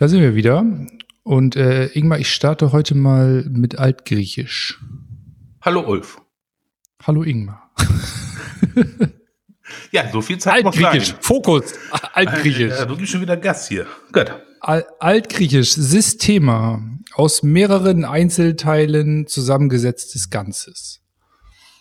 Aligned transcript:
Da 0.00 0.08
sind 0.08 0.22
wir 0.22 0.34
wieder. 0.34 0.64
Und 1.24 1.56
äh, 1.56 1.88
Ingmar, 1.88 2.18
ich 2.18 2.32
starte 2.32 2.72
heute 2.72 2.94
mal 2.94 3.44
mit 3.50 3.78
Altgriechisch. 3.78 4.80
Hallo 5.60 5.86
Ulf. 5.86 6.22
Hallo 7.02 7.22
Ingmar. 7.22 7.70
ja, 9.92 10.10
so 10.10 10.22
viel 10.22 10.38
Zeit 10.38 10.64
Altgriechisch, 10.64 11.14
Fokus. 11.20 11.74
Altgriechisch. 12.14 12.70
Ja, 12.70 12.86
du 12.86 12.96
gibst 12.96 13.12
schon 13.12 13.20
wieder 13.20 13.36
Gas 13.36 13.68
hier. 13.68 13.86
Gut. 14.10 14.32
Al 14.60 14.86
Altgriechisch, 15.00 15.72
Systema, 15.72 16.82
aus 17.12 17.42
mehreren 17.42 18.06
Einzelteilen 18.06 19.26
zusammengesetztes 19.26 20.30
Ganzes. 20.30 21.02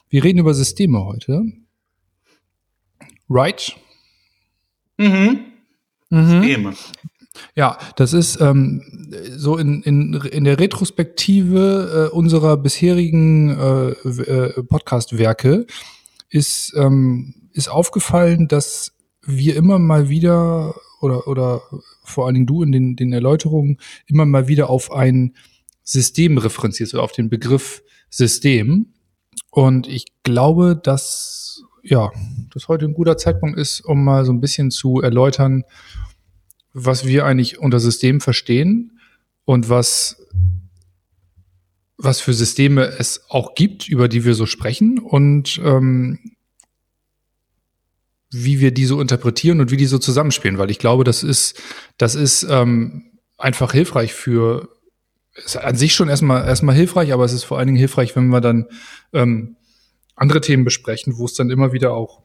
Wir 0.09 0.25
reden 0.25 0.39
über 0.39 0.53
Systeme 0.53 1.05
heute. 1.05 1.45
Right? 3.29 3.77
Mhm. 4.97 5.53
Mhm. 6.09 6.41
Systeme. 6.41 6.73
Ja, 7.55 7.77
das 7.95 8.13
ist 8.13 8.41
ähm, 8.41 9.11
so 9.35 9.57
in, 9.57 9.81
in, 9.83 10.13
in 10.13 10.43
der 10.43 10.59
Retrospektive 10.59 12.09
äh, 12.11 12.15
unserer 12.15 12.57
bisherigen 12.57 13.49
äh, 13.49 13.89
äh, 13.89 14.63
Podcast-Werke 14.63 15.65
ist, 16.29 16.73
ähm, 16.75 17.35
ist 17.53 17.69
aufgefallen, 17.69 18.47
dass 18.47 18.93
wir 19.25 19.55
immer 19.55 19.79
mal 19.79 20.09
wieder 20.09 20.75
oder, 21.01 21.27
oder 21.27 21.61
vor 22.03 22.25
allen 22.25 22.35
Dingen 22.35 22.47
du 22.47 22.63
in 22.63 22.71
den, 22.71 22.95
den 22.95 23.13
Erläuterungen 23.13 23.77
immer 24.07 24.25
mal 24.25 24.47
wieder 24.47 24.69
auf 24.69 24.91
ein 24.91 25.35
System 25.83 26.37
referenzierst 26.37 26.93
oder 26.93 27.03
auf 27.03 27.11
den 27.11 27.29
Begriff 27.29 27.83
System. 28.09 28.93
Und 29.51 29.87
ich 29.87 30.05
glaube, 30.23 30.79
dass 30.81 31.63
ja, 31.83 32.11
das 32.53 32.67
heute 32.67 32.85
ein 32.85 32.93
guter 32.93 33.17
Zeitpunkt 33.17 33.57
ist, 33.57 33.81
um 33.81 34.03
mal 34.03 34.25
so 34.25 34.31
ein 34.31 34.41
bisschen 34.41 34.71
zu 34.71 35.01
erläutern, 35.01 35.63
was 36.85 37.05
wir 37.05 37.25
eigentlich 37.25 37.59
unter 37.59 37.79
System 37.79 38.21
verstehen 38.21 38.99
und 39.45 39.69
was, 39.69 40.25
was 41.97 42.21
für 42.21 42.33
Systeme 42.33 42.85
es 42.85 43.29
auch 43.29 43.55
gibt, 43.55 43.87
über 43.87 44.07
die 44.07 44.25
wir 44.25 44.35
so 44.35 44.45
sprechen 44.45 44.99
und 44.99 45.59
ähm, 45.63 46.19
wie 48.31 48.59
wir 48.59 48.71
die 48.71 48.85
so 48.85 49.01
interpretieren 49.01 49.59
und 49.59 49.71
wie 49.71 49.77
die 49.77 49.87
so 49.87 49.97
zusammenspielen, 49.97 50.57
weil 50.57 50.69
ich 50.69 50.79
glaube, 50.79 51.03
das 51.03 51.23
ist, 51.23 51.61
das 51.97 52.15
ist 52.15 52.45
ähm, 52.49 53.11
einfach 53.37 53.71
hilfreich 53.71 54.13
für, 54.13 54.69
ist 55.33 55.57
an 55.57 55.75
sich 55.75 55.95
schon 55.95 56.09
erstmal, 56.09 56.45
erstmal 56.45 56.75
hilfreich, 56.75 57.11
aber 57.11 57.25
es 57.25 57.33
ist 57.33 57.43
vor 57.43 57.57
allen 57.57 57.67
Dingen 57.67 57.79
hilfreich, 57.79 58.15
wenn 58.15 58.27
wir 58.27 58.41
dann 58.41 58.67
ähm, 59.13 59.55
andere 60.15 60.41
Themen 60.41 60.63
besprechen, 60.63 61.17
wo 61.17 61.25
es 61.25 61.33
dann 61.33 61.49
immer 61.49 61.73
wieder 61.73 61.93
auch 61.93 62.21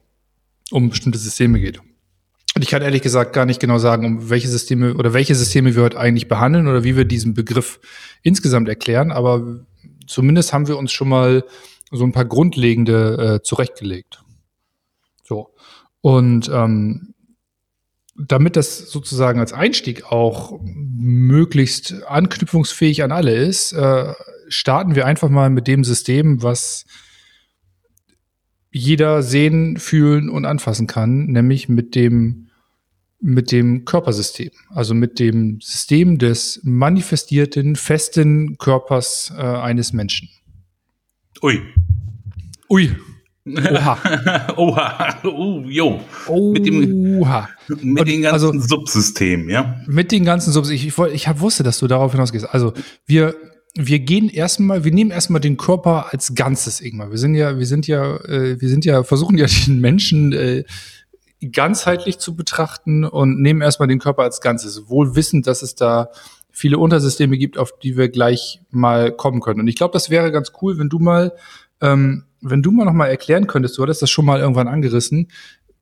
um 0.71 0.89
bestimmte 0.89 1.17
Systeme 1.17 1.59
geht. 1.59 1.81
Und 2.55 2.61
ich 2.61 2.69
kann 2.69 2.81
ehrlich 2.81 3.01
gesagt 3.01 3.33
gar 3.33 3.45
nicht 3.45 3.59
genau 3.59 3.79
sagen, 3.79 4.05
um 4.05 4.29
welche 4.29 4.47
Systeme 4.47 4.93
oder 4.93 5.11
welche 5.11 5.35
Systeme 5.35 5.75
wir 5.75 5.83
heute 5.83 5.99
eigentlich 5.99 6.29
behandeln 6.29 6.69
oder 6.69 6.85
wie 6.85 6.95
wir 6.95 7.03
diesen 7.03 7.33
Begriff 7.33 7.81
insgesamt 8.23 8.69
erklären, 8.69 9.11
aber 9.11 9.65
zumindest 10.07 10.53
haben 10.53 10.67
wir 10.67 10.77
uns 10.77 10.93
schon 10.93 11.09
mal 11.09 11.43
so 11.91 12.05
ein 12.05 12.13
paar 12.13 12.23
grundlegende 12.23 13.39
äh, 13.39 13.43
zurechtgelegt. 13.43 14.23
So. 15.23 15.53
Und 15.99 16.49
ähm, 16.49 17.13
damit 18.17 18.55
das 18.55 18.89
sozusagen 18.89 19.41
als 19.41 19.51
Einstieg 19.51 20.05
auch 20.05 20.57
möglichst 20.63 22.05
anknüpfungsfähig 22.07 23.03
an 23.03 23.11
alle 23.11 23.35
ist, 23.35 23.73
äh, 23.73 24.13
starten 24.47 24.95
wir 24.95 25.05
einfach 25.05 25.27
mal 25.27 25.49
mit 25.49 25.67
dem 25.67 25.83
System, 25.83 26.41
was 26.41 26.85
jeder 28.71 29.23
sehen, 29.23 29.77
fühlen 29.77 30.29
und 30.29 30.45
anfassen 30.45 30.87
kann, 30.87 31.25
nämlich 31.25 31.67
mit 31.67 31.95
dem 31.95 32.44
mit 33.19 33.51
dem 33.51 33.85
Körpersystem, 33.85 34.51
also 34.69 34.93
mit 34.93 35.19
dem 35.19 35.59
System 35.61 36.17
des 36.17 36.59
manifestierten, 36.63 37.75
festen 37.75 38.57
Körpers 38.57 39.33
äh, 39.35 39.41
eines 39.41 39.93
Menschen. 39.93 40.29
Ui. 41.41 41.61
Ui. 42.69 42.95
Oha. 43.47 43.97
Oha. 44.57 45.15
Uh, 45.25 45.63
jo. 45.67 46.01
Oha. 46.27 46.51
Mit 46.53 46.65
dem, 46.65 47.19
mit 47.93 48.07
den 48.07 48.21
ganzen 48.21 48.47
also- 48.47 48.59
Subsystemen, 48.59 49.49
ja. 49.49 49.81
Mit 49.87 50.11
den 50.11 50.23
ganzen 50.23 50.51
Subs. 50.51 50.69
Ich, 50.69 50.85
ich, 50.87 50.97
ich 50.97 51.27
hab, 51.27 51.39
wusste, 51.39 51.63
dass 51.63 51.79
du 51.79 51.87
darauf 51.87 52.11
hinausgehst. 52.11 52.47
Also 52.49 52.73
wir, 53.05 53.35
wir 53.75 53.99
gehen 53.99 54.29
erstmal, 54.29 54.83
wir 54.83 54.91
nehmen 54.91 55.11
erstmal 55.11 55.41
den 55.41 55.57
Körper 55.57 56.11
als 56.11 56.35
Ganzes 56.35 56.81
irgendwann. 56.81 57.11
Wir 57.11 57.17
sind 57.17 57.35
ja, 57.35 57.57
wir 57.57 57.65
sind 57.65 57.87
ja, 57.87 58.17
äh, 58.17 58.59
wir 58.59 58.69
sind 58.69 58.85
ja, 58.85 59.03
versuchen 59.03 59.37
ja 59.37 59.45
den 59.67 59.79
Menschen 59.79 60.33
äh, 60.33 60.63
ganzheitlich 61.51 62.19
zu 62.19 62.35
betrachten 62.35 63.03
und 63.05 63.41
nehmen 63.41 63.61
erstmal 63.61 63.87
den 63.87 63.99
Körper 63.99 64.23
als 64.23 64.41
Ganzes, 64.41 64.89
wohl 64.89 65.15
wissend, 65.15 65.47
dass 65.47 65.61
es 65.61 65.75
da 65.75 66.09
viele 66.51 66.77
Untersysteme 66.77 67.37
gibt, 67.37 67.57
auf 67.57 67.77
die 67.79 67.97
wir 67.97 68.09
gleich 68.09 68.61
mal 68.71 69.11
kommen 69.11 69.41
können. 69.41 69.59
Und 69.59 69.67
ich 69.67 69.75
glaube, 69.75 69.91
das 69.91 70.09
wäre 70.09 70.31
ganz 70.31 70.53
cool, 70.61 70.77
wenn 70.77 70.89
du 70.89 70.99
mal, 70.99 71.33
ähm, 71.81 72.23
wenn 72.41 72.61
du 72.61 72.71
mal 72.71 72.85
noch 72.85 72.93
mal 72.93 73.07
erklären 73.07 73.47
könntest, 73.47 73.77
du 73.77 73.83
hattest 73.83 74.01
das 74.01 74.09
schon 74.09 74.25
mal 74.25 74.39
irgendwann 74.39 74.67
angerissen, 74.67 75.29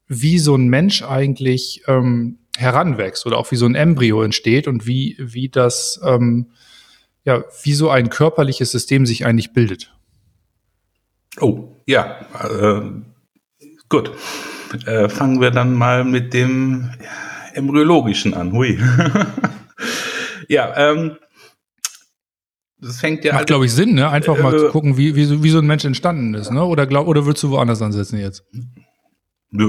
wie 0.08 0.40
so 0.40 0.56
ein 0.56 0.68
Mensch 0.68 1.04
eigentlich 1.04 1.84
ähm, 1.88 2.40
heranwächst 2.58 3.26
oder 3.26 3.38
auch 3.38 3.52
wie 3.52 3.56
so 3.56 3.66
ein 3.66 3.76
Embryo 3.76 4.24
entsteht 4.24 4.68
und 4.68 4.88
wie, 4.88 5.16
wie 5.20 5.50
das, 5.50 6.00
ähm, 6.04 6.52
ja, 7.24 7.44
wie 7.62 7.74
so 7.74 7.90
ein 7.90 8.10
körperliches 8.10 8.72
System 8.72 9.06
sich 9.06 9.26
eigentlich 9.26 9.54
bildet. 9.54 9.94
Oh, 11.40 11.76
ja. 11.86 12.20
Äh, 12.44 12.82
gut. 13.90 14.12
Äh, 14.86 15.10
fangen 15.10 15.42
wir 15.42 15.52
dann 15.52 15.74
mal 15.74 16.04
mit 16.04 16.34
dem 16.34 16.90
embryologischen 17.54 18.34
an. 18.34 18.52
Hui. 18.54 18.80
ja, 20.48 20.74
ähm, 20.76 21.18
das 22.80 23.00
fängt 23.00 23.24
ja 23.24 23.34
Macht, 23.34 23.48
glaube 23.48 23.66
ich, 23.66 23.72
Sinn, 23.72 23.94
ne? 23.94 24.10
Einfach 24.10 24.38
mal 24.42 24.54
Äh, 24.54 24.58
zu 24.58 24.70
gucken, 24.70 24.98
wie, 24.98 25.16
wie, 25.16 25.24
so, 25.24 25.42
wie 25.44 25.50
so 25.50 25.60
ein 25.60 25.66
Mensch 25.68 25.86
entstanden 25.86 26.34
ist, 26.34 26.52
ne? 26.52 26.66
Oder, 26.66 26.86
glaub, 26.86 27.08
oder 27.08 27.26
willst 27.26 27.42
du 27.44 27.52
woanders 27.52 27.82
ansetzen 27.82 28.20
jetzt? 28.20 28.44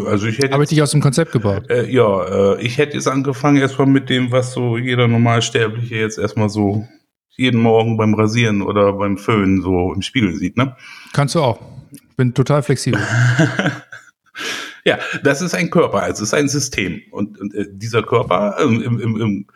Also 0.06 0.26
ich 0.26 0.38
hätte 0.38 0.52
Habe 0.52 0.62
ich 0.64 0.70
dich 0.70 0.82
aus 0.82 0.92
dem 0.92 1.02
Konzept 1.02 1.32
gebaut? 1.32 1.68
Äh, 1.68 1.90
ja, 1.90 2.54
äh, 2.54 2.62
ich 2.62 2.78
hätte 2.78 2.94
jetzt 2.94 3.06
angefangen 3.06 3.58
erstmal 3.58 3.86
mit 3.86 4.08
dem, 4.08 4.32
was 4.32 4.52
so 4.52 4.78
jeder 4.78 5.06
Normalsterbliche 5.06 5.96
jetzt 5.96 6.18
erstmal 6.18 6.48
so 6.48 6.88
jeden 7.36 7.60
Morgen 7.60 7.96
beim 7.96 8.14
Rasieren 8.14 8.62
oder 8.62 8.94
beim 8.94 9.18
Föhnen 9.18 9.60
so 9.60 9.92
im 9.92 10.02
Spiegel 10.02 10.34
sieht, 10.34 10.56
ne? 10.56 10.74
Kannst 11.12 11.34
du 11.34 11.40
auch. 11.40 11.60
Bin 12.16 12.32
total 12.32 12.62
flexibel. 12.62 13.00
Ja, 14.86 14.98
das 15.22 15.40
ist 15.40 15.54
ein 15.54 15.70
Körper, 15.70 16.02
also 16.02 16.22
es 16.22 16.28
ist 16.28 16.34
ein 16.34 16.48
System. 16.48 17.00
Und, 17.10 17.40
und 17.40 17.54
äh, 17.54 17.64
dieser 17.70 18.02
Körper, 18.02 18.56
ähm, 18.60 18.82
im, 18.82 19.00
im, 19.00 19.20
im, 19.20 19.46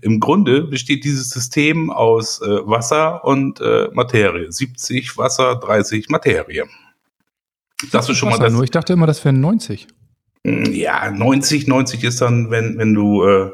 im 0.00 0.20
Grunde 0.20 0.62
besteht 0.62 1.04
dieses 1.04 1.30
System 1.30 1.90
aus 1.90 2.40
äh, 2.40 2.46
Wasser 2.66 3.24
und 3.24 3.60
äh, 3.60 3.88
Materie. 3.92 4.50
70 4.52 5.18
Wasser, 5.18 5.56
30 5.56 6.08
Materie. 6.08 6.66
Das 7.90 8.08
ist 8.08 8.16
schon 8.16 8.28
mal 8.28 8.34
Wasser 8.34 8.44
das. 8.44 8.52
nur. 8.52 8.62
Ich 8.62 8.70
dachte 8.70 8.92
immer, 8.92 9.08
das 9.08 9.24
wären 9.24 9.40
90. 9.40 9.88
Ja, 10.44 11.10
90, 11.10 11.66
90 11.66 12.04
ist 12.04 12.20
dann, 12.20 12.52
wenn, 12.52 12.78
wenn 12.78 12.94
du 12.94 13.24
äh, 13.24 13.50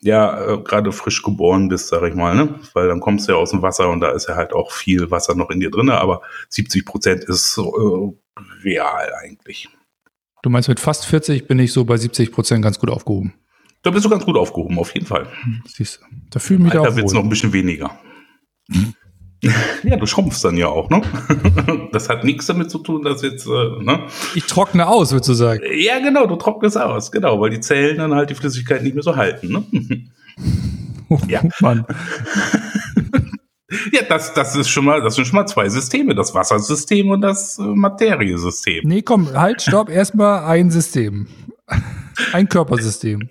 ja 0.00 0.46
äh, 0.46 0.58
gerade 0.58 0.92
frisch 0.92 1.22
geboren 1.22 1.68
bist, 1.68 1.88
sag 1.88 2.02
ich 2.02 2.14
mal, 2.14 2.34
ne? 2.34 2.60
Weil 2.74 2.88
dann 2.88 3.00
kommst 3.00 3.26
du 3.26 3.32
ja 3.32 3.38
aus 3.38 3.52
dem 3.52 3.62
Wasser 3.62 3.88
und 3.88 4.00
da 4.00 4.10
ist 4.10 4.28
ja 4.28 4.36
halt 4.36 4.52
auch 4.52 4.72
viel 4.72 5.10
Wasser 5.10 5.34
noch 5.34 5.48
in 5.48 5.60
dir 5.60 5.70
drin, 5.70 5.88
aber 5.88 6.20
70 6.50 6.84
Prozent 6.84 7.24
ist 7.24 7.56
äh, 7.56 7.62
real 8.62 9.10
eigentlich. 9.22 9.70
Du 10.48 10.52
meinst, 10.52 10.70
mit 10.70 10.80
fast 10.80 11.04
40 11.04 11.46
bin 11.46 11.58
ich 11.58 11.74
so 11.74 11.84
bei 11.84 11.98
70 11.98 12.32
Prozent 12.32 12.62
ganz 12.62 12.78
gut 12.78 12.88
aufgehoben. 12.88 13.34
Da 13.82 13.90
bist 13.90 14.06
du 14.06 14.08
ganz 14.08 14.24
gut 14.24 14.34
aufgehoben, 14.34 14.78
auf 14.78 14.94
jeden 14.94 15.04
Fall. 15.04 15.26
Siehst 15.66 16.00
du. 16.00 16.06
Da 16.30 16.40
fühle 16.40 16.60
ich 16.60 16.64
mich 16.64 16.72
Alter 16.72 16.90
auch 16.90 16.96
wird's 16.96 17.12
wohl. 17.12 17.18
noch 17.18 17.24
ein 17.24 17.28
bisschen 17.28 17.52
weniger. 17.52 17.90
ja, 19.42 19.96
du 19.96 20.06
schrumpfst 20.06 20.42
dann 20.42 20.56
ja 20.56 20.68
auch, 20.68 20.88
ne? 20.88 21.02
das 21.92 22.08
hat 22.08 22.24
nichts 22.24 22.46
damit 22.46 22.70
zu 22.70 22.78
tun, 22.78 23.02
dass 23.02 23.20
jetzt, 23.20 23.46
äh, 23.46 23.82
ne? 23.82 24.06
Ich 24.34 24.44
trockne 24.44 24.88
aus, 24.88 25.12
würdest 25.12 25.28
du 25.28 25.34
sagen. 25.34 25.60
Ja, 25.70 25.98
genau, 25.98 26.26
du 26.26 26.36
trocknest 26.36 26.78
aus, 26.78 27.12
genau, 27.12 27.38
weil 27.42 27.50
die 27.50 27.60
Zellen 27.60 27.98
dann 27.98 28.14
halt 28.14 28.30
die 28.30 28.34
Flüssigkeit 28.34 28.82
nicht 28.82 28.94
mehr 28.94 29.04
so 29.04 29.16
halten, 29.16 29.48
ne? 29.48 30.08
Ja. 31.28 31.42
Mann. 31.60 31.84
Ja, 33.92 34.02
das, 34.08 34.32
das 34.32 34.56
ist 34.56 34.70
schon 34.70 34.86
mal, 34.86 35.02
das 35.02 35.16
sind 35.16 35.26
schon 35.26 35.36
mal 35.36 35.46
zwei 35.46 35.68
Systeme, 35.68 36.14
das 36.14 36.34
Wassersystem 36.34 37.10
und 37.10 37.20
das 37.20 37.58
äh, 37.58 37.62
Materiesystem. 37.62 38.82
Nee, 38.86 39.02
komm, 39.02 39.30
halt, 39.34 39.60
stopp. 39.60 39.88
Erstmal 39.90 40.44
ein 40.44 40.70
System. 40.70 41.26
Ein 42.32 42.48
Körpersystem. 42.48 43.28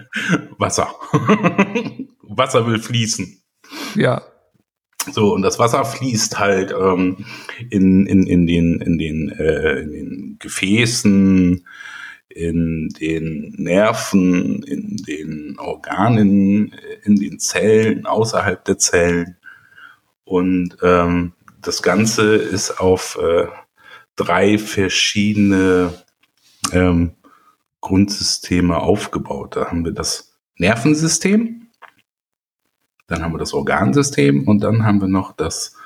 Wasser. 0.59 0.93
Wasser 2.21 2.67
will 2.67 2.79
fließen. 2.79 3.41
Ja. 3.95 4.21
So, 5.11 5.33
und 5.33 5.41
das 5.41 5.57
Wasser 5.57 5.85
fließt 5.85 6.37
halt 6.37 6.71
ähm, 6.71 7.25
in, 7.71 8.05
in, 8.05 8.27
in, 8.27 8.45
den, 8.45 8.81
in, 8.81 8.97
den, 8.97 9.29
äh, 9.29 9.79
in 9.79 9.91
den 9.91 10.35
Gefäßen, 10.39 11.65
in 12.29 12.89
den 12.89 13.55
Nerven, 13.57 14.61
in 14.63 14.97
den 14.97 15.57
Organen, 15.57 16.75
in 17.03 17.15
den 17.15 17.39
Zellen, 17.39 18.05
außerhalb 18.05 18.63
der 18.65 18.77
Zellen. 18.77 19.37
Und 20.27 20.77
ähm, 20.81 21.31
das 21.61 21.81
Ganze 21.81 22.35
ist 22.35 22.81
auf 22.81 23.17
äh, 23.17 23.47
drei 24.17 24.57
verschiedene 24.57 25.93
ähm, 26.73 27.13
Grundsysteme 27.79 28.77
aufgebaut. 28.77 29.55
Da 29.55 29.67
haben 29.67 29.85
wir 29.85 29.93
das 29.93 30.37
Nervensystem, 30.57 31.67
dann 33.07 33.23
haben 33.23 33.33
wir 33.33 33.37
das 33.37 33.53
Organsystem 33.53 34.45
und 34.45 34.59
dann 34.59 34.83
haben 34.83 34.99
wir 34.99 35.07
noch 35.07 35.31
das 35.31 35.77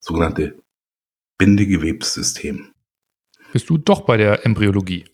sogenannte 0.00 0.56
Bindegewebssystem. 1.38 2.70
Bist 3.52 3.70
du 3.70 3.78
doch 3.78 4.00
bei 4.00 4.16
der 4.16 4.44
Embryologie? 4.44 5.04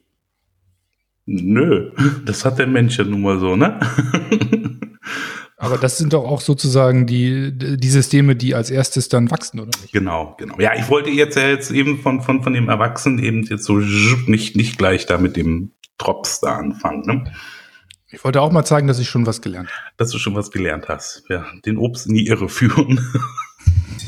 Nö, 1.27 1.93
das 2.25 2.47
hat 2.47 2.59
der 2.59 2.67
Mensch 2.67 2.97
ja 2.97 3.05
nun 3.05 3.21
mal 3.21 3.39
so, 3.39 3.57
ne? 3.57 3.79
Aber 5.63 5.77
das 5.77 5.99
sind 5.99 6.15
doch 6.15 6.25
auch 6.25 6.41
sozusagen 6.41 7.07
die, 7.07 7.53
die 7.53 7.91
Systeme, 7.91 8.35
die 8.35 8.55
als 8.55 8.71
erstes 8.71 9.11
dann 9.11 9.31
wachsen, 9.31 9.61
oder 9.61 9.79
nicht? 9.79 9.93
Genau, 9.93 10.35
genau. 10.39 10.59
Ja, 10.59 10.75
ich 10.75 10.89
wollte 10.89 11.11
jetzt 11.11 11.37
ja 11.37 11.49
jetzt 11.49 11.71
eben 11.71 12.01
von, 12.01 12.23
von, 12.23 12.43
von 12.43 12.55
dem 12.55 12.71
Erwachsenen 12.71 13.19
eben 13.19 13.43
jetzt 13.43 13.65
so 13.65 13.75
nicht, 13.75 14.57
nicht 14.57 14.79
gleich 14.79 15.05
da 15.05 15.19
mit 15.19 15.37
dem 15.37 15.73
Drops 15.99 16.41
da 16.41 16.57
anfangen. 16.57 17.03
Ne? 17.03 17.31
Ich 18.09 18.25
wollte 18.25 18.41
auch 18.41 18.51
mal 18.51 18.65
zeigen, 18.65 18.89
dass 18.89 18.99
ich 18.99 19.11
schon 19.11 19.27
was 19.27 19.43
gelernt 19.43 19.69
habe. 19.69 19.81
Dass 19.99 20.09
du 20.09 20.19
schon 20.19 20.35
was 20.35 20.51
gelernt 20.51 20.89
hast. 20.89 21.25
Ja, 21.29 21.45
den 21.67 21.77
Obst 21.77 22.07
in 22.07 22.15
die 22.15 22.27
Irre 22.27 22.49
führen. 22.49 22.99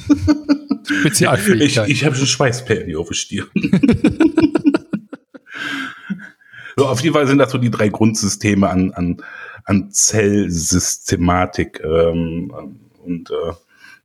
Spezialfähigkeit. 0.84 1.87
Ich, 1.87 1.99
ich 1.99 2.04
habe 2.06 2.16
schon 2.16 2.26
Schweißperlen 2.28 2.96
auf 2.96 3.08
der 3.08 3.14
Stirn. 3.14 3.49
so, 6.78 6.87
auf 6.87 7.02
jeden 7.02 7.12
Fall 7.12 7.26
sind 7.26 7.37
das 7.37 7.52
so 7.52 7.58
die 7.58 7.70
drei 7.70 7.90
Grundsysteme 7.90 8.70
an, 8.70 8.93
an, 8.93 9.19
an 9.73 9.91
Zellsystematik. 9.91 11.81
Ähm, 11.83 12.53
und 13.03 13.31
äh, 13.31 13.53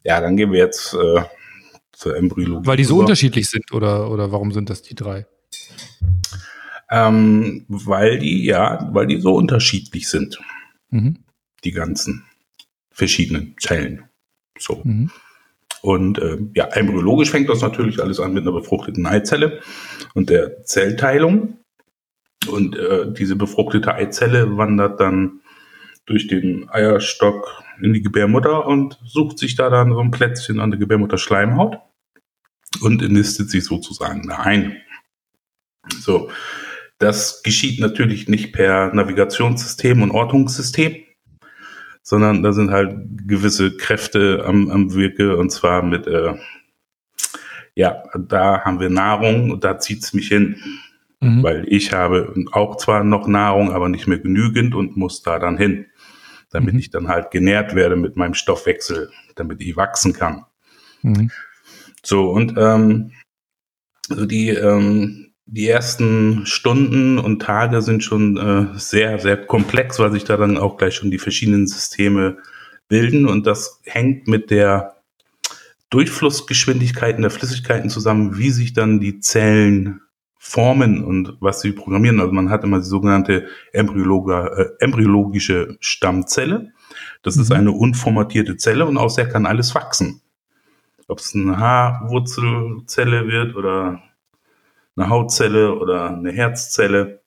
ja, 0.03 0.21
dann 0.21 0.37
gehen 0.37 0.51
wir 0.51 0.59
jetzt 0.59 0.93
äh, 0.93 1.21
zur 1.91 2.15
Embryologie. 2.15 2.65
Weil 2.65 2.77
die 2.77 2.85
so 2.85 2.95
über. 2.95 3.01
unterschiedlich 3.01 3.49
sind 3.49 3.71
oder, 3.73 4.09
oder 4.09 4.31
warum 4.31 4.51
sind 4.51 4.69
das 4.69 4.81
die 4.81 4.95
drei? 4.95 5.27
Ähm, 6.89 7.65
weil 7.67 8.17
die, 8.19 8.45
ja, 8.45 8.89
weil 8.93 9.07
die 9.07 9.19
so 9.19 9.35
unterschiedlich 9.35 10.07
sind. 10.07 10.39
Mhm. 10.89 11.17
Die 11.63 11.71
ganzen 11.71 12.23
verschiedenen 12.91 13.55
Zellen. 13.59 14.05
So. 14.57 14.81
Mhm. 14.83 15.11
Und 15.81 16.17
äh, 16.17 16.37
ja, 16.55 16.65
embryologisch 16.65 17.29
fängt 17.29 17.49
das 17.49 17.61
natürlich 17.61 18.01
alles 18.01 18.19
an 18.19 18.33
mit 18.33 18.43
einer 18.43 18.53
befruchteten 18.53 19.05
Eizelle 19.05 19.61
und 20.13 20.29
der 20.29 20.63
Zellteilung. 20.63 21.57
Und 22.49 22.77
äh, 22.77 23.11
diese 23.11 23.35
befruchtete 23.35 23.93
Eizelle 23.93 24.57
wandert 24.57 24.99
dann 24.99 25.41
durch 26.07 26.27
den 26.27 26.67
Eierstock 26.69 27.63
in 27.81 27.93
die 27.93 28.01
Gebärmutter 28.01 28.65
und 28.65 28.97
sucht 29.05 29.37
sich 29.37 29.55
da 29.55 29.69
dann 29.69 29.91
so 29.91 29.99
ein 29.99 30.09
Plätzchen 30.09 30.59
an 30.59 30.71
der 30.71 30.79
Gebärmutter 30.79 31.17
Schleimhaut 31.17 31.77
und 32.81 33.07
nistet 33.09 33.51
sich 33.51 33.65
sozusagen 33.65 34.27
da 34.27 34.37
ein. 34.37 34.77
So, 35.99 36.31
das 36.97 37.43
geschieht 37.43 37.79
natürlich 37.79 38.27
nicht 38.27 38.53
per 38.53 38.93
Navigationssystem 38.93 40.01
und 40.01 40.11
Ortungssystem, 40.11 40.95
sondern 42.01 42.41
da 42.41 42.53
sind 42.53 42.71
halt 42.71 42.95
gewisse 43.27 43.75
Kräfte 43.75 44.43
am, 44.45 44.71
am 44.71 44.93
Wirke 44.93 45.37
und 45.37 45.51
zwar 45.51 45.83
mit, 45.83 46.07
äh, 46.07 46.35
ja, 47.75 48.03
da 48.17 48.61
haben 48.61 48.79
wir 48.79 48.89
Nahrung 48.89 49.51
und 49.51 49.63
da 49.63 49.77
zieht's 49.77 50.13
mich 50.13 50.29
hin. 50.29 50.55
Mhm. 51.19 51.43
Weil 51.43 51.65
ich 51.67 51.93
habe 51.93 52.33
auch 52.51 52.77
zwar 52.77 53.03
noch 53.03 53.27
Nahrung, 53.27 53.71
aber 53.71 53.89
nicht 53.89 54.07
mehr 54.07 54.19
genügend 54.19 54.75
und 54.75 54.97
muss 54.97 55.23
da 55.23 55.39
dann 55.39 55.57
hin, 55.57 55.87
damit 56.49 56.73
mhm. 56.73 56.79
ich 56.79 56.89
dann 56.89 57.07
halt 57.07 57.31
genährt 57.31 57.75
werde 57.75 57.95
mit 57.95 58.15
meinem 58.15 58.33
Stoffwechsel, 58.33 59.11
damit 59.35 59.61
ich 59.61 59.75
wachsen 59.75 60.13
kann. 60.13 60.45
Mhm. 61.01 61.31
So, 62.03 62.29
und 62.29 62.55
ähm, 62.57 63.11
also 64.09 64.25
die 64.25 64.49
ähm, 64.49 65.27
die 65.49 65.67
ersten 65.67 66.45
Stunden 66.45 67.17
und 67.17 67.41
Tage 67.41 67.81
sind 67.81 68.03
schon 68.03 68.37
äh, 68.37 68.77
sehr, 68.77 69.17
sehr 69.17 69.37
komplex, 69.37 69.97
weil 69.97 70.11
sich 70.11 70.25
da 70.25 70.35
dann 70.35 70.57
auch 70.57 70.75
gleich 70.77 70.95
schon 70.95 71.09
die 71.09 71.19
verschiedenen 71.19 71.67
Systeme 71.67 72.37
bilden. 72.89 73.25
Und 73.27 73.47
das 73.47 73.79
hängt 73.85 74.27
mit 74.27 74.51
der 74.51 74.97
Durchflussgeschwindigkeiten 75.89 77.21
der 77.21 77.31
Flüssigkeiten 77.31 77.89
zusammen, 77.89 78.37
wie 78.37 78.49
sich 78.49 78.73
dann 78.73 78.99
die 78.99 79.21
Zellen 79.21 80.01
formen 80.47 81.03
und 81.03 81.35
was 81.41 81.59
sie 81.59 81.73
programmieren. 81.73 82.21
Also 82.21 82.31
man 82.31 82.49
hat 82.49 82.63
immer 82.63 82.77
die 82.77 82.85
sogenannte 82.85 83.47
äh, 83.73 83.81
embryologische 84.79 85.75
Stammzelle. 85.81 86.71
Das 87.21 87.35
mhm. 87.35 87.41
ist 87.41 87.51
eine 87.51 87.71
unformatierte 87.71 88.55
Zelle 88.55 88.85
und 88.85 88.97
aus 88.97 89.15
der 89.15 89.27
kann 89.27 89.45
alles 89.45 89.75
wachsen. 89.75 90.21
Ob 91.09 91.19
es 91.19 91.35
eine 91.35 91.57
Haarwurzelzelle 91.57 93.27
wird 93.27 93.55
oder 93.55 94.01
eine 94.95 95.09
Hautzelle 95.09 95.75
oder 95.75 96.11
eine 96.11 96.31
Herzzelle. 96.31 97.21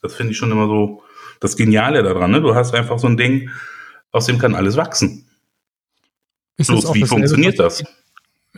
Das 0.00 0.14
finde 0.14 0.30
ich 0.32 0.38
schon 0.38 0.52
immer 0.52 0.68
so 0.68 1.02
das 1.40 1.56
Geniale 1.56 2.04
daran. 2.04 2.30
Ne? 2.30 2.40
Du 2.40 2.54
hast 2.54 2.72
einfach 2.72 3.00
so 3.00 3.08
ein 3.08 3.16
Ding, 3.16 3.50
aus 4.12 4.26
dem 4.26 4.38
kann 4.38 4.54
alles 4.54 4.76
wachsen. 4.76 5.28
Ist 6.56 6.68
Bloß, 6.68 6.94
wie 6.94 7.04
funktioniert 7.04 7.58
das? 7.58 7.84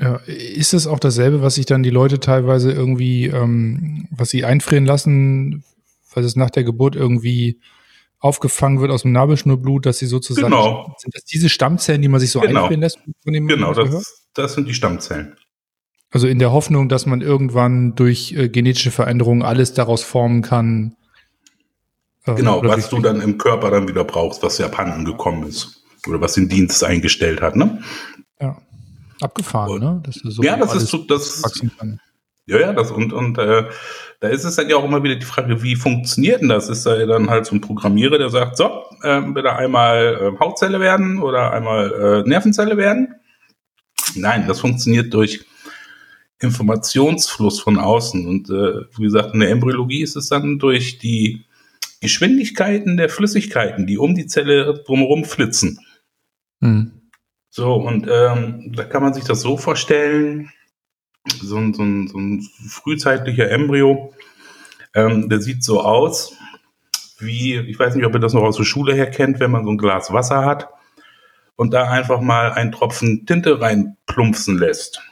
Ja, 0.00 0.16
ist 0.26 0.74
es 0.74 0.86
auch 0.86 0.98
dasselbe, 0.98 1.42
was 1.42 1.56
sich 1.56 1.66
dann 1.66 1.82
die 1.82 1.90
Leute 1.90 2.20
teilweise 2.20 2.72
irgendwie, 2.72 3.26
ähm, 3.26 4.06
was 4.10 4.30
sie 4.30 4.44
einfrieren 4.44 4.86
lassen, 4.86 5.64
weil 6.14 6.24
es 6.24 6.36
nach 6.36 6.50
der 6.50 6.64
Geburt 6.64 6.94
irgendwie 6.94 7.60
aufgefangen 8.20 8.80
wird 8.80 8.90
aus 8.90 9.02
dem 9.02 9.12
Nabelschnurblut, 9.12 9.86
dass 9.86 9.98
sie 9.98 10.06
sozusagen 10.06 10.50
genau. 10.50 10.94
sind 10.98 11.14
das 11.14 11.24
diese 11.24 11.48
Stammzellen, 11.48 12.02
die 12.02 12.08
man 12.08 12.20
sich 12.20 12.30
so 12.30 12.40
genau. 12.40 12.62
einfrieren 12.62 12.80
lässt? 12.80 12.98
Von 13.22 13.32
dem 13.32 13.46
genau, 13.46 13.72
das, 13.74 14.26
das 14.34 14.54
sind 14.54 14.68
die 14.68 14.74
Stammzellen. 14.74 15.36
Also 16.10 16.26
in 16.26 16.38
der 16.38 16.52
Hoffnung, 16.52 16.88
dass 16.88 17.06
man 17.06 17.20
irgendwann 17.20 17.94
durch 17.94 18.32
äh, 18.32 18.48
genetische 18.48 18.90
Veränderungen 18.90 19.42
alles 19.42 19.74
daraus 19.74 20.02
formen 20.02 20.42
kann. 20.42 20.96
Äh, 22.24 22.34
genau, 22.34 22.62
was 22.64 22.88
du 22.88 23.00
dann 23.00 23.20
im 23.20 23.36
Körper 23.36 23.70
dann 23.70 23.88
wieder 23.88 24.04
brauchst, 24.04 24.42
was 24.42 24.58
Japan 24.58 25.04
gekommen 25.04 25.46
ist. 25.46 25.84
Oder 26.06 26.20
was 26.20 26.34
den 26.34 26.48
Dienst 26.48 26.82
eingestellt 26.82 27.42
hat, 27.42 27.56
ne? 27.56 27.82
Ja. 28.40 28.56
Abgefahren, 29.20 29.70
und, 29.70 29.80
ne? 29.80 30.02
Das 30.04 30.16
so 30.16 30.42
ja, 30.42 30.56
das 30.56 30.74
ist 30.74 30.88
so, 30.88 30.98
das. 30.98 31.42
Ja, 32.46 32.58
ja, 32.58 32.72
das 32.72 32.90
und, 32.90 33.12
und 33.12 33.36
äh, 33.36 33.64
da 34.20 34.28
ist 34.28 34.44
es 34.44 34.56
dann 34.56 34.70
ja 34.70 34.76
auch 34.76 34.84
immer 34.84 35.02
wieder 35.02 35.16
die 35.16 35.26
Frage, 35.26 35.62
wie 35.62 35.76
funktioniert 35.76 36.40
denn 36.40 36.48
das? 36.48 36.70
Ist 36.70 36.86
da 36.86 37.04
dann 37.04 37.28
halt 37.28 37.44
so 37.44 37.54
ein 37.54 37.60
Programmierer, 37.60 38.16
der 38.16 38.30
sagt, 38.30 38.56
so, 38.56 38.84
äh, 39.02 39.20
bitte 39.20 39.52
einmal 39.52 40.34
äh, 40.34 40.40
Hautzelle 40.40 40.80
werden 40.80 41.20
oder 41.20 41.52
einmal 41.52 41.92
äh, 42.24 42.28
Nervenzelle 42.28 42.78
werden? 42.78 43.14
Nein, 44.14 44.46
das 44.48 44.60
funktioniert 44.60 45.12
durch 45.12 45.44
Informationsfluss 46.40 47.60
von 47.60 47.78
außen. 47.78 48.26
Und 48.26 48.48
äh, 48.48 48.86
wie 48.96 49.02
gesagt, 49.02 49.34
in 49.34 49.40
der 49.40 49.50
Embryologie 49.50 50.02
ist 50.02 50.16
es 50.16 50.28
dann 50.28 50.58
durch 50.58 50.98
die 50.98 51.44
Geschwindigkeiten 52.00 52.96
der 52.96 53.08
Flüssigkeiten, 53.08 53.86
die 53.86 53.98
um 53.98 54.14
die 54.14 54.26
Zelle 54.26 54.82
drumherum 54.86 55.24
flitzen. 55.24 55.80
Mhm. 56.60 56.97
So, 57.50 57.74
und 57.74 58.06
ähm, 58.10 58.72
da 58.74 58.84
kann 58.84 59.02
man 59.02 59.14
sich 59.14 59.24
das 59.24 59.40
so 59.40 59.56
vorstellen, 59.56 60.52
so 61.40 61.56
ein, 61.56 61.74
so 61.74 61.82
ein, 61.82 62.08
so 62.08 62.18
ein 62.18 62.42
frühzeitlicher 62.68 63.50
Embryo, 63.50 64.12
ähm, 64.94 65.28
der 65.28 65.40
sieht 65.40 65.64
so 65.64 65.80
aus, 65.80 66.36
wie, 67.18 67.56
ich 67.56 67.78
weiß 67.78 67.94
nicht, 67.94 68.04
ob 68.04 68.14
ihr 68.14 68.20
das 68.20 68.34
noch 68.34 68.42
aus 68.42 68.56
der 68.56 68.64
Schule 68.64 68.94
her 68.94 69.10
kennt, 69.10 69.40
wenn 69.40 69.50
man 69.50 69.64
so 69.64 69.70
ein 69.70 69.78
Glas 69.78 70.12
Wasser 70.12 70.44
hat 70.44 70.68
und 71.56 71.72
da 71.72 71.90
einfach 71.90 72.20
mal 72.20 72.52
einen 72.52 72.72
Tropfen 72.72 73.26
Tinte 73.26 73.60
reinplumpsen 73.60 74.58
lässt. 74.58 75.02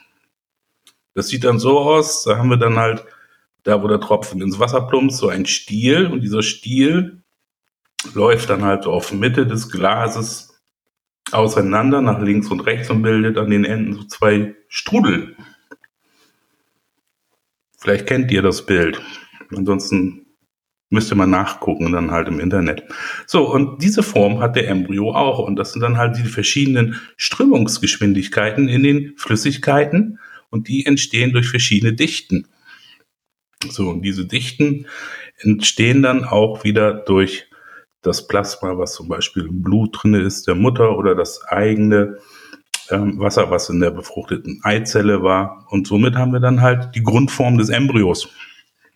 Das 1.13 1.27
sieht 1.27 1.43
dann 1.43 1.59
so 1.59 1.79
aus, 1.79 2.23
da 2.23 2.37
haben 2.37 2.49
wir 2.49 2.57
dann 2.57 2.77
halt, 2.77 3.03
da 3.63 3.81
wo 3.83 3.87
der 3.87 3.99
Tropfen 3.99 4.41
ins 4.41 4.59
Wasser 4.59 4.81
plumpst, 4.81 5.17
so 5.17 5.29
ein 5.29 5.45
Stiel 5.45 6.07
und 6.07 6.21
dieser 6.21 6.43
Stiel 6.43 7.23
läuft 8.13 8.49
dann 8.49 8.63
halt 8.63 8.83
so 8.83 8.93
auf 8.93 9.11
Mitte 9.11 9.45
des 9.45 9.69
Glases 9.69 10.46
auseinander 11.31 12.01
nach 12.01 12.21
links 12.21 12.49
und 12.49 12.61
rechts 12.61 12.89
und 12.89 13.01
bildet 13.01 13.37
an 13.37 13.49
den 13.49 13.65
Enden 13.65 13.93
so 13.93 14.03
zwei 14.03 14.55
Strudel. 14.67 15.35
Vielleicht 17.77 18.07
kennt 18.07 18.31
ihr 18.31 18.41
das 18.41 18.65
Bild. 18.65 19.01
Ansonsten 19.55 20.25
müsste 20.89 21.15
man 21.15 21.29
nachgucken 21.29 21.91
dann 21.91 22.11
halt 22.11 22.27
im 22.27 22.39
Internet. 22.39 22.83
So, 23.25 23.51
und 23.51 23.83
diese 23.83 24.03
Form 24.03 24.39
hat 24.39 24.55
der 24.55 24.67
Embryo 24.69 25.11
auch. 25.13 25.39
Und 25.39 25.57
das 25.57 25.73
sind 25.73 25.81
dann 25.81 25.97
halt 25.97 26.17
die 26.17 26.23
verschiedenen 26.23 26.99
Strömungsgeschwindigkeiten 27.17 28.67
in 28.69 28.83
den 28.83 29.13
Flüssigkeiten 29.17 30.19
und 30.49 30.67
die 30.67 30.85
entstehen 30.85 31.33
durch 31.33 31.49
verschiedene 31.49 31.93
Dichten. 31.93 32.47
So, 33.69 33.89
und 33.89 34.01
diese 34.01 34.25
Dichten 34.25 34.85
entstehen 35.39 36.01
dann 36.01 36.23
auch 36.23 36.63
wieder 36.63 36.93
durch 36.93 37.46
das 38.07 38.27
Plasma, 38.27 38.77
was 38.77 38.93
zum 38.93 39.07
Beispiel 39.07 39.45
im 39.45 39.61
Blut 39.61 39.99
drin 40.01 40.15
ist, 40.15 40.47
der 40.47 40.55
Mutter 40.55 40.97
oder 40.97 41.13
das 41.13 41.43
eigene 41.47 42.17
ähm, 42.89 43.19
Wasser, 43.19 43.51
was 43.51 43.69
in 43.69 43.79
der 43.79 43.91
befruchteten 43.91 44.61
Eizelle 44.63 45.21
war. 45.21 45.67
Und 45.69 45.87
somit 45.87 46.15
haben 46.15 46.33
wir 46.33 46.39
dann 46.39 46.61
halt 46.61 46.95
die 46.95 47.03
Grundform 47.03 47.57
des 47.57 47.69
Embryos. 47.69 48.29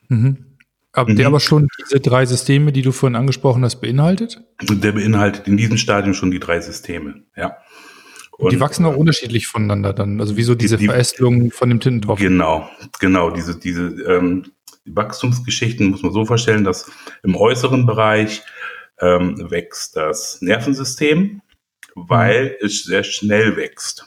Mhm. 0.10 0.46
Aber 0.94 1.12
mhm. 1.12 1.16
der 1.16 1.28
aber 1.28 1.40
schon 1.40 1.68
diese 1.84 2.00
drei 2.00 2.26
Systeme, 2.26 2.72
die 2.72 2.82
du 2.82 2.92
vorhin 2.92 3.16
angesprochen 3.16 3.64
hast, 3.64 3.78
beinhaltet? 3.78 4.42
Der 4.62 4.92
beinhaltet 4.92 5.48
in 5.48 5.58
diesem 5.58 5.78
Stadium 5.78 6.14
schon 6.14 6.32
die 6.32 6.40
drei 6.40 6.60
Systeme, 6.60 7.24
ja. 7.36 7.58
Und 8.38 8.52
die 8.52 8.60
wachsen 8.60 8.86
auch 8.86 8.96
unterschiedlich 8.96 9.46
voneinander 9.46 9.94
dann. 9.94 10.20
Also 10.20 10.36
wie 10.36 10.42
so 10.42 10.56
diese 10.56 10.78
die, 10.78 10.88
Verästelung 10.88 11.52
von 11.52 11.70
dem 11.70 11.80
Tintentropfen. 11.80 12.28
Genau, 12.28 12.68
genau. 13.00 13.30
Diese, 13.30 13.60
diese 13.60 13.84
ähm, 13.84 14.46
die 14.86 14.96
Wachstumsgeschichten 14.96 15.92
muss 15.92 16.02
man 16.02 16.12
so 16.12 16.26
vorstellen, 16.26 16.64
dass 16.64 16.90
im 17.24 17.36
äußeren 17.36 17.86
Bereich 17.86 18.42
ähm, 19.02 19.50
wächst 19.50 19.96
das 19.96 20.42
Nervensystem, 20.42 21.42
weil 21.96 22.58
es 22.62 22.84
sehr 22.84 23.04
schnell 23.04 23.58
wächst. 23.58 24.06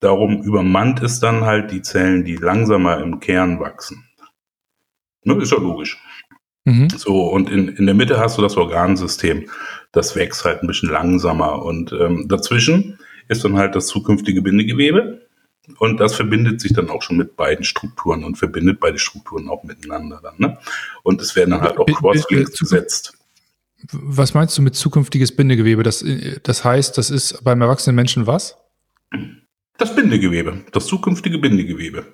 Darum 0.00 0.42
übermannt 0.42 1.02
es 1.02 1.20
dann 1.20 1.44
halt 1.44 1.70
die 1.70 1.82
Zellen, 1.82 2.24
die 2.24 2.36
langsamer 2.36 3.00
im 3.00 3.20
Kern 3.20 3.60
wachsen. 3.60 4.04
Ne, 5.24 5.34
ist 5.42 5.52
ja 5.52 5.58
logisch. 5.58 5.98
Mhm. 6.64 6.88
So, 6.90 7.28
und 7.28 7.50
in, 7.50 7.68
in 7.68 7.86
der 7.86 7.94
Mitte 7.94 8.18
hast 8.18 8.38
du 8.38 8.42
das 8.42 8.56
Organsystem. 8.56 9.50
Das 9.92 10.16
wächst 10.16 10.44
halt 10.44 10.62
ein 10.62 10.66
bisschen 10.66 10.90
langsamer. 10.90 11.62
Und 11.62 11.92
ähm, 11.92 12.26
dazwischen 12.28 12.98
ist 13.28 13.44
dann 13.44 13.56
halt 13.56 13.74
das 13.74 13.86
zukünftige 13.86 14.42
Bindegewebe. 14.42 15.26
Und 15.78 15.98
das 15.98 16.14
verbindet 16.14 16.60
sich 16.60 16.74
dann 16.74 16.90
auch 16.90 17.00
schon 17.00 17.16
mit 17.16 17.36
beiden 17.36 17.64
Strukturen 17.64 18.24
und 18.24 18.36
verbindet 18.36 18.80
beide 18.80 18.98
Strukturen 18.98 19.48
auch 19.48 19.64
miteinander 19.64 20.20
dann. 20.22 20.34
Ne? 20.36 20.58
Und 21.02 21.22
es 21.22 21.34
werden 21.36 21.52
dann 21.52 21.62
halt 21.62 21.78
auch 21.78 21.86
Crosslinks 21.86 22.58
gesetzt. 22.58 23.16
Was 23.92 24.34
meinst 24.34 24.56
du 24.56 24.62
mit 24.62 24.74
zukünftiges 24.74 25.34
Bindegewebe? 25.36 25.82
Das, 25.82 26.04
das 26.42 26.64
heißt, 26.64 26.96
das 26.96 27.10
ist 27.10 27.44
beim 27.44 27.60
erwachsenen 27.60 27.96
Menschen 27.96 28.26
was? 28.26 28.56
Das 29.78 29.94
Bindegewebe, 29.94 30.64
das 30.72 30.86
zukünftige 30.86 31.38
Bindegewebe. 31.38 32.06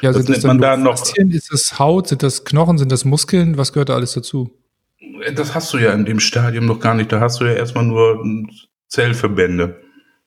Ja, 0.00 0.12
das 0.12 0.26
sind 0.26 0.36
das 0.36 0.44
man 0.44 0.58
da 0.58 0.76
noch. 0.76 1.00
Ist 1.16 1.52
das 1.52 1.78
Haut, 1.78 2.08
sind 2.08 2.22
das 2.22 2.44
Knochen, 2.44 2.78
sind 2.78 2.92
das 2.92 3.04
Muskeln? 3.04 3.56
Was 3.56 3.72
gehört 3.72 3.88
da 3.88 3.94
alles 3.94 4.12
dazu? 4.12 4.50
Das 5.34 5.54
hast 5.54 5.72
du 5.72 5.78
ja 5.78 5.92
in 5.92 6.04
dem 6.04 6.20
Stadium 6.20 6.66
noch 6.66 6.80
gar 6.80 6.94
nicht. 6.94 7.12
Da 7.12 7.20
hast 7.20 7.40
du 7.40 7.44
ja 7.44 7.52
erstmal 7.52 7.84
nur 7.84 8.22
Zellverbände. 8.88 9.80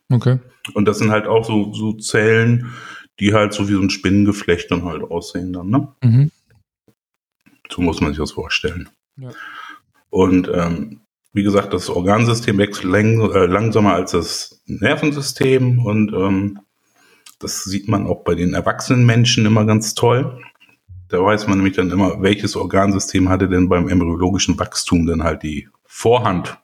Okay. 0.09 0.39
Und 0.73 0.85
das 0.85 0.99
sind 0.99 1.11
halt 1.11 1.27
auch 1.27 1.45
so, 1.45 1.73
so 1.73 1.93
Zellen, 1.93 2.71
die 3.19 3.33
halt 3.33 3.53
so 3.53 3.67
wie 3.67 3.73
so 3.73 3.81
ein 3.81 3.89
Spinnengeflecht 3.89 4.71
dann 4.71 4.85
halt 4.85 5.03
aussehen 5.03 5.53
dann, 5.53 5.69
ne? 5.69 5.87
Mhm. 6.01 6.31
So 7.69 7.81
muss 7.81 7.99
man 7.99 8.11
sich 8.11 8.19
das 8.19 8.31
vorstellen. 8.31 8.89
Ja. 9.17 9.29
Und 10.09 10.49
ähm, 10.53 11.01
wie 11.33 11.43
gesagt, 11.43 11.73
das 11.73 11.89
Organsystem 11.89 12.57
wächst 12.57 12.83
lang, 12.83 13.31
äh, 13.31 13.45
langsamer 13.45 13.93
als 13.93 14.11
das 14.11 14.61
Nervensystem 14.65 15.85
und 15.85 16.11
ähm, 16.13 16.59
das 17.39 17.63
sieht 17.63 17.87
man 17.87 18.07
auch 18.07 18.23
bei 18.23 18.33
den 18.33 18.53
erwachsenen 18.53 19.05
Menschen 19.05 19.45
immer 19.45 19.65
ganz 19.65 19.93
toll. 19.93 20.41
Da 21.09 21.23
weiß 21.23 21.47
man 21.47 21.57
nämlich 21.59 21.75
dann 21.75 21.91
immer, 21.91 22.21
welches 22.21 22.55
Organsystem 22.55 23.29
hatte 23.29 23.47
denn 23.47 23.69
beim 23.69 23.87
embryologischen 23.87 24.57
Wachstum 24.59 25.05
dann 25.05 25.23
halt 25.23 25.43
die 25.43 25.69
Vorhand. 25.85 26.57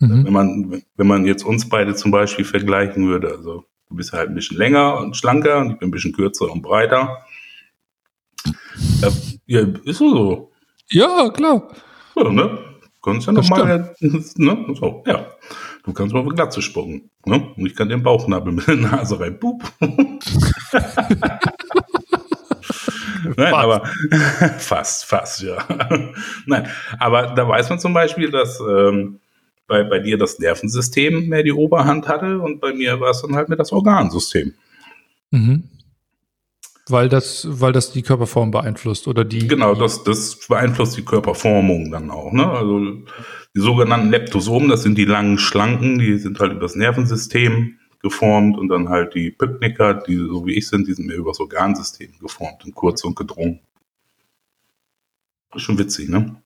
Mhm. 0.00 0.24
Wenn 0.24 0.32
man, 0.32 0.82
wenn 0.96 1.06
man 1.06 1.26
jetzt 1.26 1.44
uns 1.44 1.68
beide 1.68 1.94
zum 1.94 2.10
Beispiel 2.10 2.44
vergleichen 2.44 3.06
würde, 3.06 3.28
also 3.28 3.64
du 3.88 3.96
bist 3.96 4.12
halt 4.12 4.30
ein 4.30 4.34
bisschen 4.34 4.56
länger 4.56 4.98
und 4.98 5.16
schlanker 5.16 5.58
und 5.58 5.72
ich 5.72 5.78
bin 5.78 5.88
ein 5.88 5.92
bisschen 5.92 6.12
kürzer 6.12 6.50
und 6.50 6.62
breiter. 6.62 7.18
Ja, 9.00 9.08
ja 9.46 9.66
ist 9.84 9.98
so. 9.98 10.52
Ja, 10.90 11.30
klar. 11.30 11.68
Ja, 12.18 12.30
ne? 12.30 12.58
Kannst 13.02 13.26
ja 13.26 13.32
nochmal, 13.32 13.94
ne? 14.00 14.66
So, 14.74 15.02
ja. 15.06 15.26
Du 15.84 15.92
kannst 15.92 16.12
mal 16.12 16.20
auf 16.20 16.28
die 16.28 16.34
Glatze 16.34 16.60
spucken. 16.60 17.10
Ne? 17.24 17.52
Und 17.56 17.66
ich 17.66 17.74
kann 17.74 17.88
den 17.88 18.02
Bauchnabel 18.02 18.52
mit 18.52 18.66
der 18.66 18.76
Nase 18.76 19.18
rein. 19.18 19.38
Pup. 19.38 19.62
Nein, 23.36 23.50
fast. 23.50 23.54
aber 23.54 23.86
fast, 24.58 25.04
fast, 25.04 25.42
ja. 25.42 25.66
Nein, 26.46 26.68
aber 26.98 27.28
da 27.28 27.48
weiß 27.48 27.68
man 27.70 27.78
zum 27.78 27.94
Beispiel, 27.94 28.30
dass 28.30 28.60
ähm, 28.60 29.20
bei, 29.66 29.84
bei 29.84 29.98
dir 29.98 30.18
das 30.18 30.38
Nervensystem 30.38 31.28
mehr 31.28 31.42
die 31.42 31.52
Oberhand 31.52 32.08
hatte 32.08 32.38
und 32.38 32.60
bei 32.60 32.72
mir 32.72 33.00
war 33.00 33.10
es 33.10 33.22
dann 33.22 33.34
halt 33.34 33.48
mehr 33.48 33.58
das 33.58 33.72
Organsystem. 33.72 34.54
Mhm. 35.30 35.64
Weil 36.90 37.08
das, 37.08 37.46
weil 37.48 37.72
das 37.72 37.92
die 37.92 38.02
Körperform 38.02 38.50
beeinflusst 38.50 39.08
oder 39.08 39.24
die. 39.24 39.46
Genau, 39.46 39.74
das, 39.74 40.04
das 40.04 40.46
beeinflusst 40.46 40.96
die 40.96 41.04
Körperformung 41.04 41.90
dann 41.90 42.10
auch. 42.10 42.32
Ne? 42.32 42.48
Also 42.48 42.78
die 43.54 43.60
sogenannten 43.60 44.10
Leptosomen, 44.10 44.68
das 44.68 44.82
sind 44.82 44.96
die 44.96 45.04
langen 45.04 45.38
Schlanken, 45.38 45.98
die 45.98 46.18
sind 46.18 46.38
halt 46.40 46.52
über 46.52 46.62
das 46.62 46.76
Nervensystem 46.76 47.78
geformt 48.00 48.56
und 48.58 48.68
dann 48.68 48.88
halt 48.88 49.14
die 49.14 49.30
Pykniker, 49.30 49.94
die 49.94 50.16
so 50.16 50.46
wie 50.46 50.54
ich 50.54 50.68
sind, 50.68 50.86
die 50.86 50.94
sind 50.94 51.06
mehr 51.06 51.16
über 51.16 51.30
das 51.30 51.40
Organsystem 51.40 52.12
geformt 52.20 52.64
und 52.64 52.74
kurz 52.74 53.04
und 53.04 53.16
gedrungen. 53.16 53.60
Ist 55.54 55.62
schon 55.62 55.78
witzig, 55.78 56.08
ne? 56.08 56.42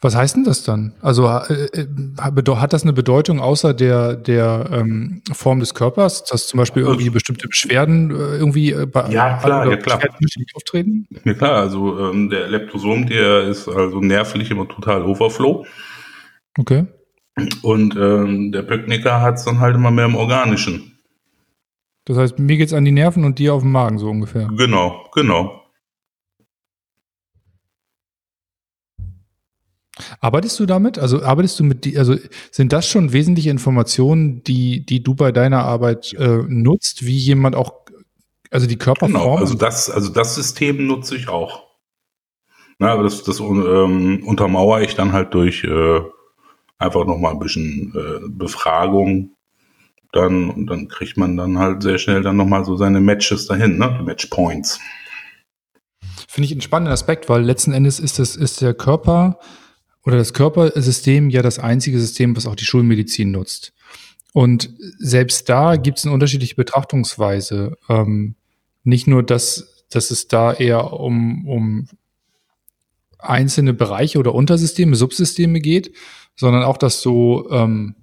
Was 0.00 0.16
heißt 0.16 0.36
denn 0.36 0.44
das 0.44 0.64
dann? 0.64 0.94
Also 1.00 1.28
äh, 1.28 1.68
äh 1.72 1.86
hat 2.56 2.72
das 2.72 2.82
eine 2.82 2.92
Bedeutung 2.92 3.40
außer 3.40 3.74
der, 3.74 4.16
der 4.16 4.68
ähm, 4.72 5.22
Form 5.32 5.60
des 5.60 5.74
Körpers, 5.74 6.24
dass 6.24 6.46
zum 6.46 6.58
Beispiel 6.58 6.82
irgendwie 6.82 7.10
bestimmte 7.10 7.48
Beschwerden 7.48 8.10
äh, 8.10 8.36
irgendwie 8.36 8.72
äh, 8.72 8.86
bei 8.86 9.08
ja, 9.10 9.38
klar, 9.38 9.68
ja, 9.68 9.76
klar. 9.76 10.00
auftreten? 10.54 11.06
Ja 11.24 11.34
klar, 11.34 11.56
also 11.56 11.98
ähm, 11.98 12.30
der 12.30 12.48
Leptosom, 12.48 13.06
der 13.06 13.44
ist 13.44 13.68
also 13.68 14.00
nervlich 14.00 14.50
immer 14.50 14.68
total 14.68 15.02
Overflow. 15.02 15.66
Okay. 16.58 16.86
Und 17.62 17.96
ähm, 17.96 18.52
der 18.52 18.62
Pöcknicker 18.62 19.20
hat 19.20 19.36
es 19.36 19.44
dann 19.44 19.58
halt 19.58 19.74
immer 19.74 19.90
mehr 19.90 20.04
im 20.04 20.14
Organischen. 20.14 20.98
Das 22.04 22.16
heißt, 22.16 22.38
mir 22.38 22.56
geht's 22.56 22.72
an 22.72 22.84
die 22.84 22.92
Nerven 22.92 23.24
und 23.24 23.38
dir 23.38 23.54
auf 23.54 23.62
den 23.62 23.72
Magen 23.72 23.98
so 23.98 24.08
ungefähr. 24.08 24.48
Genau, 24.56 25.08
genau. 25.14 25.63
Arbeitest 30.20 30.58
du 30.60 30.66
damit? 30.66 30.98
Also 30.98 31.22
arbeitest 31.22 31.60
du 31.60 31.64
mit 31.64 31.84
die, 31.84 31.98
also 31.98 32.16
sind 32.50 32.72
das 32.72 32.88
schon 32.88 33.12
wesentliche 33.12 33.50
Informationen, 33.50 34.42
die, 34.44 34.84
die 34.84 35.02
du 35.02 35.14
bei 35.14 35.32
deiner 35.32 35.64
Arbeit 35.64 36.12
äh, 36.14 36.42
nutzt, 36.48 37.04
wie 37.04 37.16
jemand 37.16 37.56
auch, 37.56 37.72
also 38.50 38.66
die 38.66 38.76
Körperform? 38.76 39.12
Genau, 39.12 39.36
also 39.36 39.54
das, 39.54 39.90
also 39.90 40.12
das 40.12 40.34
System 40.34 40.86
nutze 40.86 41.16
ich 41.16 41.28
auch. 41.28 41.64
Na, 42.78 42.92
aber 42.92 43.04
das, 43.04 43.22
das 43.22 43.40
ähm, 43.40 44.22
untermauere 44.26 44.82
ich 44.82 44.94
dann 44.94 45.12
halt 45.12 45.32
durch 45.34 45.64
äh, 45.64 46.00
einfach 46.78 47.06
nochmal 47.06 47.32
ein 47.32 47.38
bisschen 47.38 47.92
äh, 47.94 48.28
Befragung. 48.28 49.30
Dann, 50.12 50.50
und 50.50 50.66
dann 50.66 50.86
kriegt 50.86 51.16
man 51.16 51.36
dann 51.36 51.58
halt 51.58 51.82
sehr 51.82 51.98
schnell 51.98 52.22
dann 52.22 52.36
nochmal 52.36 52.64
so 52.64 52.76
seine 52.76 53.00
Matches 53.00 53.46
dahin, 53.46 53.78
ne? 53.78 54.00
Matchpoints. 54.04 54.78
Finde 56.28 56.46
ich 56.46 56.52
einen 56.52 56.60
spannenden 56.60 56.92
Aspekt, 56.92 57.28
weil 57.28 57.42
letzten 57.42 57.72
Endes 57.72 57.98
ist 57.98 58.18
das, 58.18 58.36
ist 58.36 58.60
der 58.60 58.74
Körper 58.74 59.38
oder 60.04 60.16
das 60.16 60.32
Körpersystem 60.32 61.30
ja 61.30 61.42
das 61.42 61.58
einzige 61.58 61.98
System, 61.98 62.36
was 62.36 62.46
auch 62.46 62.56
die 62.56 62.64
Schulmedizin 62.64 63.30
nutzt. 63.30 63.72
Und 64.32 64.70
selbst 64.98 65.48
da 65.48 65.76
gibt 65.76 65.98
es 65.98 66.04
eine 66.04 66.12
unterschiedliche 66.12 66.56
Betrachtungsweise. 66.56 67.76
Ähm, 67.88 68.34
nicht 68.82 69.06
nur, 69.06 69.22
dass, 69.22 69.86
dass 69.90 70.10
es 70.10 70.28
da 70.28 70.52
eher 70.52 70.92
um, 70.92 71.46
um 71.46 71.88
einzelne 73.18 73.72
Bereiche 73.72 74.18
oder 74.18 74.34
Untersysteme, 74.34 74.96
Subsysteme 74.96 75.60
geht, 75.60 75.94
sondern 76.36 76.64
auch, 76.64 76.76
dass 76.76 77.00
so, 77.00 77.48
ähm, 77.50 77.94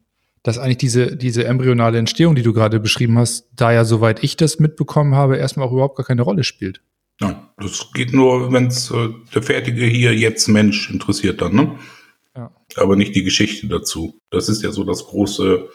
dass 0.41 0.57
eigentlich 0.57 0.77
diese, 0.77 1.15
diese 1.15 1.45
embryonale 1.45 1.99
Entstehung, 1.99 2.33
die 2.33 2.41
du 2.41 2.53
gerade 2.53 2.79
beschrieben 2.79 3.19
hast, 3.19 3.49
da 3.55 3.71
ja, 3.71 3.85
soweit 3.85 4.23
ich 4.23 4.37
das 4.37 4.59
mitbekommen 4.59 5.15
habe, 5.15 5.37
erstmal 5.37 5.67
auch 5.67 5.71
überhaupt 5.73 5.97
gar 5.97 6.05
keine 6.05 6.23
Rolle 6.23 6.43
spielt. 6.43 6.81
Nein, 7.19 7.47
das 7.57 7.91
geht 7.93 8.13
nur, 8.13 8.51
wenn 8.51 8.67
es 8.67 8.89
äh, 8.91 9.09
der 9.33 9.43
fertige 9.43 9.85
hier 9.85 10.15
jetzt 10.15 10.47
Mensch 10.47 10.89
interessiert 10.89 11.41
dann, 11.41 11.55
ne? 11.55 11.79
Ja. 12.35 12.51
Aber 12.77 12.95
nicht 12.95 13.15
die 13.15 13.23
Geschichte 13.23 13.67
dazu. 13.67 14.19
Das 14.29 14.49
ist 14.49 14.63
ja 14.63 14.71
so 14.71 14.83
das 14.83 15.05
große 15.05 15.69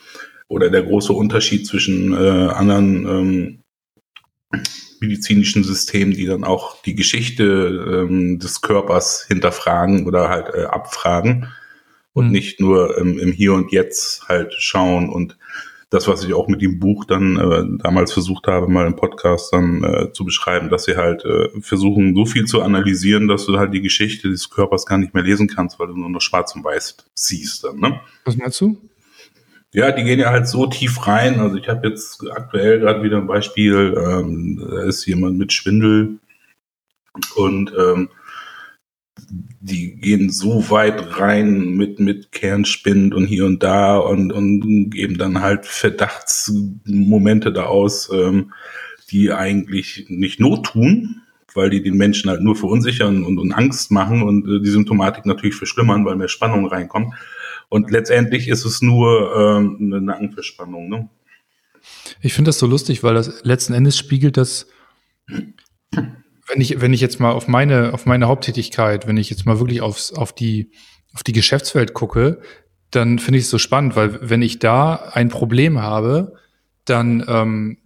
oder 0.49 0.71
der 0.71 0.83
große 0.83 1.13
Unterschied 1.13 1.67
zwischen 1.67 2.13
äh, 2.13 2.49
anderen 2.49 3.07
ähm, 3.07 4.63
medizinischen 5.01 5.65
Systemen, 5.65 6.15
die 6.15 6.27
dann 6.27 6.45
auch 6.45 6.83
die 6.83 6.95
Geschichte 6.95 7.45
ähm, 7.45 8.39
des 8.39 8.61
Körpers 8.61 9.27
hinterfragen 9.27 10.07
oder 10.07 10.29
halt 10.29 10.55
äh, 10.55 10.65
abfragen 10.65 11.49
und 12.13 12.27
mhm. 12.27 12.33
nicht 12.33 12.61
nur 12.61 12.99
ähm, 12.99 13.19
im 13.19 13.33
Hier 13.33 13.53
und 13.53 13.73
Jetzt 13.73 14.29
halt 14.29 14.55
schauen 14.55 15.11
und 15.11 15.37
das, 15.91 16.09
was 16.09 16.25
ich 16.25 16.35
auch 16.35 16.49
mit 16.49 16.63
dem 16.63 16.81
Buch 16.81 17.05
dann 17.05 17.37
äh, 17.37 17.83
damals 17.83 18.13
versucht 18.13 18.49
habe, 18.49 18.69
mal 18.69 18.87
im 18.87 18.97
Podcast 18.97 19.53
dann 19.53 19.85
äh, 19.85 20.13
zu 20.13 20.25
beschreiben, 20.25 20.69
dass 20.69 20.85
sie 20.85 20.97
halt 20.97 21.25
äh, 21.25 21.49
versuchen, 21.61 22.15
so 22.15 22.27
viel 22.27 22.45
zu 22.45 22.63
analysieren, 22.63 23.29
dass 23.29 23.47
du 23.47 23.59
halt 23.59 23.73
die 23.73 23.83
Geschichte 23.83 24.29
des 24.29 24.51
Körpers 24.51 24.87
gar 24.87 24.99
nicht 24.99 25.15
mehr 25.15 25.23
lesen 25.23 25.47
kannst, 25.47 25.79
weil 25.79 25.87
du 25.87 25.97
nur 25.97 26.11
noch 26.11 26.21
schwarz 26.21 26.55
und 26.57 26.65
weiß 26.65 26.97
siehst 27.15 27.65
dann, 27.65 27.79
ne? 27.79 28.01
Was 28.25 28.37
meinst 28.37 28.61
du? 28.61 28.77
Ja, 29.73 29.93
die 29.93 30.05
gehen 30.05 30.19
ja 30.19 30.31
halt 30.31 30.49
so 30.49 30.67
tief 30.67 31.07
rein. 31.07 31.39
Also 31.39 31.57
ich 31.57 31.69
habe 31.69 31.87
jetzt 31.89 32.25
aktuell 32.31 32.81
gerade 32.81 33.03
wieder 33.03 33.19
ein 33.19 33.27
Beispiel, 33.27 33.95
ähm, 33.97 34.67
da 34.69 34.83
ist 34.85 35.07
jemand 35.07 35.39
mit 35.39 35.53
Schwindel 35.53 36.19
und 37.37 37.73
ähm, 37.79 38.09
die 39.19 39.97
gehen 39.97 40.31
so 40.31 40.71
weit 40.71 41.19
rein 41.19 41.71
mit, 41.71 41.99
mit 41.99 42.33
Kernspind 42.33 43.15
und 43.15 43.27
hier 43.27 43.47
und 43.47 43.63
da 43.63 43.97
und, 43.97 44.33
und 44.33 44.91
geben 44.91 45.19
dann 45.19 45.41
halt 45.41 45.67
Verdachtsmomente 45.67 47.53
da 47.53 47.65
aus, 47.65 48.11
ähm, 48.13 48.53
die 49.11 49.33
eigentlich 49.33 50.07
nicht 50.09 50.41
Not 50.41 50.67
tun, 50.67 51.23
weil 51.55 51.71
die 51.71 51.83
den 51.83 51.97
Menschen 51.97 52.31
halt 52.31 52.43
nur 52.43 52.57
verunsichern 52.57 53.25
und, 53.25 53.39
und 53.39 53.53
Angst 53.53 53.91
machen 53.91 54.23
und 54.23 54.47
äh, 54.47 54.61
die 54.61 54.71
Symptomatik 54.71 55.27
natürlich 55.27 55.57
verschlimmern, 55.57 56.05
weil 56.05 56.17
mehr 56.17 56.29
Spannung 56.29 56.67
reinkommt. 56.67 57.15
Und 57.69 57.91
letztendlich 57.91 58.49
ist 58.49 58.65
es 58.65 58.83
nur 58.83 59.35
ähm, 59.37 59.79
eine 59.81 60.01
Nackenverspannung. 60.01 60.89
Ne? 60.89 61.09
Ich 62.21 62.35
finde 62.35 62.51
das 62.51 62.59
so 62.59 62.67
lustig, 62.67 63.03
weil 63.03 63.15
das 63.15 63.43
letzten 63.45 63.73
Endes 63.73 63.99
spiegelt 63.99 64.37
das 64.37 64.69
wenn 66.57 66.63
ich, 66.63 66.81
wenn 66.81 66.95
ich 66.95 67.03
jetzt 67.03 67.21
mal 67.21 67.33
auf 67.33 67.49
meine, 67.49 67.93
auf 67.93 68.07
meine 68.07 68.29
Haupttätigkeit, 68.29 69.07
wenn 69.07 69.19
ich 69.19 69.29
jetzt 69.29 69.45
mal 69.45 69.61
wirklich 69.61 69.83
aufs, 69.83 70.15
auf 70.15 70.33
die, 70.33 70.71
auf 71.13 71.23
die 71.23 71.33
Geschäftswelt 71.33 71.93
gucke, 71.93 72.41
dann 72.91 73.19
finde 73.19 73.39
ich 73.39 73.45
es 73.45 73.51
so 73.51 73.59
spannend, 73.59 73.95
weil 73.95 74.19
wenn 74.31 74.41
ich 74.41 74.59
da 74.59 74.95
ein 75.13 75.29
Problem 75.29 75.83
habe, 75.83 76.33
dann, 76.87 77.23
ähm, 77.29 77.77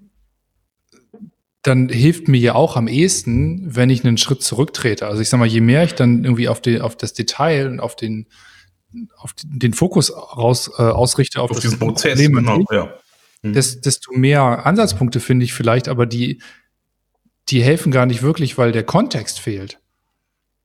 dann 1.63 1.89
hilft 1.89 2.29
mir 2.29 2.39
ja 2.39 2.55
auch 2.55 2.77
am 2.77 2.87
ehesten, 2.87 3.75
wenn 3.75 3.91
ich 3.91 4.05
einen 4.05 4.19
Schritt 4.19 4.41
zurücktrete. 4.41 5.09
Also 5.09 5.21
ich 5.21 5.29
sag 5.29 5.39
mal, 5.39 5.47
je 5.49 5.61
mehr 5.61 5.83
ich 5.83 5.95
dann 5.95 6.23
irgendwie 6.23 6.49
auf, 6.49 6.61
die, 6.61 6.81
auf 6.81 6.97
das 6.97 7.13
Detail 7.13 7.67
und 7.67 7.81
auf 7.81 7.97
den, 7.97 8.29
auf 9.17 9.33
den 9.43 9.73
Fokus 9.73 10.13
raus, 10.13 10.71
äh, 10.79 10.83
ausrichte, 10.83 11.41
auf, 11.41 11.51
auf 11.51 11.59
das 11.59 11.77
Prozess, 11.77 12.23
Problem, 12.23 12.35
genau, 12.35 12.65
ja. 12.71 12.95
hm. 13.43 13.53
desto 13.53 14.13
mehr 14.13 14.65
Ansatzpunkte 14.65 15.19
finde 15.19 15.45
ich 15.45 15.55
vielleicht, 15.55 15.89
aber 15.89 16.07
die, 16.07 16.41
die 17.51 17.63
helfen 17.63 17.93
gar 17.93 18.07
nicht 18.07 18.23
wirklich, 18.23 18.59
weil 18.59 18.73
der 18.73 18.85
Kontext 18.85 19.41
fehlt. 19.41 19.79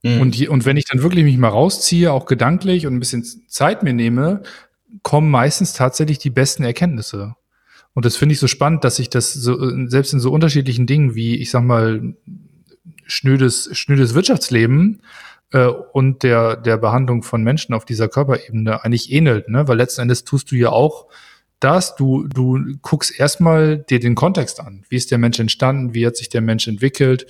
Mhm. 0.04 0.22
Und, 0.22 0.36
die, 0.38 0.48
und 0.48 0.66
wenn 0.66 0.78
ich 0.78 0.86
dann 0.86 1.02
wirklich 1.02 1.24
mich 1.24 1.38
mal 1.38 1.50
rausziehe, 1.50 2.12
auch 2.12 2.26
gedanklich 2.26 2.86
und 2.86 2.94
ein 2.94 3.00
bisschen 3.00 3.26
Zeit 3.48 3.84
mir 3.84 3.94
nehme, 3.94 4.44
kommen 5.02 5.30
meistens 5.30 5.74
tatsächlich 5.74 6.20
die 6.20 6.30
besten 6.30 6.64
Erkenntnisse. 6.64 7.36
Und 7.94 8.06
das 8.06 8.18
finde 8.18 8.34
ich 8.34 8.40
so 8.40 8.48
spannend, 8.48 8.84
dass 8.84 9.00
ich 9.00 9.10
das 9.10 9.34
so, 9.34 9.88
selbst 9.88 10.14
in 10.14 10.20
so 10.20 10.32
unterschiedlichen 10.32 10.86
Dingen 10.86 11.16
wie, 11.16 11.38
ich 11.38 11.50
sag 11.50 11.64
mal, 11.64 12.16
schnödes, 13.06 13.70
schnödes 13.72 14.14
Wirtschaftsleben 14.14 15.02
äh, 15.52 15.68
und 15.68 16.24
der, 16.24 16.58
der 16.58 16.78
Behandlung 16.78 17.24
von 17.24 17.42
Menschen 17.44 17.74
auf 17.74 17.86
dieser 17.86 18.10
Körperebene 18.10 18.84
eigentlich 18.84 19.12
ähnelt, 19.12 19.48
ne? 19.50 19.68
Weil 19.68 19.78
letzten 19.78 20.02
Endes 20.02 20.24
tust 20.24 20.52
du 20.52 20.56
ja 20.56 20.70
auch 20.70 21.08
das, 21.66 21.96
du, 21.96 22.28
du 22.28 22.60
guckst 22.82 23.20
erstmal 23.20 23.80
dir 23.80 24.00
den 24.00 24.14
Kontext 24.16 24.60
an. 24.60 24.86
Wie 24.90 24.96
ist 24.96 25.10
der 25.12 25.18
Mensch 25.18 25.40
entstanden? 25.40 25.94
Wie 25.96 26.06
hat 26.06 26.16
sich 26.16 26.30
der 26.30 26.42
Mensch 26.42 26.68
entwickelt? 26.68 27.26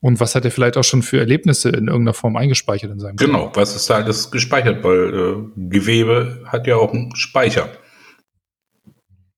Und 0.00 0.20
was 0.20 0.34
hat 0.34 0.44
er 0.44 0.50
vielleicht 0.50 0.76
auch 0.76 0.84
schon 0.84 1.02
für 1.02 1.18
Erlebnisse 1.18 1.68
in 1.70 1.86
irgendeiner 1.86 2.12
Form 2.12 2.36
eingespeichert 2.36 2.90
in 2.90 3.00
seinem 3.00 3.16
Genau, 3.16 3.44
Körper? 3.44 3.60
was 3.60 3.76
ist 3.76 3.88
da 3.88 3.94
alles 3.94 4.30
gespeichert? 4.30 4.84
Weil 4.84 5.14
äh, 5.14 5.68
Gewebe 5.70 6.42
hat 6.46 6.66
ja 6.66 6.76
auch 6.76 6.92
einen 6.92 7.14
Speicher. 7.16 7.68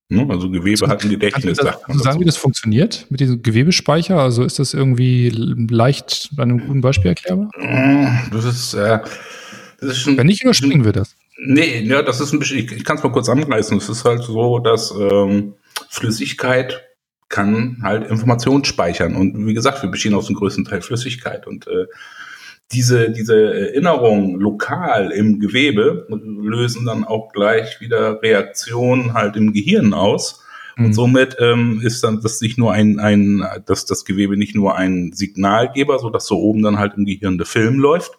Ne? 0.09 0.27
Also 0.31 0.51
Gewebe 0.51 0.77
so, 0.79 0.89
hat 0.89 1.05
ein 1.05 1.11
Gedächtnis. 1.11 1.59
Kannst 1.59 1.87
du 1.89 1.99
sagen, 1.99 2.21
wie 2.21 2.25
das 2.25 2.39
funktioniert 2.39 3.07
mit 3.11 3.21
diesem 3.21 3.43
Gewebespeicher? 3.43 4.19
Also 4.19 4.43
ist 4.43 4.59
das 4.59 4.73
irgendwie 4.73 5.29
leicht 5.29 6.31
an 6.39 6.51
einem 6.51 6.67
guten 6.67 6.81
Beispiel 6.81 7.11
erklärbar? 7.11 7.51
Das 8.33 8.45
ist, 8.47 8.73
äh, 8.73 8.99
das 9.81 9.91
ist 9.91 9.99
schon, 9.99 10.17
Wenn 10.17 10.27
nicht, 10.27 10.43
überspringen 10.43 10.85
wir 10.87 10.93
das. 10.93 11.15
Nee, 11.41 11.81
ja, 11.83 12.03
das 12.03 12.21
ist 12.21 12.33
ein 12.33 12.41
bisschen, 12.41 12.59
ich, 12.59 12.73
ich 12.73 12.85
kann 12.85 12.97
es 12.97 13.03
mal 13.03 13.13
kurz 13.13 13.29
anreißen. 13.29 13.79
Es 13.79 13.89
ist 13.89 14.05
halt 14.05 14.23
so, 14.23 14.59
dass 14.59 14.91
ähm, 14.91 15.55
Flüssigkeit 15.89 16.85
kann 17.29 17.79
halt 17.83 18.11
Informationen 18.11 18.65
speichern. 18.65 19.15
Und 19.15 19.47
wie 19.47 19.55
gesagt, 19.55 19.83
wir 19.83 19.91
bestehen 19.91 20.15
aus 20.15 20.27
dem 20.27 20.37
größten 20.37 20.65
Teil 20.65 20.83
Flüssigkeit. 20.83 21.47
Und 21.47 21.69
äh, 21.69 21.87
diese, 22.73 23.11
diese 23.11 23.55
Erinnerungen 23.55 24.41
lokal 24.41 25.13
im 25.13 25.39
Gewebe 25.39 26.07
lösen 26.11 26.87
dann 26.87 27.05
auch 27.05 27.33
gleich 27.33 27.81
wieder 27.81 28.21
Reaktionen 28.21 29.15
halt 29.15 29.37
im 29.37 29.53
Gehirn 29.53 29.95
aus. 29.95 30.45
Und 30.77 30.89
mhm. 30.89 30.93
somit 30.93 31.37
ähm, 31.41 31.81
ist 31.85 32.03
dann 32.03 32.21
das 32.21 32.41
nicht 32.41 32.59
nur 32.59 32.73
ein, 32.73 32.99
ein, 32.99 33.47
dass 33.67 33.85
das 33.85 34.05
Gewebe 34.05 34.37
nicht 34.37 34.55
nur 34.55 34.77
ein 34.77 35.13
Signalgeber, 35.13 35.99
so 35.99 36.11
dass 36.11 36.27
so 36.27 36.39
oben 36.39 36.63
dann 36.63 36.79
halt 36.79 36.95
im 36.97 37.05
Gehirn 37.05 37.39
der 37.39 37.47
Film 37.47 37.79
läuft, 37.79 38.13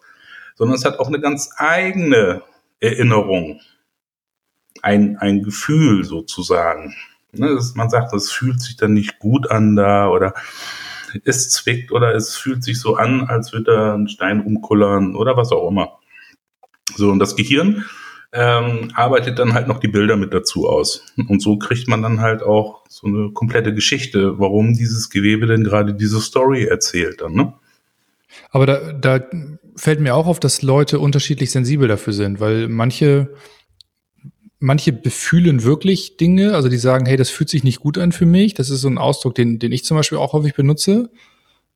sondern 0.56 0.76
es 0.76 0.84
hat 0.84 0.98
auch 0.98 1.08
eine 1.08 1.20
ganz 1.20 1.50
eigene 1.56 2.42
Erinnerung, 2.80 3.60
ein, 4.82 5.16
ein 5.18 5.42
Gefühl 5.42 6.04
sozusagen. 6.04 6.94
Ne, 7.32 7.54
dass 7.54 7.76
man 7.76 7.90
sagt, 7.90 8.12
es 8.12 8.32
fühlt 8.32 8.60
sich 8.60 8.76
dann 8.76 8.92
nicht 8.92 9.20
gut 9.20 9.50
an 9.50 9.76
da 9.76 10.08
oder 10.08 10.34
es 11.24 11.50
zwickt 11.50 11.92
oder 11.92 12.14
es 12.14 12.36
fühlt 12.36 12.64
sich 12.64 12.80
so 12.80 12.96
an, 12.96 13.22
als 13.22 13.52
würde 13.52 13.72
da 13.72 13.94
ein 13.94 14.08
Stein 14.08 14.44
umkullern 14.44 15.14
oder 15.14 15.36
was 15.36 15.52
auch 15.52 15.68
immer. 15.68 15.98
So, 16.96 17.10
und 17.10 17.20
das 17.20 17.36
Gehirn 17.36 17.84
ähm, 18.32 18.90
arbeitet 18.94 19.38
dann 19.38 19.54
halt 19.54 19.68
noch 19.68 19.78
die 19.78 19.88
Bilder 19.88 20.16
mit 20.16 20.32
dazu 20.34 20.68
aus. 20.68 21.12
Und 21.28 21.40
so 21.40 21.58
kriegt 21.58 21.88
man 21.88 22.02
dann 22.02 22.20
halt 22.20 22.42
auch 22.42 22.84
so 22.88 23.06
eine 23.06 23.30
komplette 23.32 23.74
Geschichte, 23.74 24.38
warum 24.38 24.74
dieses 24.74 25.10
Gewebe 25.10 25.46
denn 25.46 25.64
gerade 25.64 25.94
diese 25.94 26.20
Story 26.20 26.64
erzählt 26.64 27.20
dann, 27.20 27.34
ne? 27.34 27.54
Aber 28.50 28.66
da, 28.66 28.92
da 28.92 29.20
fällt 29.76 30.00
mir 30.00 30.14
auch 30.14 30.26
auf, 30.26 30.40
dass 30.40 30.62
Leute 30.62 30.98
unterschiedlich 30.98 31.50
sensibel 31.50 31.88
dafür 31.88 32.12
sind, 32.12 32.40
weil 32.40 32.68
manche, 32.68 33.34
manche 34.58 34.92
befühlen 34.92 35.62
wirklich 35.62 36.16
Dinge, 36.16 36.54
also 36.54 36.68
die 36.68 36.76
sagen, 36.76 37.06
hey, 37.06 37.16
das 37.16 37.30
fühlt 37.30 37.48
sich 37.48 37.64
nicht 37.64 37.80
gut 37.80 37.98
an 37.98 38.12
für 38.12 38.26
mich. 38.26 38.54
Das 38.54 38.70
ist 38.70 38.80
so 38.80 38.88
ein 38.88 38.98
Ausdruck, 38.98 39.34
den, 39.34 39.58
den 39.58 39.72
ich 39.72 39.84
zum 39.84 39.96
Beispiel 39.96 40.18
auch 40.18 40.32
häufig 40.32 40.54
benutze, 40.54 41.10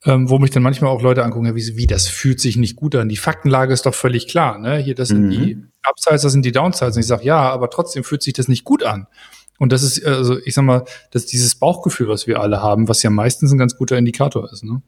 ähm, 0.05 0.29
wo 0.29 0.39
mich 0.39 0.51
dann 0.51 0.63
manchmal 0.63 0.91
auch 0.91 1.03
Leute 1.03 1.25
angucken, 1.25 1.55
wie, 1.55 1.77
wie 1.77 1.87
das 1.87 2.09
fühlt 2.09 2.41
sich 2.41 2.57
nicht 2.57 2.77
gut 2.77 2.95
an. 2.95 3.09
Die 3.09 3.17
Faktenlage 3.17 3.73
ist 3.73 3.87
doch 3.87 3.95
völlig 3.95 4.29
klar. 4.29 4.59
Ne? 4.59 4.79
Hier, 4.79 4.95
das 4.95 5.09
sind 5.09 5.27
mhm. 5.27 5.31
die 5.31 5.59
Upsides, 5.89 6.23
das 6.23 6.33
sind 6.33 6.45
die 6.45 6.53
Downsides. 6.53 6.97
Und 6.97 7.01
ich 7.01 7.07
sage, 7.07 7.25
ja, 7.25 7.39
aber 7.39 7.71
trotzdem 7.71 8.05
fühlt 8.05 8.23
sich 8.23 8.35
das 8.35 8.49
nicht 8.49 8.65
gut 8.65 8.83
an. 8.83 9.07
Und 9.59 9.73
das 9.73 9.83
ist, 9.83 10.05
also 10.05 10.39
ich 10.45 10.55
sag 10.55 10.65
mal, 10.65 10.85
das 11.13 11.25
ist 11.25 11.33
dieses 11.33 11.55
Bauchgefühl, 11.55 12.09
was 12.09 12.27
wir 12.27 12.41
alle 12.41 12.61
haben, 12.61 12.89
was 12.89 13.03
ja 13.03 13.11
meistens 13.11 13.53
ein 13.53 13.59
ganz 13.59 13.77
guter 13.77 13.97
Indikator 13.97 14.51
ist. 14.53 14.65
Ne? 14.65 14.83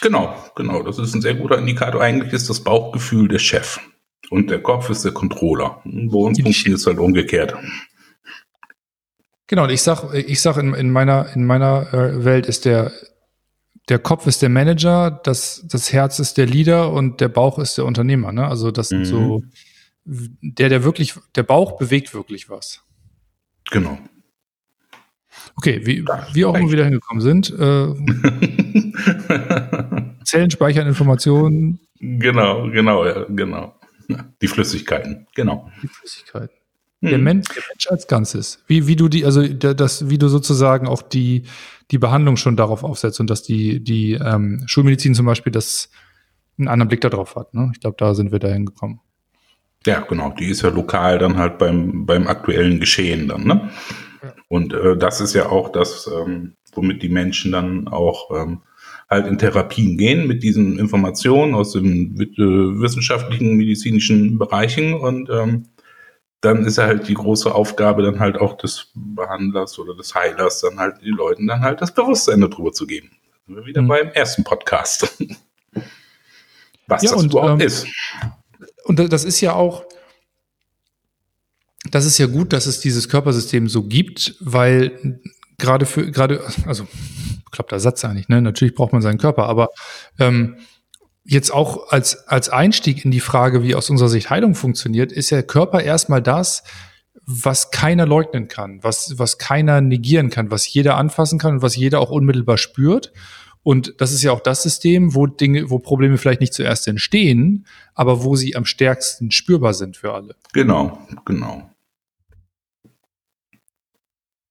Genau, 0.00 0.34
genau. 0.56 0.82
Das 0.82 0.98
ist 0.98 1.14
ein 1.14 1.20
sehr 1.20 1.34
guter 1.34 1.58
Indikator. 1.58 2.00
Eigentlich 2.00 2.32
ist 2.32 2.48
das 2.48 2.60
Bauchgefühl 2.60 3.28
der 3.28 3.38
Chef 3.38 3.78
und 4.30 4.50
der 4.50 4.62
Kopf 4.62 4.88
ist 4.90 5.04
der 5.04 5.12
Controller. 5.12 5.80
Bei 5.84 6.18
uns 6.18 6.40
funktioniert 6.40 6.80
es 6.80 6.86
halt 6.86 6.98
umgekehrt. 6.98 7.54
Genau, 9.46 9.64
und 9.64 9.70
ich 9.70 9.82
sag, 9.82 10.14
ich 10.14 10.40
sag 10.40 10.56
in, 10.56 10.74
in 10.74 10.90
meiner, 10.90 11.34
in 11.34 11.44
meiner 11.44 11.92
äh, 11.92 12.24
Welt 12.24 12.46
ist 12.46 12.64
der, 12.64 12.92
der 13.88 13.98
Kopf 13.98 14.28
ist 14.28 14.42
der 14.42 14.48
Manager, 14.48 15.10
das, 15.10 15.64
das 15.66 15.92
Herz 15.92 16.20
ist 16.20 16.38
der 16.38 16.46
Leader 16.46 16.92
und 16.92 17.20
der 17.20 17.28
Bauch 17.28 17.58
ist 17.58 17.76
der 17.76 17.84
Unternehmer. 17.84 18.30
Ne? 18.30 18.46
Also 18.46 18.70
das 18.70 18.90
sind 18.90 19.00
mhm. 19.00 19.04
so, 19.04 19.42
der, 20.04 20.68
der 20.68 20.84
wirklich, 20.84 21.14
der 21.34 21.42
Bauch 21.42 21.76
bewegt 21.76 22.14
wirklich 22.14 22.48
was. 22.48 22.82
Genau. 23.70 23.98
Okay, 25.60 25.82
wie, 25.84 26.02
wie 26.32 26.44
auch 26.46 26.54
immer 26.54 26.70
wir 26.70 26.78
da 26.78 26.84
hingekommen 26.84 27.20
sind. 27.20 27.50
Äh, 27.50 27.92
Zellen 30.24 30.50
speichern 30.50 30.86
Informationen. 30.86 31.80
Genau, 31.98 32.70
genau, 32.70 33.04
ja, 33.04 33.26
genau. 33.28 33.74
Die 34.40 34.48
Flüssigkeiten, 34.48 35.26
genau. 35.34 35.70
Die 35.82 35.88
Flüssigkeiten. 35.88 36.56
Der, 37.02 37.12
hm. 37.12 37.24
Mensch, 37.24 37.48
der 37.48 37.62
Mensch 37.68 37.88
als 37.88 38.06
Ganzes. 38.06 38.64
Wie, 38.68 38.86
wie 38.86 38.96
du 38.96 39.08
die, 39.08 39.26
also 39.26 39.46
das, 39.46 40.08
wie 40.08 40.16
du 40.16 40.28
sozusagen 40.28 40.88
auch 40.88 41.02
die, 41.02 41.42
die 41.90 41.98
Behandlung 41.98 42.38
schon 42.38 42.56
darauf 42.56 42.82
aufsetzt 42.82 43.20
und 43.20 43.28
dass 43.28 43.42
die, 43.42 43.84
die 43.84 44.12
ähm, 44.12 44.62
Schulmedizin 44.64 45.14
zum 45.14 45.26
Beispiel 45.26 45.52
das 45.52 45.90
einen 46.56 46.68
anderen 46.68 46.88
Blick 46.88 47.02
darauf 47.02 47.36
hat. 47.36 47.52
Ne? 47.52 47.70
Ich 47.74 47.80
glaube, 47.80 47.96
da 47.98 48.14
sind 48.14 48.32
wir 48.32 48.38
dahin 48.38 48.64
gekommen. 48.64 49.00
Ja, 49.84 50.00
genau. 50.00 50.30
Die 50.30 50.46
ist 50.46 50.62
ja 50.62 50.70
lokal 50.70 51.18
dann 51.18 51.36
halt 51.36 51.58
beim, 51.58 52.06
beim 52.06 52.26
aktuellen 52.28 52.80
Geschehen 52.80 53.28
dann, 53.28 53.44
ne? 53.44 53.70
Und 54.48 54.72
äh, 54.72 54.96
das 54.96 55.20
ist 55.20 55.34
ja 55.34 55.48
auch 55.48 55.70
das, 55.70 56.08
ähm, 56.12 56.54
womit 56.72 57.02
die 57.02 57.08
Menschen 57.08 57.52
dann 57.52 57.88
auch 57.88 58.30
ähm, 58.30 58.62
halt 59.08 59.26
in 59.26 59.38
Therapien 59.38 59.96
gehen 59.98 60.26
mit 60.26 60.42
diesen 60.42 60.78
Informationen 60.78 61.54
aus 61.54 61.72
den 61.72 62.18
äh, 62.20 62.80
wissenschaftlichen, 62.80 63.56
medizinischen 63.56 64.38
Bereichen 64.38 64.94
und 64.94 65.28
ähm, 65.30 65.66
dann 66.40 66.64
ist 66.64 66.78
ja 66.78 66.86
halt 66.86 67.06
die 67.08 67.14
große 67.14 67.54
Aufgabe 67.54 68.02
dann 68.02 68.18
halt 68.18 68.38
auch 68.38 68.56
des 68.56 68.88
Behandlers 68.94 69.78
oder 69.78 69.94
des 69.94 70.14
Heilers 70.14 70.60
dann 70.60 70.78
halt 70.78 71.02
den 71.02 71.14
Leuten 71.14 71.46
dann 71.46 71.60
halt 71.60 71.82
das 71.82 71.92
Bewusstsein 71.92 72.40
darüber 72.40 72.72
zu 72.72 72.86
geben. 72.86 73.10
Sind 73.46 73.56
wir 73.56 73.66
wieder 73.66 73.82
mhm. 73.82 73.88
beim 73.88 74.08
ersten 74.08 74.44
Podcast. 74.44 75.20
Was 76.86 77.02
ja, 77.02 77.10
das 77.10 77.22
und, 77.22 77.32
überhaupt 77.32 77.60
ähm, 77.60 77.66
ist. 77.66 77.86
Und 78.84 78.98
das 78.98 79.24
ist 79.24 79.40
ja 79.40 79.52
auch, 79.52 79.84
das 81.90 82.06
ist 82.06 82.18
ja 82.18 82.26
gut, 82.26 82.52
dass 82.52 82.66
es 82.66 82.80
dieses 82.80 83.08
Körpersystem 83.08 83.68
so 83.68 83.82
gibt, 83.84 84.36
weil 84.40 85.20
gerade 85.58 85.86
für, 85.86 86.10
gerade, 86.10 86.42
also 86.66 86.86
klappter 87.50 87.80
Satz 87.80 88.04
eigentlich, 88.04 88.28
ne? 88.28 88.40
Natürlich 88.42 88.74
braucht 88.74 88.92
man 88.92 89.02
seinen 89.02 89.18
Körper, 89.18 89.46
aber 89.46 89.68
ähm, 90.18 90.56
jetzt 91.24 91.52
auch 91.52 91.90
als, 91.90 92.26
als 92.28 92.48
Einstieg 92.48 93.04
in 93.04 93.10
die 93.10 93.20
Frage, 93.20 93.62
wie 93.62 93.74
aus 93.74 93.90
unserer 93.90 94.08
Sicht 94.08 94.30
Heilung 94.30 94.54
funktioniert, 94.54 95.12
ist 95.12 95.30
der 95.30 95.42
Körper 95.42 95.82
erstmal 95.82 96.22
das, 96.22 96.62
was 97.26 97.70
keiner 97.70 98.06
leugnen 98.06 98.48
kann, 98.48 98.82
was, 98.82 99.18
was 99.18 99.38
keiner 99.38 99.80
negieren 99.80 100.30
kann, 100.30 100.50
was 100.50 100.72
jeder 100.72 100.96
anfassen 100.96 101.38
kann 101.38 101.54
und 101.54 101.62
was 101.62 101.76
jeder 101.76 102.00
auch 102.00 102.10
unmittelbar 102.10 102.58
spürt. 102.58 103.12
Und 103.62 103.94
das 103.98 104.12
ist 104.12 104.22
ja 104.22 104.32
auch 104.32 104.40
das 104.40 104.62
System, 104.62 105.14
wo 105.14 105.26
Dinge, 105.26 105.68
wo 105.68 105.78
Probleme 105.78 106.16
vielleicht 106.16 106.40
nicht 106.40 106.54
zuerst 106.54 106.88
entstehen, 106.88 107.66
aber 107.94 108.24
wo 108.24 108.34
sie 108.34 108.56
am 108.56 108.64
stärksten 108.64 109.30
spürbar 109.30 109.74
sind 109.74 109.98
für 109.98 110.14
alle. 110.14 110.34
Genau, 110.52 110.98
genau. 111.26 111.70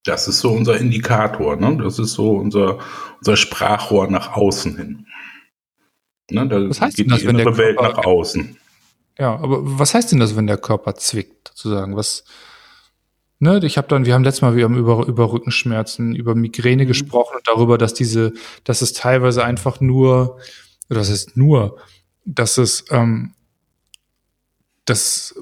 Das 0.03 0.27
ist 0.27 0.39
so 0.39 0.51
unser 0.51 0.77
Indikator, 0.79 1.55
ne? 1.55 1.77
Das 1.77 1.99
ist 1.99 2.13
so 2.13 2.31
unser, 2.31 2.79
unser 3.17 3.35
Sprachrohr 3.35 4.09
nach 4.09 4.33
außen 4.33 4.77
hin. 4.77 5.07
Ne? 6.31 6.47
Da 6.47 6.69
was 6.69 6.81
heißt 6.81 6.97
geht 6.97 7.07
denn 7.07 7.11
das, 7.11 7.21
die 7.21 7.27
wenn 7.27 7.37
der 7.37 7.57
Welt 7.57 7.77
Körper, 7.77 7.97
nach 7.97 8.05
außen. 8.05 8.57
Ja, 9.17 9.35
aber 9.35 9.59
was 9.61 9.93
heißt 9.93 10.11
denn 10.11 10.19
das, 10.19 10.35
wenn 10.35 10.47
der 10.47 10.57
Körper 10.57 10.95
zwickt, 10.95 11.49
sozusagen? 11.49 11.95
Was, 11.95 12.23
ne, 13.39 13.59
ich 13.63 13.77
habe 13.77 13.87
dann, 13.87 14.05
wir 14.05 14.13
haben 14.13 14.23
letztes 14.23 14.41
Mal, 14.41 14.55
wir 14.55 14.63
haben 14.63 14.77
über, 14.77 15.05
über 15.07 15.31
Rückenschmerzen, 15.31 16.15
über 16.15 16.35
Migräne 16.35 16.83
mhm. 16.83 16.87
gesprochen 16.87 17.35
und 17.35 17.47
darüber, 17.47 17.77
dass 17.77 17.93
diese, 17.93 18.33
dass 18.63 18.81
es 18.81 18.93
teilweise 18.93 19.43
einfach 19.43 19.81
nur, 19.81 20.37
oder 20.89 20.99
das 20.99 21.09
ist 21.09 21.35
nur, 21.35 21.77
dass 22.25 22.57
es 22.57 22.85
ähm, 22.91 23.33
das 24.85 25.35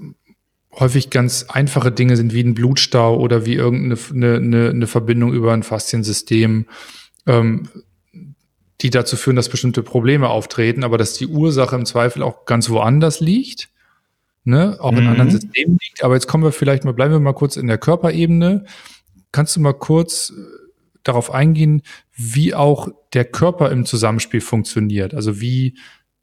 häufig 0.79 1.09
ganz 1.09 1.45
einfache 1.49 1.91
Dinge 1.91 2.15
sind 2.17 2.33
wie 2.33 2.43
ein 2.43 2.53
Blutstau 2.53 3.17
oder 3.17 3.45
wie 3.45 3.55
irgendeine 3.55 4.35
eine, 4.37 4.69
eine 4.69 4.87
Verbindung 4.87 5.33
über 5.33 5.53
ein 5.53 5.63
Fasziensystem, 5.63 6.67
ähm, 7.25 7.69
die 8.81 8.89
dazu 8.91 9.15
führen, 9.15 9.35
dass 9.35 9.49
bestimmte 9.49 9.81
Probleme 9.81 10.29
auftreten, 10.29 10.83
aber 10.83 10.97
dass 10.97 11.13
die 11.13 11.27
Ursache 11.27 11.75
im 11.75 11.85
Zweifel 11.85 12.21
auch 12.21 12.45
ganz 12.45 12.69
woanders 12.69 13.19
liegt, 13.19 13.69
ne, 14.43 14.77
auch 14.79 14.91
in 14.91 15.03
mhm. 15.03 15.09
anderen 15.09 15.31
Systemen 15.31 15.77
liegt. 15.81 16.03
Aber 16.03 16.13
jetzt 16.13 16.27
kommen 16.27 16.43
wir 16.43 16.51
vielleicht 16.51 16.85
mal, 16.85 16.93
bleiben 16.93 17.13
wir 17.13 17.19
mal 17.19 17.33
kurz 17.33 17.57
in 17.57 17.67
der 17.67 17.79
Körperebene. 17.79 18.65
Kannst 19.31 19.55
du 19.55 19.61
mal 19.61 19.73
kurz 19.73 20.29
äh, 20.29 20.41
darauf 21.03 21.31
eingehen, 21.31 21.81
wie 22.15 22.53
auch 22.53 22.89
der 23.13 23.25
Körper 23.25 23.71
im 23.71 23.85
Zusammenspiel 23.85 24.41
funktioniert? 24.41 25.15
Also 25.15 25.41
wie 25.41 25.75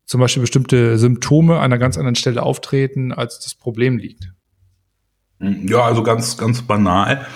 zum 0.05 0.21
Beispiel 0.21 0.43
bestimmte 0.43 0.97
Symptome 0.99 1.57
an 1.57 1.65
einer 1.65 1.79
ganz 1.79 1.97
anderen 1.97 2.15
Stelle 2.15 2.43
auftreten, 2.43 3.11
als 3.11 3.41
das 3.41 3.55
Problem 3.55 3.99
liegt? 3.99 4.31
Ja, 5.41 5.83
also 5.83 6.03
ganz, 6.03 6.37
ganz 6.37 6.63
banal. 6.63 7.27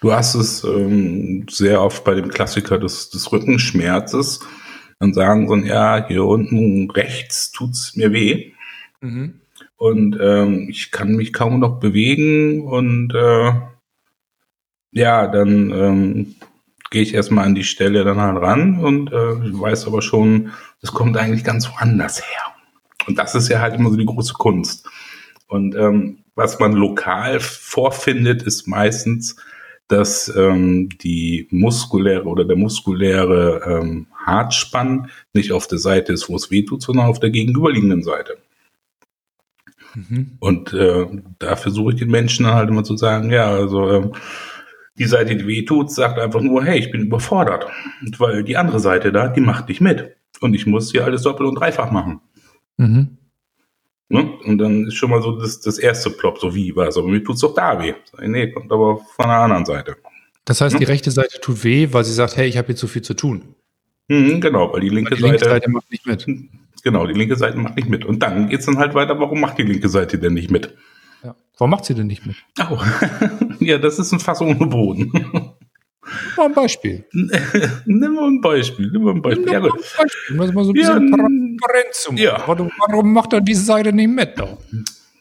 Du 0.00 0.12
hast 0.12 0.34
es 0.34 0.64
ähm, 0.64 1.46
sehr 1.48 1.80
oft 1.80 2.04
bei 2.04 2.14
dem 2.14 2.28
Klassiker 2.28 2.78
des, 2.78 3.10
des 3.10 3.30
Rückenschmerzes. 3.30 4.40
Dann 4.98 5.14
sagen 5.14 5.48
so, 5.48 5.56
ja, 5.56 6.06
hier 6.06 6.24
unten 6.24 6.90
rechts 6.90 7.52
tut's 7.52 7.94
mir 7.94 8.12
weh. 8.12 8.52
Mhm. 9.00 9.40
Und 9.76 10.18
ähm, 10.20 10.68
ich 10.70 10.90
kann 10.90 11.16
mich 11.16 11.32
kaum 11.32 11.58
noch 11.58 11.80
bewegen 11.80 12.62
und 12.66 13.12
äh, 13.14 13.52
ja, 14.92 15.26
dann 15.26 15.70
ähm, 15.72 16.34
gehe 16.90 17.02
ich 17.02 17.14
erstmal 17.14 17.46
an 17.46 17.54
die 17.54 17.64
Stelle 17.64 18.04
dann 18.04 18.20
halt 18.20 18.40
ran 18.40 18.78
und 18.78 19.10
äh, 19.12 19.48
ich 19.48 19.58
weiß 19.58 19.86
aber 19.86 20.02
schon, 20.02 20.52
das 20.80 20.92
kommt 20.92 21.16
eigentlich 21.16 21.42
ganz 21.42 21.68
woanders 21.68 22.20
her. 22.20 22.54
Und 23.08 23.18
das 23.18 23.34
ist 23.34 23.48
ja 23.48 23.60
halt 23.60 23.74
immer 23.74 23.90
so 23.90 23.96
die 23.96 24.06
große 24.06 24.34
Kunst. 24.34 24.88
Und 25.48 25.74
ähm, 25.74 26.21
was 26.34 26.58
man 26.58 26.72
lokal 26.72 27.40
vorfindet, 27.40 28.42
ist 28.42 28.66
meistens, 28.66 29.36
dass 29.88 30.34
ähm, 30.34 30.88
die 31.02 31.48
muskuläre 31.50 32.24
oder 32.24 32.44
der 32.44 32.56
muskuläre 32.56 33.62
ähm, 33.66 34.06
Hartspann 34.14 35.10
nicht 35.34 35.52
auf 35.52 35.66
der 35.66 35.78
Seite 35.78 36.12
ist, 36.12 36.28
wo 36.28 36.36
es 36.36 36.50
weh 36.50 36.64
tut, 36.64 36.82
sondern 36.82 37.06
auf 37.06 37.20
der 37.20 37.30
gegenüberliegenden 37.30 38.02
Seite. 38.02 38.38
Mhm. 39.94 40.38
Und 40.40 40.72
äh, 40.72 41.06
da 41.38 41.56
versuche 41.56 41.92
ich 41.92 41.98
den 41.98 42.10
Menschen 42.10 42.46
dann 42.46 42.54
halt 42.54 42.70
immer 42.70 42.84
zu 42.84 42.96
sagen, 42.96 43.30
ja, 43.30 43.50
also 43.50 43.90
ähm, 43.90 44.12
die 44.98 45.04
Seite, 45.04 45.36
die 45.36 45.46
weh 45.46 45.64
tut, 45.64 45.90
sagt 45.90 46.18
einfach 46.18 46.40
nur, 46.40 46.64
hey, 46.64 46.78
ich 46.78 46.90
bin 46.90 47.02
überfordert. 47.02 47.66
Weil 48.18 48.44
die 48.44 48.56
andere 48.56 48.80
Seite 48.80 49.12
da, 49.12 49.28
die 49.28 49.40
macht 49.40 49.68
nicht 49.68 49.80
mit. 49.80 50.16
Und 50.40 50.54
ich 50.54 50.66
muss 50.66 50.90
hier 50.90 51.04
alles 51.04 51.22
doppelt 51.22 51.48
und 51.48 51.56
dreifach 51.56 51.90
machen. 51.90 52.20
Mhm. 52.76 53.18
Ne? 54.12 54.30
Und 54.44 54.58
dann 54.58 54.88
ist 54.88 54.96
schon 54.96 55.08
mal 55.08 55.22
so 55.22 55.32
das, 55.40 55.60
das 55.60 55.78
erste 55.78 56.10
Plop, 56.10 56.38
so 56.38 56.54
wie 56.54 56.76
was, 56.76 56.98
aber 56.98 57.08
mir 57.08 57.24
tut's 57.24 57.40
doch 57.40 57.54
da 57.54 57.80
weh. 57.80 57.94
Nee, 58.20 58.50
kommt 58.50 58.70
aber 58.70 58.98
von 58.98 59.26
der 59.26 59.38
anderen 59.38 59.64
Seite. 59.64 59.96
Das 60.44 60.60
heißt, 60.60 60.74
ne? 60.74 60.80
die 60.80 60.84
rechte 60.84 61.10
Seite 61.10 61.40
tut 61.40 61.64
weh, 61.64 61.88
weil 61.92 62.04
sie 62.04 62.12
sagt, 62.12 62.36
hey, 62.36 62.46
ich 62.46 62.58
habe 62.58 62.66
hier 62.66 62.76
zu 62.76 62.88
viel 62.88 63.00
zu 63.00 63.14
tun. 63.14 63.54
Mhm, 64.08 64.42
genau, 64.42 64.70
weil 64.70 64.82
die 64.82 64.90
linke, 64.90 65.14
die 65.16 65.22
linke 65.22 65.38
Seite, 65.38 65.50
Seite 65.50 65.70
macht 65.70 65.90
nicht 65.90 66.04
mit. 66.04 66.26
Genau, 66.84 67.06
die 67.06 67.14
linke 67.14 67.36
Seite 67.36 67.56
macht 67.56 67.76
nicht 67.76 67.88
mit. 67.88 68.04
Und 68.04 68.22
dann 68.22 68.50
geht's 68.50 68.66
dann 68.66 68.76
halt 68.76 68.92
weiter, 68.92 69.18
warum 69.18 69.40
macht 69.40 69.56
die 69.56 69.62
linke 69.62 69.88
Seite 69.88 70.18
denn 70.18 70.34
nicht 70.34 70.50
mit? 70.50 70.76
Ja. 71.24 71.34
Warum 71.56 71.70
macht 71.70 71.86
sie 71.86 71.94
denn 71.94 72.08
nicht 72.08 72.26
mit? 72.26 72.36
Oh. 72.70 72.78
ja, 73.60 73.78
das 73.78 73.98
ist 73.98 74.12
ein 74.12 74.20
Fass 74.20 74.42
ohne 74.42 74.66
Boden. 74.66 75.10
Mal 76.36 76.46
ein 76.46 76.54
Beispiel. 76.54 77.04
Nimm 77.12 78.14
mal 78.14 78.26
ein 78.26 78.40
Beispiel. 78.40 78.90
Nimm 78.90 79.02
mal 79.02 79.14
ein 79.14 79.22
Beispiel. 79.22 79.44
Nimm 79.44 79.62
mal 79.62 79.70
ein 79.70 79.80
Beispiel. 79.98 80.36
Mal 80.36 80.64
so 80.64 80.70
ein 80.70 80.74
bisschen 80.74 81.08
ja, 81.08 81.16
Transparenz 81.16 82.08
ja. 82.16 82.42
Warum, 82.46 82.70
warum 82.88 83.12
macht 83.12 83.32
er 83.32 83.40
diese 83.40 83.62
Seite 83.62 83.92
nicht 83.92 84.08
mit? 84.08 84.38
Doch? 84.38 84.58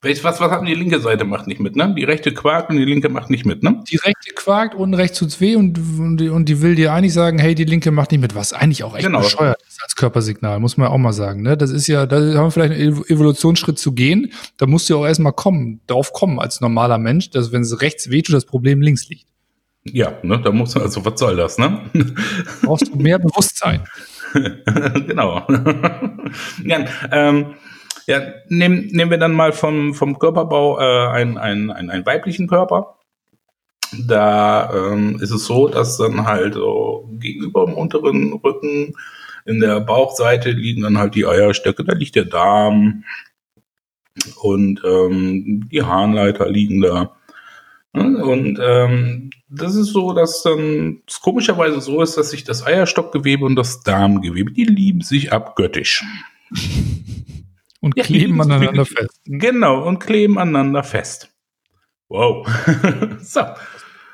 Was, 0.03 0.23
was 0.23 0.39
hat 0.39 0.67
die 0.67 0.73
linke 0.73 0.99
Seite 0.99 1.25
macht 1.25 1.45
nicht 1.45 1.59
mit, 1.59 1.75
ne? 1.75 1.93
Die 1.95 2.03
rechte 2.03 2.33
quakt 2.33 2.71
und 2.71 2.77
die 2.77 2.85
linke 2.85 3.07
macht 3.09 3.29
nicht 3.29 3.45
mit, 3.45 3.61
ne? 3.61 3.83
Die 3.87 3.97
rechte 3.97 4.33
quakt 4.33 4.73
und 4.73 4.95
rechts 4.95 5.19
tut's 5.19 5.39
weh 5.39 5.55
und, 5.55 5.77
und, 5.99 6.17
die, 6.17 6.29
und 6.29 6.49
die 6.49 6.63
will 6.63 6.73
dir 6.73 6.91
eigentlich 6.91 7.13
sagen, 7.13 7.37
hey, 7.37 7.53
die 7.53 7.65
linke 7.65 7.91
macht 7.91 8.11
nicht 8.11 8.21
mit, 8.21 8.33
was 8.33 8.51
eigentlich 8.51 8.83
auch 8.83 8.95
echt 8.95 9.05
genau. 9.05 9.19
bescheuert 9.19 9.61
ist 9.67 9.79
als 9.83 9.95
Körpersignal, 9.95 10.59
muss 10.59 10.75
man 10.75 10.87
auch 10.87 10.97
mal 10.97 11.13
sagen, 11.13 11.43
ne? 11.43 11.55
Das 11.55 11.69
ist 11.69 11.85
ja, 11.85 12.07
da 12.07 12.15
haben 12.15 12.47
wir 12.47 12.49
vielleicht 12.51 12.73
einen 12.73 13.05
Evolutionsschritt 13.05 13.77
zu 13.77 13.91
gehen, 13.91 14.33
da 14.57 14.65
musst 14.65 14.89
du 14.89 14.95
ja 14.95 14.99
auch 15.01 15.05
erstmal 15.05 15.33
kommen, 15.33 15.81
drauf 15.85 16.13
kommen 16.13 16.39
als 16.39 16.61
normaler 16.61 16.97
Mensch, 16.97 17.29
dass 17.29 17.51
wenn 17.51 17.61
es 17.61 17.81
rechts 17.81 18.09
wehtut, 18.09 18.33
das 18.33 18.45
Problem 18.45 18.81
links 18.81 19.07
liegt. 19.07 19.27
Ja, 19.83 20.13
ne, 20.21 20.39
da 20.39 20.51
muss 20.51 20.75
man, 20.75 20.83
also 20.83 21.03
was 21.05 21.19
soll 21.19 21.35
das, 21.35 21.57
ne? 21.57 21.81
Brauchst 22.61 22.87
du 22.87 22.95
mehr 22.97 23.17
Bewusstsein. 23.17 23.83
genau. 25.07 25.45
ja, 26.63 26.85
ähm, 27.11 27.55
ja, 28.05 28.21
nehmen, 28.47 28.87
nehmen 28.91 29.11
wir 29.11 29.17
dann 29.17 29.33
mal 29.33 29.53
vom, 29.53 29.93
vom 29.93 30.19
Körperbau 30.19 30.79
äh, 30.79 31.07
einen, 31.09 31.37
einen, 31.37 31.71
einen, 31.71 31.89
einen 31.89 32.05
weiblichen 32.05 32.47
Körper. 32.47 32.97
Da 34.07 34.71
ähm, 34.73 35.19
ist 35.19 35.31
es 35.31 35.45
so, 35.45 35.67
dass 35.67 35.97
dann 35.97 36.25
halt 36.25 36.53
so 36.53 37.09
gegenüber 37.19 37.65
dem 37.65 37.73
unteren 37.73 38.33
Rücken 38.33 38.93
in 39.45 39.59
der 39.59 39.79
Bauchseite 39.79 40.51
liegen 40.51 40.83
dann 40.83 40.97
halt 40.97 41.15
die 41.15 41.25
Eierstöcke, 41.25 41.83
da 41.83 41.93
liegt 41.93 42.15
der 42.15 42.25
Darm 42.25 43.03
und 44.41 44.81
ähm, 44.85 45.67
die 45.71 45.81
Harnleiter 45.83 46.49
liegen 46.49 46.81
da. 46.81 47.15
Und 47.93 48.59
ähm, 48.61 49.31
das 49.51 49.75
ist 49.75 49.87
so, 49.87 50.13
dass 50.13 50.43
dann 50.43 51.01
es 51.07 51.19
komischerweise 51.19 51.81
so 51.81 52.01
ist, 52.01 52.17
dass 52.17 52.29
sich 52.29 52.43
das 52.43 52.65
Eierstockgewebe 52.65 53.45
und 53.45 53.55
das 53.55 53.81
Darmgewebe, 53.81 54.51
die 54.51 54.63
lieben 54.63 55.01
sich 55.01 55.33
abgöttisch. 55.33 56.03
Und 57.83 57.97
ja, 57.97 58.03
kleben 58.03 58.39
aneinander 58.39 58.85
fest. 58.85 59.19
Genau, 59.25 59.83
und 59.87 59.97
kleben 59.97 60.37
aneinander 60.37 60.83
fest. 60.83 61.31
Wow. 62.09 62.47
so. 63.19 63.41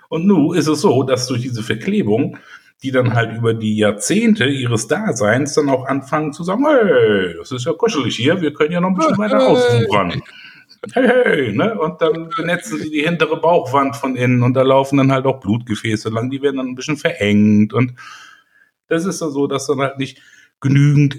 Und 0.07 0.25
nun 0.25 0.55
ist 0.55 0.67
es 0.67 0.79
so, 0.79 1.03
dass 1.03 1.27
durch 1.27 1.41
diese 1.41 1.61
Verklebung, 1.61 2.37
die 2.81 2.91
dann 2.91 3.13
halt 3.13 3.37
über 3.37 3.53
die 3.53 3.75
Jahrzehnte 3.75 4.45
ihres 4.45 4.87
Daseins 4.87 5.53
dann 5.53 5.67
auch 5.67 5.85
anfangen 5.85 6.31
zu 6.31 6.45
sagen, 6.45 6.65
hey, 6.65 7.35
das 7.37 7.51
ist 7.51 7.65
ja 7.65 7.73
kuschelig 7.73 8.15
hier, 8.15 8.39
wir 8.39 8.53
können 8.53 8.71
ja 8.71 8.79
noch 8.79 8.87
ein 8.87 8.95
bisschen 8.95 9.17
weiter 9.17 9.45
auswuchern. 9.45 10.21
Hey, 10.93 11.07
hey, 11.07 11.51
ne? 11.53 11.77
Und 11.79 12.01
dann 12.01 12.29
benetzen 12.35 12.77
sie 12.79 12.89
die 12.89 13.03
hintere 13.03 13.39
Bauchwand 13.39 13.95
von 13.95 14.15
innen 14.15 14.43
und 14.43 14.53
da 14.53 14.61
laufen 14.61 14.97
dann 14.97 15.11
halt 15.11 15.25
auch 15.25 15.39
Blutgefäße 15.39 16.09
lang, 16.09 16.29
die 16.29 16.41
werden 16.41 16.57
dann 16.57 16.67
ein 16.67 16.75
bisschen 16.75 16.97
verengt 16.97 17.73
und 17.73 17.93
das 18.87 19.05
ist 19.05 19.21
dann 19.21 19.31
so, 19.31 19.47
dass 19.47 19.67
dann 19.67 19.79
halt 19.79 19.97
nicht 19.97 20.21
genügend 20.59 21.17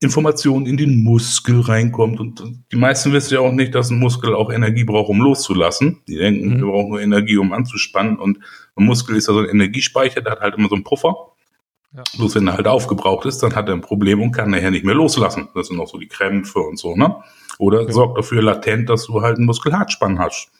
Information 0.00 0.66
in 0.66 0.76
den 0.76 1.02
Muskel 1.02 1.60
reinkommt. 1.60 2.20
Und 2.20 2.42
die 2.70 2.76
meisten 2.76 3.12
wissen 3.12 3.34
ja 3.34 3.40
auch 3.40 3.52
nicht, 3.52 3.74
dass 3.74 3.90
ein 3.90 3.98
Muskel 3.98 4.34
auch 4.34 4.52
Energie 4.52 4.84
braucht, 4.84 5.08
um 5.08 5.20
loszulassen. 5.20 6.02
Die 6.06 6.16
denken, 6.16 6.50
mhm. 6.50 6.58
wir 6.58 6.66
brauchen 6.66 6.90
nur 6.90 7.00
Energie, 7.00 7.36
um 7.36 7.52
anzuspannen. 7.52 8.16
Und 8.16 8.38
ein 8.76 8.84
Muskel 8.84 9.16
ist 9.16 9.26
ja 9.26 9.34
so 9.34 9.40
ein 9.40 9.48
Energiespeicher, 9.48 10.20
der 10.20 10.32
hat 10.32 10.40
halt 10.40 10.54
immer 10.54 10.68
so 10.68 10.76
einen 10.76 10.84
Puffer. 10.84 11.32
Ja. 11.94 12.02
Bloß 12.16 12.34
wenn 12.34 12.46
er 12.46 12.54
halt 12.54 12.66
aufgebraucht 12.66 13.26
ist, 13.26 13.42
dann 13.42 13.54
hat 13.54 13.68
er 13.68 13.74
ein 13.74 13.80
Problem 13.80 14.20
und 14.20 14.32
kann 14.32 14.50
nachher 14.50 14.70
nicht 14.70 14.84
mehr 14.84 14.94
loslassen. 14.94 15.48
Das 15.54 15.68
sind 15.68 15.80
auch 15.80 15.88
so 15.88 15.98
die 15.98 16.08
Krämpfe 16.08 16.60
und 16.60 16.78
so, 16.78 16.94
ne? 16.94 17.16
Oder 17.58 17.82
ja. 17.82 17.92
sorgt 17.92 18.18
dafür 18.18 18.42
latent, 18.42 18.88
dass 18.88 19.06
du 19.06 19.22
halt 19.22 19.36
einen 19.36 19.46
Muskelhartspann 19.46 20.18
hast. 20.18 20.50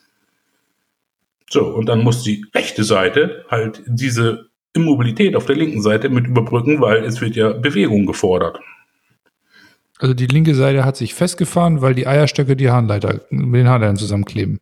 So, 1.50 1.66
und 1.66 1.86
dann 1.86 2.02
muss 2.02 2.22
die 2.22 2.44
rechte 2.54 2.84
Seite 2.84 3.44
halt 3.50 3.82
diese 3.86 4.48
Immobilität 4.72 5.36
auf 5.36 5.46
der 5.46 5.56
linken 5.56 5.82
Seite 5.82 6.08
mit 6.08 6.26
überbrücken, 6.26 6.80
weil 6.80 7.04
es 7.04 7.20
wird 7.20 7.36
ja 7.36 7.52
Bewegung 7.52 8.06
gefordert. 8.06 8.60
Also 9.98 10.14
die 10.14 10.26
linke 10.26 10.54
Seite 10.54 10.84
hat 10.84 10.96
sich 10.96 11.14
festgefahren, 11.14 11.80
weil 11.82 11.94
die 11.94 12.06
Eierstöcke 12.06 12.54
die 12.54 12.70
Harnleiter 12.70 13.22
mit 13.30 13.60
den 13.60 13.68
Harnleitern 13.68 13.96
zusammenkleben. 13.96 14.60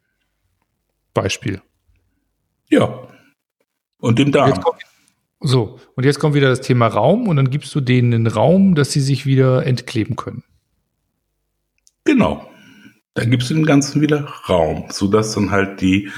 Beispiel. 1.13 1.61
Ja. 2.69 3.07
Und 3.99 4.19
dem 4.19 4.33
Darm. 4.33 4.61
Kommt, 4.61 4.83
so, 5.41 5.79
und 5.95 6.05
jetzt 6.05 6.19
kommt 6.19 6.35
wieder 6.35 6.49
das 6.49 6.61
Thema 6.61 6.87
Raum 6.87 7.29
und 7.29 7.37
dann 7.37 7.51
gibst 7.51 7.75
du 7.75 7.81
denen 7.81 8.15
einen 8.15 8.27
Raum, 8.27 8.75
dass 8.75 8.93
sie 8.93 9.01
sich 9.01 9.27
wieder 9.27 9.67
entkleben 9.67 10.17
können. 10.17 10.45
Genau. 12.05 12.49
Da 13.15 13.25
gibst 13.25 13.49
du 13.49 13.55
dem 13.55 13.65
Ganzen 13.65 14.03
wieder 14.03 14.25
Raum, 14.49 14.85
sodass 14.91 15.33
dann 15.33 15.51
halt 15.51 15.81
die, 15.81 16.11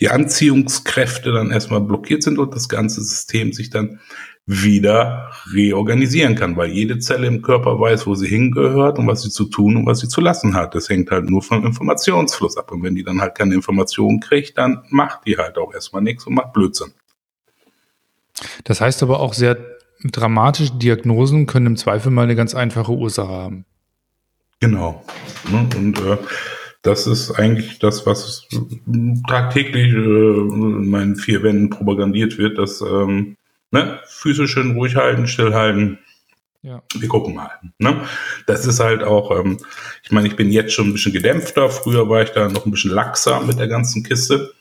die 0.00 0.08
Anziehungskräfte 0.08 1.30
dann 1.30 1.50
erstmal 1.50 1.82
blockiert 1.82 2.22
sind 2.22 2.38
und 2.38 2.54
das 2.54 2.68
ganze 2.68 3.02
System 3.02 3.52
sich 3.52 3.68
dann 3.68 4.00
wieder 4.46 5.32
reorganisieren 5.52 6.36
kann, 6.36 6.56
weil 6.56 6.70
jede 6.70 6.98
Zelle 6.98 7.26
im 7.26 7.42
Körper 7.42 7.78
weiß, 7.80 8.06
wo 8.06 8.14
sie 8.14 8.28
hingehört 8.28 8.98
und 8.98 9.06
was 9.06 9.22
sie 9.22 9.30
zu 9.30 9.46
tun 9.46 9.76
und 9.76 9.86
was 9.86 9.98
sie 9.98 10.08
zu 10.08 10.20
lassen 10.20 10.54
hat. 10.54 10.74
Das 10.74 10.88
hängt 10.88 11.10
halt 11.10 11.28
nur 11.28 11.42
vom 11.42 11.66
Informationsfluss 11.66 12.56
ab. 12.56 12.70
Und 12.72 12.82
wenn 12.82 12.94
die 12.94 13.02
dann 13.02 13.20
halt 13.20 13.34
keine 13.34 13.54
Informationen 13.54 14.20
kriegt, 14.20 14.56
dann 14.56 14.84
macht 14.88 15.26
die 15.26 15.36
halt 15.36 15.58
auch 15.58 15.74
erstmal 15.74 16.00
nichts 16.00 16.26
und 16.26 16.34
macht 16.34 16.52
Blödsinn. 16.52 16.92
Das 18.64 18.80
heißt 18.80 19.02
aber 19.02 19.20
auch 19.20 19.34
sehr 19.34 19.56
dramatische 20.04 20.74
Diagnosen 20.74 21.46
können 21.46 21.66
im 21.66 21.76
Zweifel 21.76 22.10
mal 22.10 22.24
eine 22.24 22.36
ganz 22.36 22.54
einfache 22.54 22.92
Ursache 22.92 23.28
haben. 23.28 23.64
Genau. 24.60 25.04
Ne, 25.50 25.68
und 25.76 25.98
äh, 26.00 26.18
das 26.82 27.06
ist 27.06 27.32
eigentlich 27.32 27.78
das, 27.78 28.06
was 28.06 28.46
tagtäglich 29.28 29.92
äh, 29.92 29.96
in 29.96 30.88
meinen 30.88 31.16
vier 31.16 31.42
Wänden 31.42 31.70
propagandiert 31.70 32.38
wird, 32.38 32.58
dass 32.58 32.80
ähm, 32.80 33.36
Ne? 33.70 34.00
Füße 34.06 34.48
schön 34.48 34.72
ruhig 34.72 34.96
halten, 34.96 35.26
stillhalten. 35.26 35.98
Ja. 36.62 36.82
Wir 36.94 37.08
gucken 37.08 37.34
mal. 37.34 37.50
Ne? 37.78 38.00
Das 38.46 38.66
ist 38.66 38.80
halt 38.80 39.02
auch, 39.02 39.30
ähm, 39.38 39.58
ich 40.02 40.10
meine, 40.10 40.28
ich 40.28 40.36
bin 40.36 40.50
jetzt 40.50 40.72
schon 40.72 40.88
ein 40.88 40.92
bisschen 40.92 41.12
gedämpfter. 41.12 41.68
Früher 41.68 42.08
war 42.08 42.22
ich 42.22 42.30
da 42.30 42.48
noch 42.48 42.66
ein 42.66 42.70
bisschen 42.70 42.90
laxer 42.90 43.40
mit 43.40 43.58
der 43.58 43.68
ganzen 43.68 44.02
Kiste. 44.02 44.52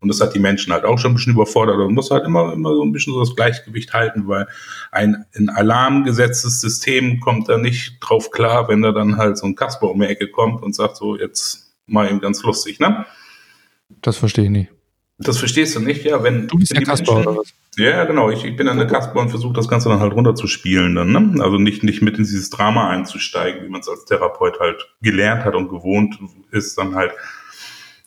Und 0.00 0.08
das 0.08 0.20
hat 0.20 0.34
die 0.34 0.38
Menschen 0.38 0.72
halt 0.72 0.84
auch 0.84 0.98
schon 0.98 1.12
ein 1.12 1.14
bisschen 1.14 1.34
überfordert. 1.34 1.76
Und 1.76 1.94
muss 1.94 2.10
halt 2.10 2.24
immer, 2.24 2.52
immer 2.52 2.74
so 2.74 2.82
ein 2.82 2.92
bisschen 2.92 3.12
so 3.12 3.20
das 3.20 3.36
Gleichgewicht 3.36 3.92
halten, 3.92 4.26
weil 4.28 4.46
ein 4.90 5.26
in 5.34 5.50
Alarm 5.50 6.04
gesetztes 6.04 6.60
System 6.60 7.20
kommt 7.20 7.48
da 7.48 7.58
nicht 7.58 7.98
drauf 8.00 8.30
klar, 8.30 8.68
wenn 8.68 8.82
da 8.82 8.92
dann 8.92 9.18
halt 9.18 9.36
so 9.36 9.46
ein 9.46 9.54
Kasper 9.54 9.90
um 9.90 10.00
die 10.00 10.06
Ecke 10.06 10.28
kommt 10.28 10.62
und 10.62 10.74
sagt 10.74 10.96
so, 10.96 11.18
jetzt 11.18 11.74
mal 11.86 12.08
eben 12.08 12.20
ganz 12.20 12.42
lustig, 12.42 12.80
ne? 12.80 13.04
Das 14.00 14.16
verstehe 14.16 14.44
ich 14.44 14.50
nicht. 14.50 14.70
Das 15.18 15.36
verstehst 15.36 15.76
du 15.76 15.80
nicht, 15.80 16.04
ja, 16.04 16.22
wenn. 16.22 16.48
Du 16.48 16.56
bist 16.56 16.74
der 16.74 16.82
Kasper 16.82 17.18
oder 17.18 17.36
was? 17.36 17.52
Ja, 17.76 18.04
genau. 18.04 18.30
Ich, 18.30 18.44
ich 18.44 18.56
bin 18.56 18.66
dann 18.66 18.78
der 18.78 18.86
Kasper 18.86 19.20
und 19.20 19.28
versuche 19.28 19.52
das 19.52 19.68
Ganze 19.68 19.90
dann 19.90 20.00
halt 20.00 20.14
runterzuspielen 20.14 20.94
dann, 20.94 21.12
ne? 21.12 21.44
Also 21.44 21.58
nicht, 21.58 21.82
nicht 21.82 22.00
mit 22.00 22.16
in 22.16 22.24
dieses 22.24 22.48
Drama 22.48 22.88
einzusteigen, 22.88 23.64
wie 23.64 23.68
man 23.68 23.82
es 23.82 23.88
als 23.88 24.06
Therapeut 24.06 24.58
halt 24.60 24.88
gelernt 25.02 25.44
hat 25.44 25.54
und 25.54 25.68
gewohnt 25.68 26.18
ist, 26.50 26.78
dann 26.78 26.94
halt 26.94 27.12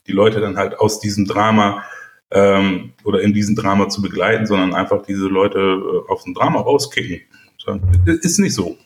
die 0.07 0.11
Leute 0.11 0.39
dann 0.39 0.57
halt 0.57 0.79
aus 0.79 0.99
diesem 0.99 1.25
Drama 1.25 1.83
ähm, 2.31 2.93
oder 3.03 3.21
in 3.21 3.33
diesem 3.33 3.55
Drama 3.55 3.89
zu 3.89 4.01
begleiten, 4.01 4.45
sondern 4.45 4.73
einfach 4.73 5.03
diese 5.03 5.27
Leute 5.27 5.59
äh, 5.59 6.11
aus 6.11 6.23
dem 6.23 6.33
Drama 6.33 6.61
rauskicken. 6.61 7.21
Ist 8.05 8.39
nicht 8.39 8.53
so. 8.53 8.77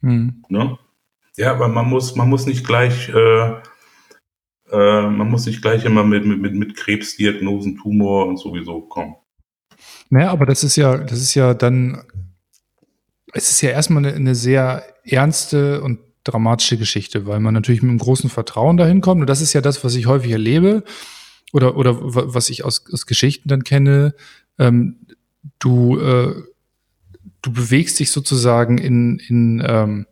Mhm. 0.00 0.44
Ne? 0.48 0.78
Ja, 1.36 1.52
aber 1.52 1.68
man 1.68 1.88
muss, 1.88 2.14
man 2.14 2.28
muss 2.28 2.46
nicht 2.46 2.64
gleich, 2.64 3.08
äh, 3.08 3.50
äh, 4.70 5.02
man 5.08 5.28
muss 5.30 5.46
nicht 5.46 5.62
gleich 5.62 5.84
immer 5.84 6.04
mit, 6.04 6.24
mit, 6.24 6.54
mit 6.54 6.76
Krebsdiagnosen, 6.76 7.78
Tumor 7.78 8.26
und 8.26 8.36
sowieso 8.36 8.82
kommen. 8.82 9.16
Naja, 10.10 10.30
aber 10.30 10.46
das 10.46 10.62
ist 10.62 10.76
ja, 10.76 10.96
das 10.98 11.20
ist 11.20 11.34
ja 11.34 11.54
dann, 11.54 12.04
es 13.32 13.50
ist 13.50 13.62
ja 13.62 13.70
erstmal 13.70 14.06
eine, 14.06 14.14
eine 14.14 14.34
sehr 14.34 14.84
ernste 15.04 15.82
und 15.82 15.98
dramatische 16.24 16.76
Geschichte, 16.76 17.26
weil 17.26 17.40
man 17.40 17.54
natürlich 17.54 17.82
mit 17.82 17.90
einem 17.90 17.98
großen 17.98 18.30
Vertrauen 18.30 18.76
dahin 18.76 19.00
kommt. 19.00 19.20
Und 19.20 19.28
das 19.28 19.40
ist 19.40 19.52
ja 19.52 19.60
das, 19.60 19.84
was 19.84 19.94
ich 19.94 20.06
häufig 20.06 20.32
erlebe 20.32 20.84
oder, 21.52 21.76
oder 21.76 21.98
was 22.00 22.50
ich 22.50 22.64
aus, 22.64 22.84
aus 22.90 23.06
Geschichten 23.06 23.48
dann 23.48 23.62
kenne. 23.62 24.14
Ähm, 24.58 25.06
du, 25.58 25.98
äh, 25.98 26.34
du 27.42 27.52
bewegst 27.52 28.00
dich 28.00 28.10
sozusagen 28.10 28.78
in, 28.78 29.18
in 29.18 29.62
ähm, 29.64 30.06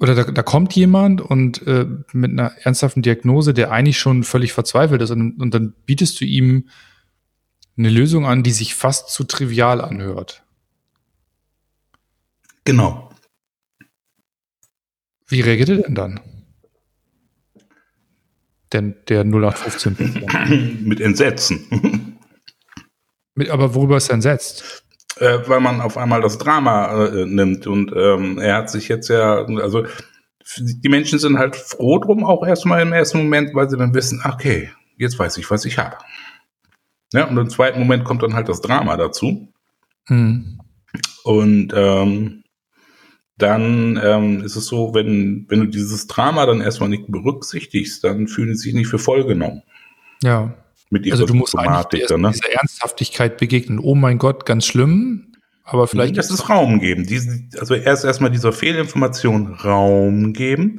oder 0.00 0.14
da, 0.14 0.24
da 0.24 0.42
kommt 0.42 0.74
jemand 0.74 1.20
und 1.20 1.66
äh, 1.66 1.86
mit 2.12 2.30
einer 2.30 2.52
ernsthaften 2.62 3.02
Diagnose, 3.02 3.52
der 3.52 3.72
eigentlich 3.72 3.98
schon 3.98 4.22
völlig 4.22 4.52
verzweifelt 4.52 5.02
ist 5.02 5.10
und, 5.10 5.40
und 5.40 5.52
dann 5.52 5.74
bietest 5.86 6.20
du 6.20 6.24
ihm 6.24 6.68
eine 7.76 7.90
Lösung 7.90 8.26
an, 8.26 8.42
die 8.42 8.52
sich 8.52 8.74
fast 8.74 9.10
zu 9.10 9.24
trivial 9.24 9.80
anhört. 9.80 10.44
Genau. 12.64 13.07
Wie 15.28 15.42
reagiert 15.42 15.68
er 15.68 15.76
denn 15.76 15.94
dann? 15.94 16.20
Denn 18.72 18.96
der 19.08 19.24
0815. 19.24 20.26
Mit 20.84 21.00
Entsetzen. 21.00 21.66
Mit, 23.34 23.50
aber 23.50 23.74
worüber 23.74 23.96
ist 23.96 24.08
er 24.08 24.14
entsetzt? 24.14 24.84
Äh, 25.16 25.38
weil 25.46 25.60
man 25.60 25.80
auf 25.80 25.96
einmal 25.96 26.20
das 26.20 26.38
Drama 26.38 27.06
äh, 27.06 27.26
nimmt 27.26 27.66
und 27.66 27.92
ähm, 27.94 28.38
er 28.38 28.56
hat 28.56 28.70
sich 28.70 28.88
jetzt 28.88 29.08
ja, 29.08 29.44
also 29.44 29.86
die 30.58 30.88
Menschen 30.88 31.18
sind 31.18 31.38
halt 31.38 31.56
froh 31.56 31.98
drum 31.98 32.24
auch 32.24 32.46
erstmal 32.46 32.80
im 32.82 32.92
ersten 32.92 33.18
Moment, 33.18 33.54
weil 33.54 33.68
sie 33.68 33.76
dann 33.76 33.94
wissen, 33.94 34.22
okay, 34.24 34.70
jetzt 34.96 35.18
weiß 35.18 35.36
ich, 35.38 35.50
was 35.50 35.64
ich 35.64 35.78
habe. 35.78 35.96
Ja, 37.12 37.24
und 37.24 37.36
im 37.36 37.50
zweiten 37.50 37.78
Moment 37.78 38.04
kommt 38.04 38.22
dann 38.22 38.34
halt 38.34 38.48
das 38.48 38.60
Drama 38.60 38.96
dazu. 38.96 39.52
Hm. 40.06 40.60
Und 41.24 41.72
ähm, 41.74 42.42
dann 43.38 44.00
ähm, 44.02 44.42
ist 44.42 44.56
es 44.56 44.66
so, 44.66 44.94
wenn, 44.94 45.46
wenn 45.48 45.60
du 45.60 45.66
dieses 45.66 46.06
Drama 46.08 46.44
dann 46.44 46.60
erstmal 46.60 46.88
nicht 46.88 47.04
berücksichtigst, 47.06 48.02
dann 48.02 48.26
fühlen 48.26 48.54
sie 48.56 48.64
sich 48.64 48.74
nicht 48.74 48.88
für 48.88 48.98
voll 48.98 49.24
genommen. 49.24 49.62
Ja. 50.22 50.54
Mit 50.90 51.06
ihrer 51.06 51.14
also 51.14 51.26
du 51.26 51.34
musst 51.34 51.56
eigentlich 51.56 52.06
dann, 52.08 52.22
ne? 52.22 52.32
dieser 52.32 52.52
Ernsthaftigkeit 52.52 53.38
begegnen. 53.38 53.78
Oh 53.78 53.94
mein 53.94 54.18
Gott, 54.18 54.44
ganz 54.44 54.66
schlimm. 54.66 55.32
Aber 55.62 55.86
vielleicht. 55.86 56.16
Das 56.16 56.30
ist 56.30 56.48
Raum 56.48 56.80
geben. 56.80 57.06
Diese, 57.06 57.46
also 57.60 57.74
erst 57.74 58.04
erstmal 58.04 58.30
dieser 58.30 58.52
Fehlinformation 58.52 59.54
Raum 59.54 60.32
geben 60.32 60.78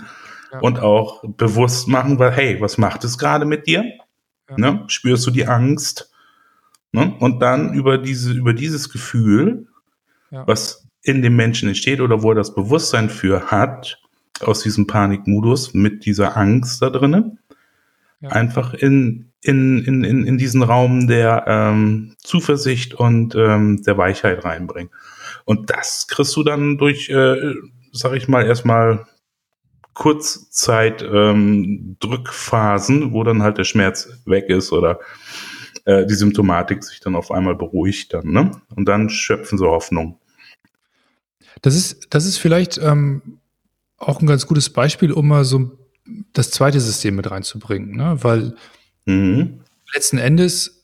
ja. 0.52 0.60
und 0.60 0.80
auch 0.80 1.24
bewusst 1.24 1.88
machen, 1.88 2.18
weil, 2.20 2.32
hey, 2.32 2.60
was 2.60 2.78
macht 2.78 3.04
es 3.04 3.18
gerade 3.18 3.46
mit 3.46 3.68
dir? 3.68 3.86
Ja. 4.50 4.58
Ne? 4.58 4.84
Spürst 4.88 5.26
du 5.28 5.32
die 5.32 5.46
Angst? 5.46 6.12
Ne? 6.92 7.16
Und 7.20 7.40
dann 7.40 7.74
über 7.74 8.00
diese, 8.00 8.34
über 8.34 8.54
dieses 8.54 8.90
Gefühl, 8.90 9.68
ja. 10.32 10.46
was 10.48 10.89
in 11.02 11.22
dem 11.22 11.36
Menschen 11.36 11.70
entsteht 11.70 12.02
oder 12.02 12.24
wo 12.24 12.32
er 12.32 12.36
das 12.36 12.54
Bewusstsein 12.54 13.10
für 13.10 13.52
hat, 13.52 14.02
aus 14.42 14.62
diesem 14.62 14.88
Panikmodus 14.88 15.74
mit 15.74 16.06
dieser 16.06 16.38
Angst 16.38 16.82
da 16.82 16.90
drinnen, 16.90 17.40
ja. 18.22 18.30
einfach 18.30 18.74
in, 18.74 19.32
in, 19.42 19.84
in, 19.84 20.04
in, 20.04 20.26
in 20.26 20.38
diesen 20.38 20.64
Raum 20.64 21.08
der 21.08 21.46
ähm, 21.48 22.16
Zuversicht 22.20 22.94
und 22.94 23.36
ähm, 23.36 23.82
der 23.84 23.98
Weichheit 23.98 24.44
reinbringen. 24.44 24.92
Und 25.46 25.70
das 25.70 26.08
kriegst 26.08 26.36
du 26.36 26.44
dann 26.44 26.78
durch, 26.78 27.10
äh, 27.10 27.54
sag 27.92 28.14
ich 28.14 28.28
mal, 28.28 28.46
erstmal 28.46 29.06
Kurzzeit 29.94 31.02
ähm, 31.02 31.98
wo 32.02 33.24
dann 33.24 33.44
halt 33.44 33.58
der 33.58 33.64
Schmerz 33.64 34.10
weg 34.26 34.46
ist 34.48 34.72
oder 34.72 35.00
äh, 35.86 36.06
die 36.06 36.14
Symptomatik 36.14 36.84
sich 36.84 37.00
dann 37.00 37.16
auf 37.16 37.32
einmal 37.32 37.56
beruhigt 37.56 38.14
dann, 38.14 38.28
ne? 38.32 38.52
Und 38.76 38.86
dann 38.86 39.10
schöpfen 39.10 39.58
sie 39.58 39.66
Hoffnung. 39.66 40.19
Das 41.62 41.76
ist, 41.76 42.08
das 42.10 42.26
ist 42.26 42.38
vielleicht 42.38 42.78
ähm, 42.78 43.40
auch 43.98 44.22
ein 44.22 44.28
ganz 44.28 44.48
gutes 44.48 44.70
Beispiel, 44.70 45.12
um 45.12 45.28
mal 45.28 45.44
so 45.44 45.78
das 46.34 46.52
zweite 46.52 46.80
System 46.80 47.16
mit 47.16 47.30
reinzubringen, 47.30 47.96
ne? 47.96 48.18
weil 48.22 48.56
mhm. 49.06 49.60
letzten 49.94 50.18
Endes 50.18 50.84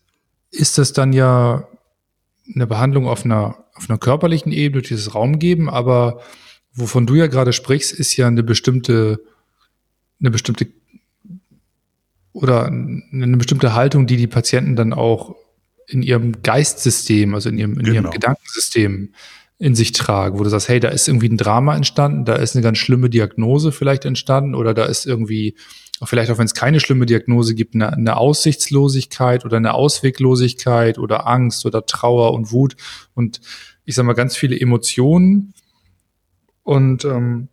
ist 0.51 0.77
das 0.77 0.93
dann 0.93 1.13
ja 1.13 1.67
eine 2.53 2.67
Behandlung 2.67 3.07
auf 3.07 3.25
einer, 3.25 3.65
auf 3.73 3.89
einer 3.89 3.97
körperlichen 3.97 4.51
Ebene, 4.51 4.81
dieses 4.81 5.15
Raum 5.15 5.39
geben, 5.39 5.69
aber 5.69 6.21
wovon 6.73 7.07
du 7.07 7.15
ja 7.15 7.27
gerade 7.27 7.53
sprichst, 7.53 7.91
ist 7.93 8.15
ja 8.17 8.27
eine 8.27 8.43
bestimmte, 8.43 9.19
eine 10.19 10.31
bestimmte 10.31 10.67
oder 12.33 12.65
eine 12.65 13.37
bestimmte 13.37 13.73
Haltung, 13.73 14.07
die 14.07 14.17
die 14.17 14.27
Patienten 14.27 14.75
dann 14.75 14.91
auch 14.91 15.35
in 15.87 16.01
ihrem 16.01 16.41
Geistsystem, 16.41 17.33
also 17.33 17.49
in 17.49 17.57
ihrem, 17.57 17.79
in 17.79 17.85
genau. 17.85 17.93
ihrem 17.95 18.11
Gedankensystem 18.11 19.13
in 19.57 19.75
sich 19.75 19.93
tragen, 19.93 20.37
wo 20.37 20.43
du 20.43 20.49
sagst, 20.49 20.67
hey, 20.67 20.79
da 20.79 20.89
ist 20.89 21.07
irgendwie 21.07 21.29
ein 21.29 21.37
Drama 21.37 21.75
entstanden, 21.75 22.25
da 22.25 22.35
ist 22.35 22.55
eine 22.55 22.63
ganz 22.63 22.77
schlimme 22.77 23.09
Diagnose 23.09 23.71
vielleicht 23.71 24.03
entstanden 24.05 24.53
oder 24.53 24.73
da 24.73 24.85
ist 24.85 25.05
irgendwie, 25.05 25.55
vielleicht 26.03 26.29
auch 26.29 26.37
wenn 26.37 26.45
es 26.45 26.53
keine 26.53 26.81
schlimme 26.81 27.05
Diagnose 27.05 27.55
gibt, 27.55 27.73
eine, 27.73 27.93
eine 27.93 28.17
Aussichtslosigkeit 28.17 29.45
oder 29.45 29.57
eine 29.57 29.73
Ausweglosigkeit 29.73 30.97
oder 30.99 31.25
Angst 31.27 31.65
oder 31.65 31.85
Trauer 31.85 32.33
und 32.33 32.51
Wut 32.51 32.75
und 33.13 33.39
ich 33.85 33.95
sag 33.95 34.05
mal 34.05 34.13
ganz 34.13 34.35
viele 34.35 34.59
Emotionen 34.59 35.53
und 36.63 37.05
ähm, 37.05 37.47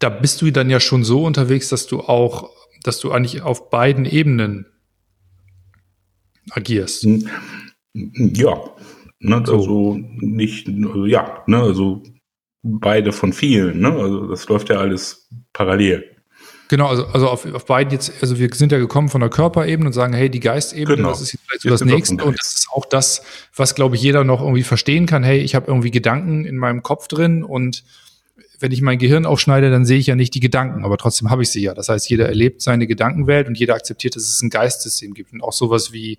da 0.00 0.08
bist 0.08 0.42
du 0.42 0.50
dann 0.50 0.70
ja 0.70 0.80
schon 0.80 1.04
so 1.04 1.24
unterwegs, 1.24 1.68
dass 1.68 1.86
du 1.86 2.00
auch, 2.00 2.50
dass 2.82 2.98
du 2.98 3.12
eigentlich 3.12 3.42
auf 3.42 3.70
beiden 3.70 4.06
Ebenen 4.06 4.66
agierst. 6.50 7.06
Ja, 7.94 8.60
Ne? 9.20 9.42
So. 9.44 9.56
Also 9.56 9.98
nicht, 10.20 10.68
ja, 11.06 11.42
ne? 11.46 11.58
also 11.58 12.02
beide 12.62 13.12
von 13.12 13.32
vielen. 13.32 13.80
Ne? 13.80 13.92
Also 13.92 14.26
das 14.26 14.48
läuft 14.48 14.70
ja 14.70 14.76
alles 14.76 15.28
parallel. 15.52 16.04
Genau, 16.68 16.88
also, 16.88 17.06
also 17.06 17.28
auf, 17.28 17.52
auf 17.54 17.66
beiden 17.66 17.92
jetzt, 17.92 18.12
also 18.22 18.38
wir 18.38 18.48
sind 18.54 18.72
ja 18.72 18.78
gekommen 18.78 19.10
von 19.10 19.20
der 19.20 19.28
Körperebene 19.28 19.86
und 19.86 19.92
sagen, 19.92 20.14
hey, 20.14 20.30
die 20.30 20.40
Geistebene, 20.40 20.96
genau. 20.96 21.10
das 21.10 21.20
ist 21.20 21.32
jetzt 21.34 21.44
vielleicht 21.46 21.62
so 21.62 21.68
jetzt 21.68 21.80
das 21.82 21.86
Nächste 21.86 22.24
und 22.24 22.38
das 22.38 22.54
ist 22.54 22.68
auch 22.72 22.86
das, 22.86 23.22
was, 23.54 23.74
glaube 23.74 23.96
ich, 23.96 24.02
jeder 24.02 24.24
noch 24.24 24.40
irgendwie 24.40 24.62
verstehen 24.62 25.06
kann. 25.06 25.22
Hey, 25.22 25.40
ich 25.40 25.54
habe 25.54 25.66
irgendwie 25.66 25.90
Gedanken 25.90 26.44
in 26.44 26.56
meinem 26.56 26.82
Kopf 26.82 27.06
drin 27.06 27.44
und 27.44 27.84
wenn 28.60 28.72
ich 28.72 28.80
mein 28.80 28.98
Gehirn 28.98 29.26
aufschneide, 29.26 29.70
dann 29.70 29.84
sehe 29.84 29.98
ich 29.98 30.06
ja 30.06 30.16
nicht 30.16 30.34
die 30.34 30.40
Gedanken, 30.40 30.84
aber 30.84 30.96
trotzdem 30.96 31.28
habe 31.30 31.42
ich 31.42 31.50
sie 31.50 31.60
ja. 31.60 31.74
Das 31.74 31.90
heißt, 31.90 32.08
jeder 32.08 32.28
erlebt 32.28 32.62
seine 32.62 32.86
Gedankenwelt 32.86 33.46
und 33.46 33.58
jeder 33.58 33.74
akzeptiert, 33.74 34.16
dass 34.16 34.22
es 34.22 34.40
ein 34.40 34.48
Geistsystem 34.48 35.12
gibt 35.12 35.34
und 35.34 35.42
auch 35.42 35.52
sowas 35.52 35.92
wie, 35.92 36.18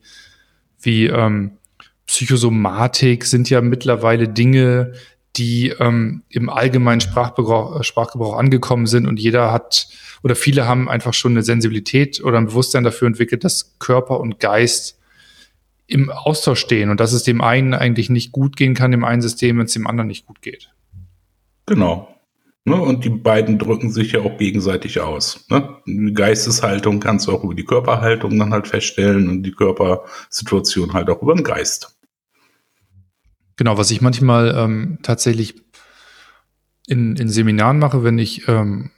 wie 0.80 1.08
ähm, 1.08 1.58
Psychosomatik 2.08 3.26
sind 3.26 3.50
ja 3.50 3.62
mittlerweile 3.62 4.28
Dinge, 4.28 4.94
die 5.36 5.70
ähm, 5.80 6.24
im 6.30 6.50
allgemeinen 6.50 7.02
Sprachgebrauch, 7.02 7.84
Sprachgebrauch 7.84 8.38
angekommen 8.38 8.88
sind 8.88 9.08
und 9.08 9.20
jeder 9.20 9.52
hat 9.52 9.88
oder 10.24 10.36
viele 10.36 10.66
haben 10.66 10.90
einfach 10.90 11.14
schon 11.14 11.34
eine 11.34 11.44
Sensibilität 11.44 12.24
oder 12.24 12.38
ein 12.38 12.48
Bewusstsein 12.48 12.84
dafür 12.84 13.08
entwickelt, 13.08 13.44
dass 13.44 13.78
Körper 13.80 14.20
und 14.20 14.40
Geist 14.40 15.00
im 15.88 16.10
Austausch 16.10 16.62
stehen 16.62 16.90
und 16.90 17.00
dass 17.00 17.14
es 17.14 17.24
dem 17.24 17.42
einen 17.42 17.74
eigentlich 17.74 18.10
nicht 18.10 18.32
gut 18.32 18.56
gehen 18.56 18.74
kann, 18.74 18.92
dem 18.92 19.04
einen 19.04 19.22
System, 19.22 19.60
wenn 19.60 19.66
es 19.66 19.74
dem 19.74 19.88
anderen 19.88 20.08
nicht 20.08 20.26
gut 20.26 20.42
geht. 20.42 20.72
Genau. 21.68 22.16
Ne, 22.68 22.82
und 22.82 23.06
die 23.06 23.10
beiden 23.10 23.60
drücken 23.60 23.92
sich 23.92 24.14
ja 24.14 24.22
auch 24.22 24.40
gegenseitig 24.40 25.00
aus. 25.00 25.46
Ne? 25.52 25.78
Die 25.86 26.14
Geisteshaltung 26.16 27.00
kannst 27.00 27.28
du 27.28 27.32
auch 27.32 27.44
über 27.44 27.54
die 27.54 27.64
Körperhaltung 27.66 28.40
dann 28.40 28.52
halt 28.52 28.68
feststellen 28.68 29.30
und 29.30 29.44
die 29.44 29.52
Körpersituation 29.52 30.94
halt 30.94 31.12
auch 31.12 31.22
über 31.22 31.36
den 31.36 31.44
Geist. 31.44 31.95
Genau, 33.58 33.78
was 33.78 33.92
ich 33.92 34.02
manchmal 34.02 34.54
ähm, 34.58 35.00
tatsächlich 35.02 35.56
in, 36.88 37.16
in 37.16 37.30
Seminaren 37.30 37.80
mache, 37.80 38.04
wenn 38.04 38.18
ich, 38.18 38.48
ähm, 38.48 38.92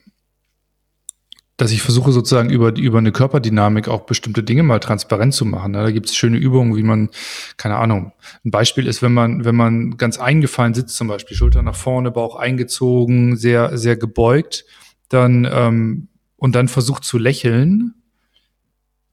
dass 1.57 1.71
ich 1.71 1.81
versuche 1.81 2.11
sozusagen 2.11 2.49
über, 2.49 2.75
über 2.75 2.97
eine 2.97 3.11
Körperdynamik 3.11 3.87
auch 3.87 4.01
bestimmte 4.01 4.43
Dinge 4.43 4.63
mal 4.63 4.79
transparent 4.79 5.33
zu 5.33 5.45
machen. 5.45 5.73
Da 5.73 5.89
gibt 5.91 6.07
es 6.07 6.15
schöne 6.15 6.37
Übungen, 6.37 6.75
wie 6.75 6.83
man, 6.83 7.09
keine 7.57 7.77
Ahnung, 7.77 8.13
ein 8.45 8.51
Beispiel 8.51 8.87
ist, 8.87 9.01
wenn 9.01 9.13
man, 9.13 9.45
wenn 9.45 9.55
man 9.55 9.97
ganz 9.97 10.19
eingefallen 10.19 10.73
sitzt, 10.73 10.95
zum 10.95 11.07
Beispiel 11.07 11.37
Schulter 11.37 11.61
nach 11.61 11.75
vorne, 11.75 12.11
Bauch 12.11 12.35
eingezogen, 12.35 13.37
sehr, 13.37 13.77
sehr 13.77 13.95
gebeugt, 13.95 14.65
dann 15.09 15.47
ähm, 15.49 16.09
und 16.35 16.55
dann 16.55 16.67
versucht 16.67 17.03
zu 17.03 17.17
lächeln, 17.17 17.96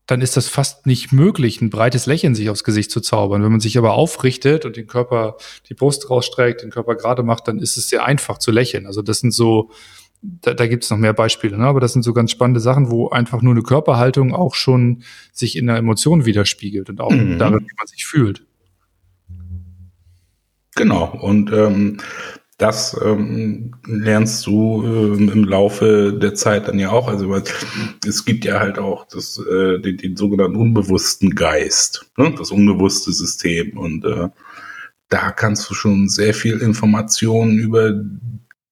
dann 0.07 0.21
ist 0.21 0.37
das 0.37 0.49
fast 0.49 0.87
nicht 0.87 1.13
möglich, 1.13 1.61
ein 1.61 1.71
breites 1.71 2.07
Lächeln 2.07 2.35
sich 2.35 2.51
aufs 2.51 2.65
Gesicht 2.65 2.91
zu 2.91 3.01
zaubern. 3.01 3.43
Wenn 3.43 3.51
man 3.51 3.61
sich 3.61 3.79
aber 3.79 3.95
aufrichtet 3.95 4.67
und 4.67 4.77
den 4.77 4.87
Körper, 4.87 5.37
die 5.69 5.75
Brust 5.75 6.11
rausstreckt, 6.11 6.63
den 6.63 6.71
Körper 6.71 6.95
gerade 6.95 7.23
macht, 7.23 7.49
dann 7.49 7.59
ist 7.59 7.77
es 7.77 7.89
sehr 7.89 8.05
einfach 8.05 8.39
zu 8.39 8.51
lächeln. 8.51 8.87
Also 8.87 9.01
das 9.01 9.21
sind 9.21 9.33
so, 9.33 9.71
da, 10.21 10.53
da 10.53 10.67
gibt 10.67 10.85
es 10.85 10.91
noch 10.91 10.99
mehr 10.99 11.15
Beispiele, 11.15 11.57
ne? 11.57 11.65
aber 11.65 11.81
das 11.81 11.95
sind 11.95 12.03
so 12.03 12.13
ganz 12.13 12.31
spannende 12.31 12.61
Sachen, 12.61 12.91
wo 12.91 13.09
einfach 13.09 13.41
nur 13.41 13.55
eine 13.55 13.63
Körperhaltung 13.63 14.35
auch 14.35 14.55
schon 14.55 15.03
sich 15.33 15.57
in 15.57 15.67
der 15.67 15.77
Emotion 15.77 16.27
widerspiegelt 16.27 16.91
und 16.91 17.01
auch 17.01 17.11
mhm. 17.11 17.39
darin, 17.39 17.61
wie 17.61 17.77
man 17.77 17.87
sich 17.87 18.05
fühlt. 18.05 18.45
Genau. 20.77 21.07
Und 21.07 21.53
ähm, 21.53 21.99
das 22.59 22.97
ähm, 23.05 23.75
lernst 23.87 24.47
du 24.47 24.85
ähm, 24.85 25.29
im 25.29 25.45
Laufe 25.45 26.13
der 26.13 26.35
Zeit 26.35 26.69
dann 26.69 26.79
ja 26.79 26.91
auch. 26.91 27.09
Also 27.09 27.35
es 28.07 28.25
gibt 28.25 28.45
ja 28.45 28.61
halt 28.61 28.79
auch 28.79 29.07
das, 29.09 29.39
äh, 29.39 29.81
den, 29.81 29.97
den 29.97 30.17
sogenannten 30.17 30.57
unbewussten 30.57 31.35
Geist, 31.35 32.11
ne? 32.17 32.35
das 32.39 32.51
unbewusste 32.51 33.13
System. 33.13 33.77
Und 33.77 34.05
äh, 34.05 34.29
da 35.09 35.31
kannst 35.33 35.69
du 35.69 35.75
schon 35.75 36.09
sehr 36.09 36.33
viel 36.33 36.59
Informationen 36.59 37.59
über 37.59 37.93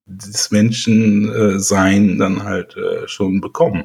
das 0.06 0.50
Menschensein 0.50 2.18
dann 2.18 2.44
halt 2.44 2.76
äh, 2.76 3.08
schon 3.08 3.40
bekommen. 3.40 3.84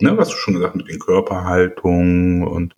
Ne, 0.00 0.16
was 0.16 0.28
du 0.28 0.36
schon 0.36 0.54
gesagt 0.54 0.76
mit 0.76 0.88
den 0.88 1.00
Körperhaltungen 1.00 2.44
und 2.46 2.76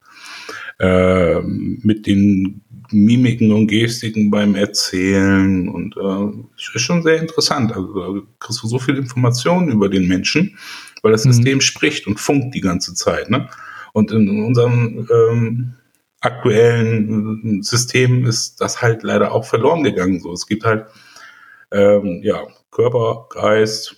äh, 0.79 1.41
mit 1.43 2.07
den 2.07 2.63
Mimiken 2.93 3.53
und 3.53 3.67
Gestiken 3.67 4.31
beim 4.31 4.55
Erzählen 4.55 5.69
und 5.69 5.97
äh, 5.97 6.39
ist 6.57 6.83
schon 6.83 7.03
sehr 7.03 7.19
interessant. 7.19 7.73
Also 7.73 7.95
da 7.95 8.21
kriegst 8.39 8.63
du 8.63 8.67
so 8.67 8.79
viel 8.79 8.97
Informationen 8.97 9.71
über 9.71 9.89
den 9.89 10.09
Menschen, 10.09 10.59
weil 11.03 11.13
das 11.13 11.25
mhm. 11.25 11.33
System 11.33 11.61
spricht 11.61 12.07
und 12.07 12.19
funkt 12.19 12.55
die 12.55 12.61
ganze 12.61 12.95
Zeit. 12.95 13.31
Ne? 13.31 13.49
Und 13.93 14.13
in 14.13 14.45
unserem 14.45 15.09
ähm, 15.11 15.75
aktuellen 16.21 17.63
System 17.63 18.27
ist 18.27 18.61
das 18.61 18.83
halt 18.83 19.03
leider 19.03 19.33
auch 19.33 19.45
verloren 19.45 19.83
gegangen. 19.83 20.21
So, 20.21 20.33
es 20.33 20.47
gibt 20.47 20.65
halt 20.65 20.87
ähm, 21.73 22.21
ja 22.23 22.47
Körper, 22.71 23.27
Geist, 23.31 23.97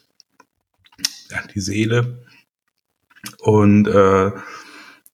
ja, 1.31 1.38
die 1.55 1.61
Seele 1.61 2.24
und 3.40 3.87
äh, 3.88 4.31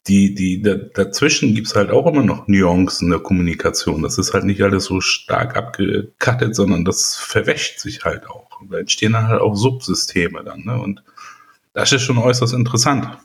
die, 0.09 0.35
die, 0.35 0.63
dazwischen 0.63 1.55
gibt's 1.55 1.75
halt 1.75 1.91
auch 1.91 2.07
immer 2.07 2.23
noch 2.23 2.49
Nuancen 2.49 3.11
der 3.11 3.19
Kommunikation. 3.19 4.03
Das 4.03 4.19
ist 4.19 4.33
halt 4.33 4.45
nicht 4.45 4.63
alles 4.63 4.85
so 4.85 5.01
stark 5.01 5.57
abgekattet, 5.57 6.55
sondern 6.55 6.85
das 6.85 7.17
verwäscht 7.17 7.81
sich 7.81 8.05
halt 8.05 8.29
auch. 8.29 8.61
Und 8.61 8.73
da 8.73 8.79
entstehen 8.79 9.13
dann 9.13 9.29
halt 9.29 9.41
auch 9.41 9.55
Subsysteme 9.55 10.43
dann. 10.45 10.65
Ne? 10.65 10.81
Und 10.81 11.03
das 11.75 11.93
ist 11.93 12.03
schon 12.03 12.19
äußerst 12.19 12.55
interessant. 12.55 13.19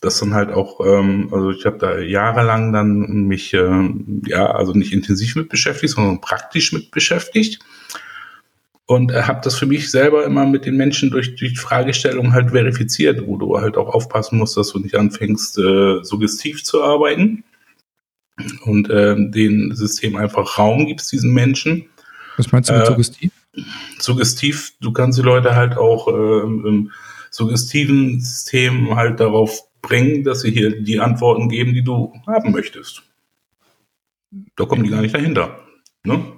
Das 0.00 0.18
dann 0.18 0.32
halt 0.32 0.50
auch, 0.50 0.80
ähm, 0.84 1.28
also 1.32 1.50
ich 1.50 1.66
habe 1.66 1.78
da 1.78 1.98
jahrelang 1.98 2.72
dann 2.72 3.26
mich, 3.26 3.52
äh, 3.52 3.90
ja, 4.26 4.46
also 4.46 4.72
nicht 4.72 4.92
intensiv 4.92 5.36
mit 5.36 5.48
beschäftigt, 5.48 5.92
sondern 5.92 6.20
praktisch 6.20 6.72
mit 6.72 6.90
beschäftigt 6.90 7.60
und 8.88 9.12
äh, 9.12 9.22
habe 9.22 9.40
das 9.44 9.54
für 9.54 9.66
mich 9.66 9.90
selber 9.90 10.24
immer 10.24 10.46
mit 10.46 10.64
den 10.64 10.76
Menschen 10.76 11.10
durch 11.10 11.36
die 11.36 11.54
Fragestellung 11.54 12.32
halt 12.32 12.50
verifiziert, 12.52 13.22
wo 13.26 13.36
du 13.36 13.58
halt 13.58 13.76
auch 13.76 13.94
aufpassen 13.94 14.38
musst, 14.38 14.56
dass 14.56 14.70
du 14.70 14.78
nicht 14.78 14.94
anfängst, 14.94 15.58
äh, 15.58 16.02
suggestiv 16.02 16.64
zu 16.64 16.82
arbeiten 16.82 17.44
und 18.64 18.88
äh, 18.88 19.14
den 19.18 19.74
System 19.74 20.16
einfach 20.16 20.58
Raum 20.58 20.86
gibst, 20.86 21.12
diesen 21.12 21.34
Menschen. 21.34 21.84
Was 22.38 22.50
meinst 22.50 22.70
du 22.70 22.72
mit 22.72 22.82
äh, 22.82 22.86
suggestiv? 22.86 23.32
Suggestiv, 23.98 24.72
du 24.80 24.90
kannst 24.92 25.18
die 25.18 25.22
Leute 25.22 25.54
halt 25.54 25.76
auch 25.76 26.08
äh, 26.08 26.40
im 26.40 26.90
suggestiven 27.30 28.20
System 28.20 28.96
halt 28.96 29.20
darauf 29.20 29.64
bringen, 29.82 30.24
dass 30.24 30.40
sie 30.40 30.50
hier 30.50 30.80
die 30.80 30.98
Antworten 30.98 31.50
geben, 31.50 31.74
die 31.74 31.84
du 31.84 32.14
haben 32.26 32.52
möchtest. 32.52 33.02
Da 34.56 34.64
kommen 34.64 34.82
die 34.82 34.90
gar 34.90 35.02
nicht 35.02 35.14
dahinter. 35.14 35.58
Ne? 36.04 36.37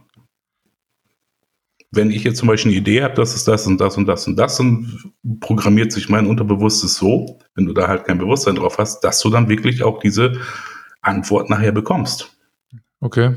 Wenn 1.92 2.10
ich 2.10 2.22
jetzt 2.22 2.38
zum 2.38 2.48
Beispiel 2.48 2.70
eine 2.70 2.80
Idee 2.80 3.02
habe, 3.02 3.14
das 3.14 3.34
ist 3.34 3.48
das 3.48 3.66
und 3.66 3.80
das 3.80 3.96
und 3.96 4.06
das 4.06 4.26
und 4.26 4.36
das, 4.36 4.58
dann 4.58 5.12
programmiert 5.40 5.92
sich 5.92 6.08
mein 6.08 6.26
Unterbewusstes 6.26 6.94
so, 6.94 7.40
wenn 7.54 7.66
du 7.66 7.72
da 7.72 7.88
halt 7.88 8.04
kein 8.04 8.18
Bewusstsein 8.18 8.54
drauf 8.54 8.78
hast, 8.78 9.00
dass 9.00 9.20
du 9.20 9.30
dann 9.30 9.48
wirklich 9.48 9.82
auch 9.82 9.98
diese 9.98 10.40
Antwort 11.00 11.50
nachher 11.50 11.72
bekommst. 11.72 12.38
Okay. 13.00 13.34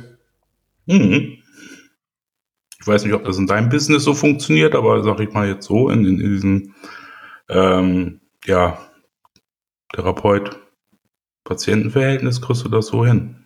Mhm. 0.85 1.39
Ich 2.79 2.87
weiß 2.87 3.05
nicht, 3.05 3.13
ob 3.13 3.23
das 3.23 3.37
in 3.37 3.47
deinem 3.47 3.69
Business 3.69 4.03
so 4.03 4.13
funktioniert, 4.13 4.75
aber 4.75 5.01
sag 5.03 5.19
ich 5.21 5.31
mal 5.31 5.47
jetzt 5.47 5.65
so, 5.65 5.89
in, 5.89 6.05
in, 6.05 6.19
in 6.19 6.29
diesem 6.29 6.75
ähm, 7.49 8.19
ja, 8.45 8.77
Therapeut-Patientenverhältnis 9.93 12.41
kriegst 12.41 12.65
du 12.65 12.69
das 12.69 12.87
so 12.87 13.05
hin. 13.05 13.42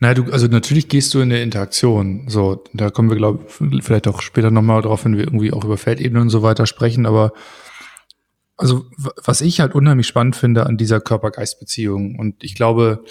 Naja, 0.00 0.14
du, 0.14 0.32
also 0.32 0.48
natürlich 0.48 0.88
gehst 0.88 1.14
du 1.14 1.20
in 1.20 1.30
eine 1.30 1.42
Interaktion. 1.42 2.24
So, 2.28 2.64
da 2.72 2.90
kommen 2.90 3.08
wir, 3.08 3.16
glaube 3.16 3.44
ich, 3.46 3.84
vielleicht 3.84 4.08
auch 4.08 4.20
später 4.20 4.50
nochmal 4.50 4.82
drauf, 4.82 5.04
wenn 5.04 5.16
wir 5.16 5.24
irgendwie 5.24 5.52
auch 5.52 5.64
über 5.64 5.78
Feldebenen 5.78 6.22
und 6.22 6.30
so 6.30 6.42
weiter 6.42 6.66
sprechen. 6.66 7.06
Aber 7.06 7.32
also, 8.56 8.84
was 9.24 9.40
ich 9.40 9.60
halt 9.60 9.74
unheimlich 9.74 10.06
spannend 10.06 10.36
finde 10.36 10.66
an 10.66 10.76
dieser 10.76 11.00
Körper-Geist-Beziehung, 11.00 12.18
und 12.18 12.42
ich 12.42 12.54
glaube, 12.54 13.04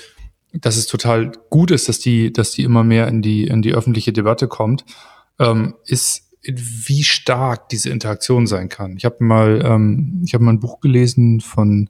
dass 0.54 0.76
es 0.76 0.88
total 0.88 1.32
gut 1.50 1.72
ist, 1.72 1.88
dass 1.88 2.00
die, 2.00 2.34
dass 2.34 2.52
die 2.52 2.64
immer 2.64 2.84
mehr 2.84 3.08
in 3.08 3.22
die, 3.22 3.48
in 3.48 3.62
die 3.62 3.74
öffentliche 3.74 4.12
Debatte 4.12 4.48
kommt, 4.48 4.86
ähm, 5.40 5.76
ist, 5.86 6.30
wie 6.44 7.04
stark 7.04 7.70
diese 7.70 7.90
Interaktion 7.90 8.48
sein 8.48 8.68
kann. 8.68 8.98
Ich 8.98 9.06
habe 9.06 9.24
mal, 9.24 9.62
ähm, 9.64 10.22
ich 10.26 10.34
habe 10.34 10.44
mal 10.44 10.52
ein 10.52 10.60
Buch 10.60 10.80
gelesen 10.80 11.40
von, 11.40 11.90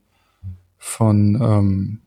von, 0.78 1.40
ähm, 1.42 2.02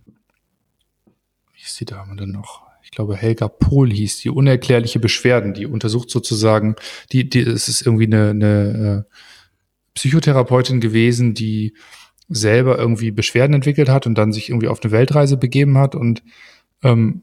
ist 1.67 1.81
die 1.81 1.85
Dame 1.85 2.17
denn 2.17 2.31
noch? 2.31 2.65
glaube 2.95 3.17
Helga 3.17 3.49
Pohl 3.49 3.93
hieß, 3.93 4.19
die 4.21 4.31
unerklärliche 4.31 5.01
Beschwerden, 5.01 5.55
die 5.55 5.67
untersucht 5.67 6.11
sozusagen, 6.11 6.77
die, 7.13 7.29
die, 7.29 7.41
es 7.41 7.69
ist 7.69 7.85
irgendwie 7.85 8.07
eine, 8.07 8.31
eine 8.31 9.07
äh, 9.07 9.15
Psychotherapeutin 9.95 10.81
gewesen, 10.81 11.35
die 11.35 11.75
selber 12.29 12.79
irgendwie 12.79 13.11
Beschwerden 13.11 13.55
entwickelt 13.55 13.89
hat 13.89 14.07
und 14.07 14.17
dann 14.17 14.33
sich 14.33 14.49
irgendwie 14.49 14.69
auf 14.69 14.83
eine 14.83 14.93
Weltreise 14.93 15.37
begeben 15.37 15.77
hat 15.79 15.95
und 15.95 16.23
ähm, 16.83 17.23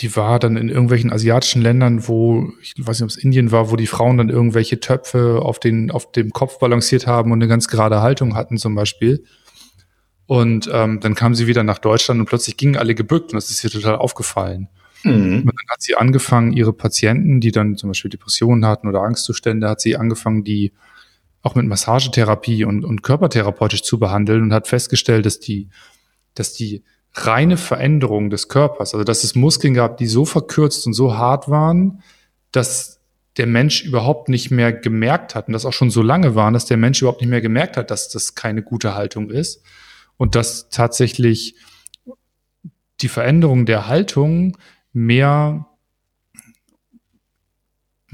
die 0.00 0.14
war 0.16 0.40
dann 0.40 0.56
in 0.56 0.68
irgendwelchen 0.68 1.12
asiatischen 1.12 1.62
Ländern, 1.62 2.08
wo, 2.08 2.50
ich 2.60 2.74
weiß 2.76 2.98
nicht, 2.98 3.04
ob 3.04 3.10
es 3.10 3.16
Indien 3.16 3.52
war, 3.52 3.70
wo 3.70 3.76
die 3.76 3.86
Frauen 3.86 4.18
dann 4.18 4.28
irgendwelche 4.28 4.80
Töpfe 4.80 5.40
auf, 5.40 5.60
den, 5.60 5.92
auf 5.92 6.10
dem 6.10 6.30
Kopf 6.32 6.58
balanciert 6.58 7.06
haben 7.06 7.30
und 7.30 7.38
eine 7.38 7.48
ganz 7.48 7.68
gerade 7.68 8.02
Haltung 8.02 8.34
hatten 8.34 8.58
zum 8.58 8.74
Beispiel. 8.74 9.24
Und 10.26 10.70
ähm, 10.72 11.00
dann 11.00 11.14
kam 11.14 11.34
sie 11.34 11.46
wieder 11.46 11.62
nach 11.62 11.78
Deutschland 11.78 12.20
und 12.20 12.26
plötzlich 12.26 12.56
gingen 12.56 12.76
alle 12.76 12.94
gebückt 12.94 13.32
und 13.32 13.36
das 13.36 13.50
ist 13.50 13.62
ihr 13.62 13.70
total 13.70 13.96
aufgefallen. 13.96 14.68
Mhm. 15.02 15.40
Und 15.40 15.46
dann 15.46 15.68
hat 15.70 15.82
sie 15.82 15.96
angefangen, 15.96 16.52
ihre 16.52 16.72
Patienten, 16.72 17.40
die 17.40 17.52
dann 17.52 17.76
zum 17.76 17.90
Beispiel 17.90 18.10
Depressionen 18.10 18.64
hatten 18.64 18.88
oder 18.88 19.02
Angstzustände, 19.02 19.68
hat 19.68 19.80
sie 19.80 19.96
angefangen, 19.96 20.44
die 20.44 20.72
auch 21.42 21.54
mit 21.54 21.66
Massagetherapie 21.66 22.64
und, 22.64 22.84
und 22.84 23.02
körpertherapeutisch 23.02 23.82
zu 23.82 23.98
behandeln 23.98 24.42
und 24.42 24.54
hat 24.54 24.66
festgestellt, 24.66 25.26
dass 25.26 25.40
die, 25.40 25.68
dass 26.34 26.54
die 26.54 26.82
reine 27.12 27.58
Veränderung 27.58 28.30
des 28.30 28.48
Körpers, 28.48 28.94
also 28.94 29.04
dass 29.04 29.24
es 29.24 29.34
Muskeln 29.34 29.74
gab, 29.74 29.98
die 29.98 30.06
so 30.06 30.24
verkürzt 30.24 30.86
und 30.86 30.94
so 30.94 31.18
hart 31.18 31.50
waren, 31.50 32.02
dass 32.50 32.98
der 33.36 33.46
Mensch 33.46 33.84
überhaupt 33.84 34.30
nicht 34.30 34.50
mehr 34.50 34.72
gemerkt 34.72 35.34
hat 35.34 35.48
und 35.48 35.52
das 35.52 35.66
auch 35.66 35.72
schon 35.72 35.90
so 35.90 36.00
lange 36.00 36.34
waren, 36.34 36.54
dass 36.54 36.64
der 36.64 36.78
Mensch 36.78 37.02
überhaupt 37.02 37.20
nicht 37.20 37.30
mehr 37.30 37.42
gemerkt 37.42 37.76
hat, 37.76 37.90
dass 37.90 38.08
das 38.08 38.34
keine 38.34 38.62
gute 38.62 38.94
Haltung 38.94 39.28
ist 39.28 39.62
und 40.16 40.34
dass 40.34 40.68
tatsächlich 40.68 41.56
die 43.00 43.08
Veränderung 43.08 43.66
der 43.66 43.86
Haltung 43.88 44.56
mehr 44.92 45.66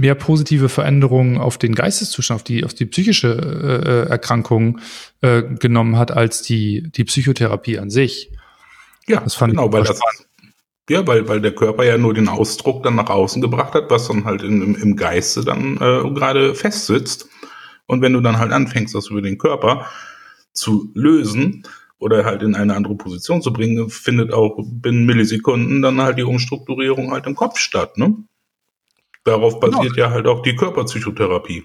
mehr 0.00 0.14
positive 0.14 0.70
Veränderungen 0.70 1.36
auf 1.36 1.58
den 1.58 1.74
Geisteszustand, 1.74 2.40
auf 2.40 2.44
die, 2.44 2.64
auf 2.64 2.72
die 2.72 2.86
psychische 2.86 3.28
äh, 3.28 4.10
Erkrankung 4.10 4.80
äh, 5.20 5.42
genommen 5.42 5.98
hat, 5.98 6.10
als 6.10 6.40
die, 6.40 6.90
die 6.90 7.04
Psychotherapie 7.04 7.78
an 7.78 7.90
sich. 7.90 8.32
Ja, 9.06 9.20
das 9.20 9.34
fand 9.34 9.52
genau, 9.52 9.66
ich 9.66 9.72
weil 9.72 9.82
das, 9.82 10.00
ja, 10.88 11.06
weil, 11.06 11.28
weil 11.28 11.42
der 11.42 11.54
Körper 11.54 11.84
ja 11.84 11.98
nur 11.98 12.14
den 12.14 12.28
Ausdruck 12.28 12.82
dann 12.82 12.94
nach 12.94 13.10
außen 13.10 13.42
gebracht 13.42 13.74
hat, 13.74 13.90
was 13.90 14.08
dann 14.08 14.24
halt 14.24 14.42
in, 14.42 14.62
im, 14.62 14.74
im 14.74 14.96
Geiste 14.96 15.44
dann 15.44 15.76
äh, 15.76 16.10
gerade 16.14 16.54
festsitzt. 16.54 17.28
Und 17.84 18.00
wenn 18.00 18.14
du 18.14 18.20
dann 18.20 18.38
halt 18.38 18.52
anfängst, 18.52 18.94
das 18.94 19.08
über 19.10 19.20
den 19.20 19.36
Körper 19.36 19.86
zu 20.54 20.90
lösen, 20.94 21.64
oder 22.00 22.24
halt 22.24 22.42
in 22.42 22.56
eine 22.56 22.74
andere 22.74 22.96
Position 22.96 23.42
zu 23.42 23.52
bringen, 23.52 23.88
findet 23.90 24.32
auch 24.32 24.56
binnen 24.58 25.06
Millisekunden 25.06 25.82
dann 25.82 26.00
halt 26.00 26.18
die 26.18 26.24
Umstrukturierung 26.24 27.12
halt 27.12 27.26
im 27.26 27.36
Kopf 27.36 27.58
statt, 27.58 27.96
ne? 27.96 28.16
Darauf 29.24 29.60
basiert 29.60 29.94
genau. 29.94 30.06
ja 30.06 30.10
halt 30.10 30.26
auch 30.26 30.42
die 30.42 30.56
Körperpsychotherapie. 30.56 31.64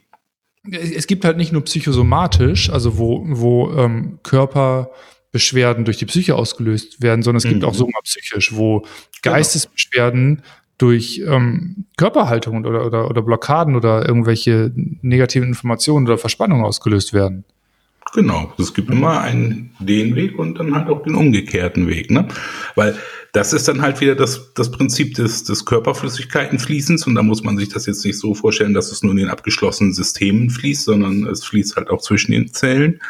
Es 0.69 1.07
gibt 1.07 1.23
halt 1.23 1.37
nicht 1.37 1.53
nur 1.53 1.63
psychosomatisch, 1.63 2.69
also 2.69 2.97
wo, 2.97 3.23
wo 3.25 3.71
ähm, 3.71 4.19
Körperbeschwerden 4.23 5.85
durch 5.85 5.97
die 5.97 6.05
Psyche 6.05 6.35
ausgelöst 6.35 7.01
werden, 7.01 7.23
sondern 7.23 7.37
es 7.37 7.43
gibt 7.43 7.61
mhm. 7.61 7.69
auch 7.69 7.73
somapsychisch, 7.73 8.55
wo 8.55 8.79
genau. 8.79 9.35
Geistesbeschwerden 9.35 10.41
durch 10.77 11.23
ähm, 11.25 11.85
Körperhaltung 11.95 12.65
oder, 12.65 12.85
oder, 12.85 13.09
oder 13.09 13.21
Blockaden 13.21 13.77
oder 13.77 14.05
irgendwelche 14.05 14.73
negativen 14.75 15.47
Informationen 15.47 16.07
oder 16.07 16.17
Verspannungen 16.17 16.65
ausgelöst 16.65 17.13
werden. 17.13 17.45
Genau, 18.15 18.53
es 18.57 18.73
gibt 18.73 18.89
immer 18.89 19.19
einen 19.19 19.75
den 19.77 20.15
Weg 20.15 20.39
und 20.39 20.57
dann 20.57 20.73
halt 20.73 20.87
auch 20.87 21.03
den 21.03 21.15
umgekehrten 21.15 21.89
Weg, 21.89 22.11
ne? 22.11 22.29
Weil 22.75 22.95
das 23.33 23.51
ist 23.51 23.67
dann 23.67 23.81
halt 23.81 23.99
wieder 23.99 24.15
das, 24.15 24.53
das 24.53 24.71
Prinzip 24.71 25.15
des, 25.15 25.43
des 25.43 25.65
Körperflüssigkeitenfließens 25.65 27.05
und 27.07 27.15
da 27.15 27.23
muss 27.23 27.43
man 27.43 27.57
sich 27.57 27.67
das 27.67 27.87
jetzt 27.87 28.05
nicht 28.05 28.17
so 28.17 28.33
vorstellen, 28.33 28.73
dass 28.73 28.89
es 28.89 29.03
nur 29.03 29.11
in 29.11 29.17
den 29.17 29.27
abgeschlossenen 29.27 29.91
Systemen 29.91 30.49
fließt, 30.49 30.85
sondern 30.85 31.27
es 31.27 31.43
fließt 31.43 31.75
halt 31.75 31.89
auch 31.89 32.01
zwischen 32.01 32.31
den 32.31 32.53
Zellen. 32.53 33.01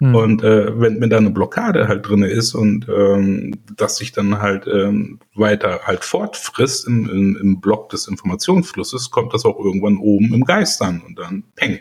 Hm. 0.00 0.14
Und 0.14 0.42
äh, 0.42 0.78
wenn, 0.78 1.00
wenn 1.00 1.08
da 1.08 1.16
eine 1.16 1.30
Blockade 1.30 1.88
halt 1.88 2.06
drinne 2.06 2.26
ist 2.28 2.54
und 2.54 2.86
ähm, 2.94 3.54
das 3.74 3.96
sich 3.96 4.12
dann 4.12 4.42
halt 4.42 4.66
ähm, 4.66 5.18
weiter 5.34 5.80
halt 5.84 6.04
fortfrisst 6.04 6.86
im, 6.86 7.08
im, 7.08 7.36
im 7.38 7.60
Block 7.62 7.88
des 7.88 8.06
Informationsflusses, 8.06 9.10
kommt 9.10 9.32
das 9.32 9.46
auch 9.46 9.58
irgendwann 9.58 9.96
oben 9.96 10.34
im 10.34 10.44
Geist 10.44 10.82
an 10.82 11.00
und 11.06 11.18
dann 11.18 11.44
peng. 11.56 11.78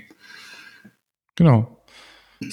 Genau. 1.36 1.81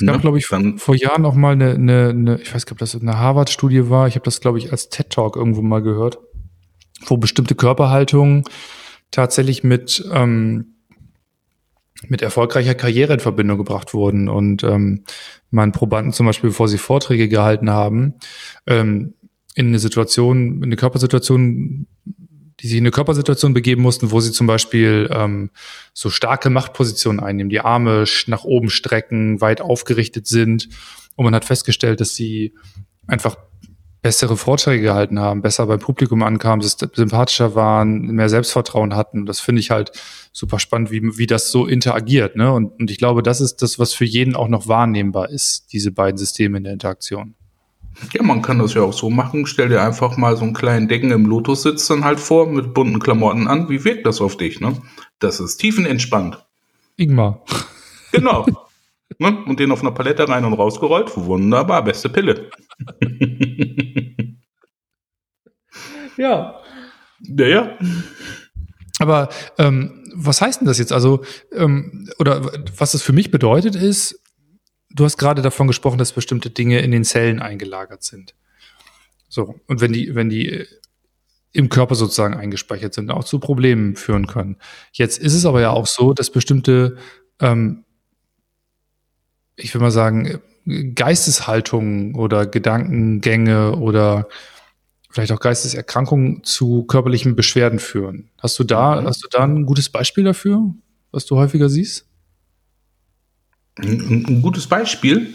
Es 0.01 0.07
gab, 0.07 0.17
ne? 0.17 0.21
glaube 0.21 0.39
ich, 0.39 0.47
dann, 0.49 0.79
vor 0.79 0.95
Jahren 0.95 1.23
noch 1.23 1.35
mal 1.35 1.53
eine, 1.53 1.75
eine, 1.75 2.09
eine 2.11 2.41
ich 2.41 2.55
weiß 2.55 2.65
nicht, 2.65 2.73
ob 2.73 2.79
das 2.79 2.95
eine 2.95 3.19
Harvard-Studie 3.19 3.91
war. 3.91 4.07
Ich 4.07 4.15
habe 4.15 4.25
das, 4.25 4.41
glaube 4.41 4.59
ich, 4.59 4.71
als 4.71 4.91
TED-Talk 4.91 5.37
irgendwo 5.37 5.63
mal 5.63 5.83
gehört, 5.83 6.19
wo 7.07 7.17
bestimmte 7.17 7.55
Körperhaltungen 7.55 8.45
tatsächlich 9.11 9.65
mit 9.65 10.05
ähm, 10.13 10.75
mit 12.07 12.23
erfolgreicher 12.23 12.77
Karriere 12.77 13.15
in 13.15 13.21
Verbindung 13.21 13.59
gebracht 13.59 13.93
wurden 13.93 14.29
und 14.29 14.63
ähm, 14.63 15.03
man 15.51 15.73
Probanden 15.73 16.13
zum 16.13 16.27
Beispiel, 16.27 16.51
bevor 16.51 16.69
sie 16.69 16.79
Vorträge 16.79 17.29
gehalten 17.29 17.71
haben, 17.71 18.15
ähm, 18.69 19.15
in 19.57 19.67
eine 19.67 19.81
Situation, 19.81 20.59
in 20.59 20.65
eine 20.65 20.77
Körpersituation 20.77 21.89
die 22.61 22.69
sich 22.69 22.79
in 22.79 22.83
eine 22.83 22.91
Körpersituation 22.91 23.55
begeben 23.55 23.83
mussten, 23.83 24.11
wo 24.11 24.21
sie 24.21 24.33
zum 24.33 24.47
Beispiel 24.47 25.09
ähm, 25.13 25.51
so 25.95 26.11
starke 26.11 26.51
Machtpositionen 26.51 27.21
einnehmen, 27.21 27.51
die 27.51 27.61
Arme 27.61 28.05
nach 28.27 28.45
oben 28.45 28.71
strecken, 28.71 29.41
weit 29.41 29.61
aufgerichtet 29.61 30.27
sind. 30.27 30.69
Und 31.17 31.25
man 31.25 31.35
hat 31.35 31.45
festgestellt, 31.45 32.01
dass 32.01 32.15
sie 32.15 32.55
einfach 33.07 33.37
bessere 34.03 34.37
Vorträge 34.37 34.83
gehalten 34.83 35.19
haben, 35.19 35.43
besser 35.43 35.67
beim 35.67 35.81
Publikum 35.81 36.23
ankamen, 36.23 36.65
sympathischer 36.67 37.55
waren, 37.55 38.03
mehr 38.03 38.29
Selbstvertrauen 38.29 38.95
hatten. 38.95 39.27
Das 39.27 39.41
finde 39.41 39.61
ich 39.61 39.71
halt 39.71 39.91
super 40.33 40.59
spannend, 40.59 40.91
wie, 40.91 41.19
wie 41.19 41.27
das 41.27 41.51
so 41.51 41.67
interagiert. 41.67 42.37
Ne? 42.37 42.53
Und, 42.53 42.79
und 42.79 42.91
ich 42.91 42.99
glaube, 42.99 43.23
das 43.23 43.41
ist 43.41 43.57
das, 43.57 43.79
was 43.79 43.93
für 43.93 44.05
jeden 44.05 44.37
auch 44.37 44.49
noch 44.49 44.69
wahrnehmbar 44.69 45.31
ist, 45.31 45.73
diese 45.73 45.91
beiden 45.91 46.17
Systeme 46.17 46.59
in 46.59 46.65
der 46.65 46.73
Interaktion. 46.75 47.35
Ja, 48.13 48.23
man 48.23 48.43
kann 48.43 48.59
das 48.59 48.75
ja 48.75 48.83
auch 48.83 48.93
so 48.93 49.11
machen. 49.11 49.47
Stell 49.47 49.69
dir 49.69 49.83
einfach 49.83 50.17
mal 50.17 50.37
so 50.37 50.45
einen 50.45 50.55
kleinen 50.55 50.89
Decken 50.89 51.11
im 51.11 51.27
Lotus-Sitz 51.27 51.87
dann 51.89 52.05
halt 52.05 52.21
vor, 52.21 52.47
mit 52.47 52.73
bunten 52.73 53.01
Klamotten 53.01 53.49
an. 53.49 53.69
Wie 53.69 53.85
wirkt 53.85 54.07
das 54.07 54.21
auf 54.21 54.37
dich, 54.37 54.61
ne? 54.61 54.81
Das 55.19 55.41
ist 55.41 55.57
tiefenentspannt. 55.59 56.45
Ingmar. 56.97 57.43
Genau. 58.13 58.47
ne? 59.19 59.45
Und 59.47 59.59
den 59.61 59.73
auf 59.73 59.83
einer 59.83 59.91
Palette 59.93 60.29
rein 60.29 60.45
und 60.45 60.55
rausgerollt. 60.55 61.17
Wunderbar, 61.17 61.83
beste 61.85 62.09
Pille. 62.09 62.51
ja. 66.17 66.55
Ja, 67.21 67.47
ja. 67.47 67.79
Aber 69.01 69.29
ähm, 69.59 70.05
was 70.15 70.41
heißt 70.41 70.61
denn 70.61 70.67
das 70.67 70.79
jetzt? 70.79 70.93
Also, 70.93 71.23
ähm, 71.53 72.09
oder 72.19 72.51
was 72.77 72.93
das 72.93 73.03
für 73.03 73.13
mich 73.13 73.31
bedeutet, 73.31 73.77
ist, 73.77 74.21
du 74.91 75.05
hast 75.05 75.19
gerade 75.19 75.43
davon 75.43 75.67
gesprochen, 75.67 75.99
dass 75.99 76.13
bestimmte 76.13 76.51
Dinge 76.51 76.81
in 76.81 76.91
den 76.91 77.05
Zellen 77.05 77.41
eingelagert 77.41 78.03
sind. 78.03 78.35
So, 79.29 79.61
und 79.67 79.81
wenn 79.81 79.93
die, 79.93 80.15
wenn 80.15 80.29
die 80.29 80.49
äh, 80.49 80.67
im 81.53 81.69
Körper 81.69 81.95
sozusagen 81.95 82.35
eingespeichert 82.35 82.95
sind, 82.95 83.11
auch 83.11 83.25
zu 83.25 83.39
Problemen 83.39 83.97
führen 83.97 84.27
können. 84.27 84.57
Jetzt 84.93 85.19
ist 85.19 85.35
es 85.35 85.47
aber 85.47 85.61
ja 85.61 85.71
auch 85.71 85.87
so, 85.87 86.13
dass 86.13 86.31
bestimmte, 86.31 86.97
ähm, 87.41 87.85
ich 89.57 89.75
will 89.75 89.81
mal 89.81 89.91
sagen, 89.91 90.41
Geisteshaltungen 90.95 92.15
oder 92.15 92.47
Gedankengänge 92.47 93.77
oder 93.77 94.29
vielleicht 95.11 95.33
auch 95.33 95.41
Geisteserkrankungen 95.41 96.45
zu 96.45 96.85
körperlichen 96.85 97.35
Beschwerden 97.35 97.79
führen. 97.79 98.31
Hast 98.39 98.59
du 98.59 98.65
da, 98.65 99.01
mhm. 99.01 99.07
hast 99.07 99.25
du 99.25 99.29
da 99.31 99.45
ein 99.45 99.65
gutes 99.65 99.89
Beispiel 99.89 100.25
dafür, 100.25 100.75
was 101.11 101.25
du 101.25 101.37
häufiger 101.37 101.69
siehst? 101.69 102.08
Ein, 103.79 104.25
ein 104.29 104.43
gutes 104.43 104.67
Beispiel. 104.67 105.35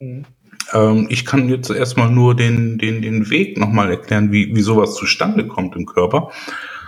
Mhm. 0.00 0.24
Ähm, 0.72 1.06
ich 1.10 1.24
kann 1.24 1.48
jetzt 1.48 1.70
erstmal 1.70 2.10
nur 2.10 2.34
den, 2.34 2.78
den, 2.78 3.02
den 3.02 3.30
Weg 3.30 3.58
nochmal 3.58 3.90
erklären, 3.90 4.32
wie, 4.32 4.54
wie 4.54 4.62
sowas 4.62 4.94
zustande 4.94 5.46
kommt 5.46 5.76
im 5.76 5.86
Körper. 5.86 6.30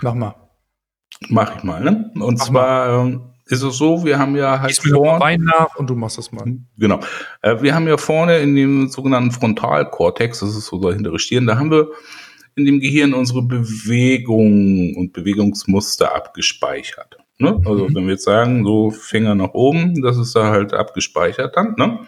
Mach 0.01 0.13
mal. 0.13 0.35
Mach 1.29 1.57
ich 1.57 1.63
mal, 1.63 1.83
ne? 1.83 2.11
Und 2.15 2.37
Mach 2.37 2.45
zwar 2.45 3.05
ähm, 3.05 3.21
ist 3.45 3.61
es 3.61 3.77
so, 3.77 4.05
wir 4.05 4.19
haben 4.19 4.35
ja 4.35 4.59
halt 4.59 4.77
vorne. 4.77 5.23
Wein 5.23 5.41
nach 5.41 5.75
und 5.77 5.89
du 5.89 5.95
machst 5.95 6.17
das 6.17 6.31
mal. 6.31 6.45
Genau. 6.77 6.99
Äh, 7.41 7.61
wir 7.61 7.73
haben 7.73 7.87
ja 7.87 7.97
vorne 7.97 8.39
in 8.39 8.55
dem 8.55 8.89
sogenannten 8.89 9.31
Frontalkortex, 9.31 10.39
das 10.39 10.55
ist 10.55 10.71
der 10.71 10.93
hintere 10.93 11.19
Stirn, 11.19 11.47
da 11.47 11.57
haben 11.57 11.71
wir 11.71 11.89
in 12.55 12.65
dem 12.65 12.79
Gehirn 12.79 13.13
unsere 13.13 13.43
Bewegungen 13.43 14.95
und 14.95 15.13
Bewegungsmuster 15.13 16.13
abgespeichert. 16.13 17.16
Ne? 17.39 17.61
Also 17.65 17.87
mhm. 17.87 17.95
wenn 17.95 18.05
wir 18.05 18.13
jetzt 18.13 18.25
sagen, 18.25 18.65
so 18.65 18.89
Finger 18.89 19.35
nach 19.35 19.53
oben, 19.53 20.01
das 20.01 20.17
ist 20.17 20.35
da 20.35 20.49
halt 20.49 20.73
abgespeichert 20.73 21.55
dann. 21.55 21.75
Ne? 21.77 21.99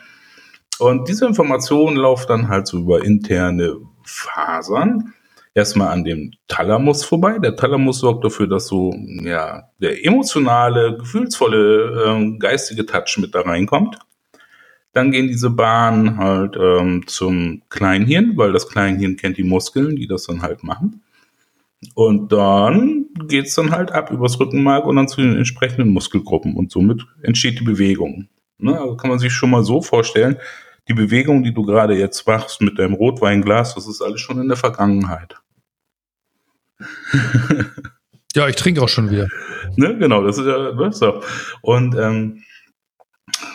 Und 0.80 1.08
diese 1.08 1.26
Information 1.26 1.96
läuft 1.96 2.30
dann 2.30 2.48
halt 2.48 2.68
so 2.68 2.80
über 2.80 3.04
interne 3.04 3.76
Fasern 4.04 5.14
erstmal 5.54 5.90
an 5.90 6.04
dem 6.04 6.32
Thalamus 6.48 7.04
vorbei. 7.04 7.38
Der 7.40 7.56
Thalamus 7.56 8.00
sorgt 8.00 8.24
dafür, 8.24 8.48
dass 8.48 8.68
so 8.68 8.94
ja 9.24 9.70
der 9.80 10.06
emotionale, 10.06 10.98
gefühlsvolle, 10.98 12.06
äh, 12.06 12.38
geistige 12.40 12.86
Touch 12.86 13.18
mit 13.20 13.36
da 13.36 13.42
reinkommt. 13.42 14.00
Dann 14.94 15.12
gehen 15.12 15.28
diese 15.28 15.52
Bahnen 15.52 16.18
halt 16.18 16.58
ähm, 16.60 17.06
zum 17.06 17.62
Kleinhirn, 17.70 18.38
weil 18.38 18.52
das 18.52 18.68
Kleinhirn 18.68 19.18
kennt 19.18 19.38
die 19.38 19.44
Muskeln, 19.44 19.96
die 19.96 20.08
das 20.08 20.26
dann 20.26 20.42
halt 20.42 20.64
machen. 20.64 21.04
Und 21.96 22.32
dann 22.32 23.06
geht's 23.28 23.56
dann 23.56 23.72
halt 23.72 23.92
ab 23.92 24.12
übers 24.12 24.40
Rückenmark 24.40 24.86
und 24.86 24.98
dann 24.98 25.08
zu 25.08 25.22
den 25.22 25.38
entsprechenden 25.38 25.90
Muskelgruppen 25.90 26.56
und 26.56 26.72
somit 26.72 27.06
entsteht 27.22 27.60
die 27.60 27.64
Bewegung. 27.64 28.28
Ne? 28.58 28.78
Also 28.78 28.98
kann 28.98 29.10
man 29.10 29.20
sich 29.20 29.32
schon 29.32 29.50
mal 29.50 29.64
so 29.64 29.82
vorstellen, 29.82 30.38
die 30.90 30.94
Bewegung, 30.94 31.44
die 31.44 31.54
du 31.54 31.64
gerade 31.64 31.96
jetzt 31.96 32.28
machst 32.28 32.62
mit 32.62 32.80
deinem 32.80 32.96
Rotweinglas, 32.96 33.76
das 33.76 33.88
ist 33.88 34.02
alles 34.02 34.20
schon 34.20 34.42
in 34.42 34.48
der 34.50 34.58
Vergangenheit. 34.58 35.36
ja, 38.36 38.48
ich 38.48 38.56
trinke 38.56 38.82
auch 38.82 38.90
schon 38.90 39.10
wieder. 39.10 39.28
Ne? 39.76 39.98
Genau, 39.98 40.24
das 40.24 40.38
ist 40.38 40.48
ja 40.48 40.74
ne? 40.74 40.92
so. 40.92 41.22
Und 41.62 41.96
ähm, 41.96 42.44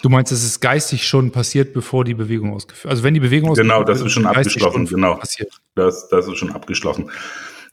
Du 0.02 0.08
meinst, 0.08 0.32
es 0.32 0.44
ist 0.44 0.60
geistig 0.60 1.06
schon 1.06 1.30
passiert, 1.30 1.72
bevor 1.72 2.04
die 2.04 2.14
Bewegung 2.14 2.54
ausgeführt 2.54 2.90
Also 2.90 3.02
wenn 3.02 3.14
die 3.14 3.20
Bewegung 3.20 3.50
ausgeführt 3.50 3.70
wird, 3.70 3.86
Genau, 3.86 3.92
das 3.92 4.00
ist 4.00 4.12
schon 4.12 4.26
abgeschlossen, 4.26 4.86
schon 4.86 4.96
genau. 4.96 5.16
Passiert. 5.16 5.52
Das, 5.74 6.08
das 6.08 6.28
ist 6.28 6.36
schon 6.36 6.52
abgeschlossen. 6.52 7.10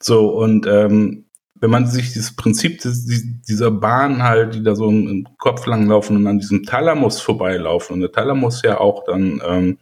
So, 0.01 0.29
und 0.29 0.67
ähm, 0.67 1.25
wenn 1.61 1.69
man 1.69 1.85
sich 1.85 2.11
dieses 2.11 2.35
Prinzip 2.35 2.81
des, 2.81 3.05
dieser 3.47 3.71
Bahn 3.71 4.23
halt, 4.23 4.55
die 4.55 4.63
da 4.63 4.75
so 4.75 4.89
im 4.89 5.27
Kopf 5.37 5.67
lang 5.67 5.87
laufen 5.87 6.17
und 6.17 6.27
an 6.27 6.39
diesem 6.39 6.63
Thalamus 6.63 7.21
vorbeilaufen, 7.21 7.95
und 7.95 8.01
der 8.01 8.11
Thalamus 8.11 8.63
ja 8.63 8.79
auch 8.79 9.03
dann 9.05 9.41
ähm, 9.47 9.77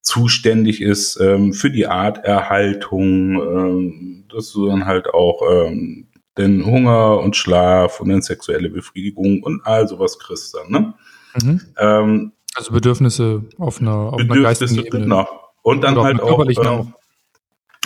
zuständig 0.00 0.82
ist 0.82 1.18
ähm, 1.20 1.52
für 1.52 1.70
die 1.70 1.86
Arterhaltung, 1.86 3.34
ähm, 3.40 4.24
dass 4.32 4.52
du 4.52 4.66
dann 4.66 4.84
halt 4.84 5.14
auch 5.14 5.42
ähm, 5.48 6.08
den 6.36 6.66
Hunger 6.66 7.20
und 7.20 7.36
Schlaf 7.36 8.00
und 8.00 8.08
dann 8.08 8.22
sexuelle 8.22 8.68
Befriedigung 8.68 9.42
und 9.42 9.64
all 9.64 9.86
sowas 9.86 10.18
kriegst 10.18 10.56
dann, 10.56 10.70
ne? 10.70 10.94
Mhm. 11.40 11.60
Ähm, 11.78 12.32
also 12.54 12.72
Bedürfnisse 12.72 13.44
auf 13.58 13.80
einer, 13.80 13.94
auf 13.94 14.16
Bedürfnisse, 14.16 14.32
einer 14.32 14.42
geistigen 14.42 14.86
Ebene. 14.86 15.02
Genau. 15.04 15.28
Und 15.62 15.84
dann 15.84 15.98
halt 15.98 16.20
auch, 16.20 16.44
ähm, 16.44 16.56
auch 16.58 16.86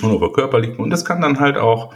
und 0.03 0.15
über 0.15 0.33
körperlichen. 0.33 0.77
Und 0.77 0.91
das 0.91 1.05
kann 1.05 1.21
dann 1.21 1.41
halt 1.41 1.57
auch 1.57 1.95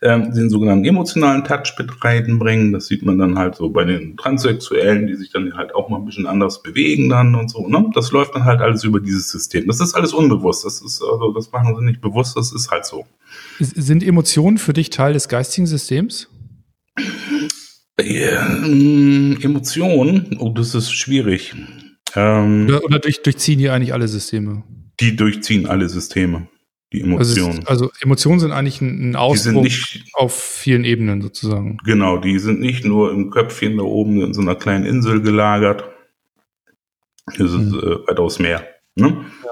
ähm, 0.00 0.32
den 0.32 0.48
sogenannten 0.48 0.84
emotionalen 0.84 1.44
Touch 1.44 1.74
mit 1.78 2.04
reinbringen. 2.04 2.72
Das 2.72 2.86
sieht 2.86 3.04
man 3.04 3.18
dann 3.18 3.38
halt 3.38 3.56
so 3.56 3.70
bei 3.70 3.84
den 3.84 4.16
Transsexuellen, 4.16 5.06
die 5.06 5.16
sich 5.16 5.30
dann 5.30 5.56
halt 5.56 5.74
auch 5.74 5.88
mal 5.88 5.98
ein 5.98 6.04
bisschen 6.04 6.26
anders 6.26 6.62
bewegen 6.62 7.08
dann 7.08 7.34
und 7.34 7.50
so. 7.50 7.68
Ne? 7.68 7.90
Das 7.94 8.12
läuft 8.12 8.34
dann 8.34 8.44
halt 8.44 8.60
alles 8.60 8.84
über 8.84 9.00
dieses 9.00 9.30
System. 9.30 9.66
Das 9.66 9.80
ist 9.80 9.94
alles 9.94 10.12
unbewusst. 10.12 10.64
Das 10.64 10.80
ist 10.82 11.02
also, 11.02 11.32
das 11.32 11.50
machen 11.50 11.74
sie 11.76 11.84
nicht 11.84 12.00
bewusst. 12.00 12.36
Das 12.36 12.52
ist 12.52 12.70
halt 12.70 12.84
so. 12.84 13.06
Sind 13.58 14.02
Emotionen 14.04 14.58
für 14.58 14.72
dich 14.72 14.90
Teil 14.90 15.12
des 15.12 15.28
geistigen 15.28 15.66
Systems? 15.66 16.28
Ähm, 17.98 19.38
Emotionen, 19.40 20.36
oh, 20.38 20.50
das 20.50 20.74
ist 20.74 20.92
schwierig. 20.92 21.54
Ähm, 22.14 22.66
oder, 22.68 22.84
oder 22.84 22.98
durch, 22.98 23.22
durchziehen 23.22 23.58
die 23.58 23.68
eigentlich 23.68 23.92
alle 23.92 24.08
Systeme? 24.08 24.64
Die 25.00 25.16
durchziehen 25.16 25.66
alle 25.66 25.88
Systeme. 25.88 26.48
Die 26.92 27.00
Emotionen. 27.00 27.60
Also, 27.66 27.86
also, 27.86 27.90
Emotionen 28.00 28.40
sind 28.40 28.52
eigentlich 28.52 28.80
ein, 28.80 29.10
ein 29.10 29.16
Ausdruck 29.16 29.64
nicht, 29.64 30.04
auf 30.14 30.34
vielen 30.34 30.84
Ebenen 30.84 31.22
sozusagen. 31.22 31.78
Genau, 31.84 32.18
die 32.18 32.38
sind 32.38 32.60
nicht 32.60 32.84
nur 32.84 33.12
im 33.12 33.30
Köpfchen 33.30 33.78
da 33.78 33.84
oben 33.84 34.20
in 34.20 34.34
so 34.34 34.42
einer 34.42 34.54
kleinen 34.54 34.84
Insel 34.84 35.22
gelagert. 35.22 35.84
Das 37.26 37.38
ist 37.38 37.52
hm. 37.52 37.78
äh, 37.78 38.08
weitaus 38.08 38.38
mehr. 38.38 38.66
Ne? 38.94 39.24
Ja. 39.44 39.50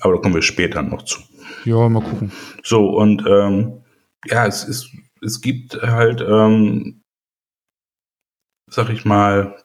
Aber 0.00 0.14
da 0.14 0.20
kommen 0.20 0.34
wir 0.34 0.42
später 0.42 0.82
noch 0.82 1.02
zu. 1.02 1.20
Ja, 1.64 1.88
mal 1.88 2.02
gucken. 2.02 2.30
So, 2.62 2.88
und 2.90 3.24
ähm, 3.26 3.82
ja, 4.26 4.46
es 4.46 4.64
ist, 4.64 4.90
es 5.22 5.40
gibt 5.40 5.74
halt, 5.80 6.20
ähm, 6.20 7.02
sag 8.70 8.90
ich 8.90 9.04
mal, 9.04 9.56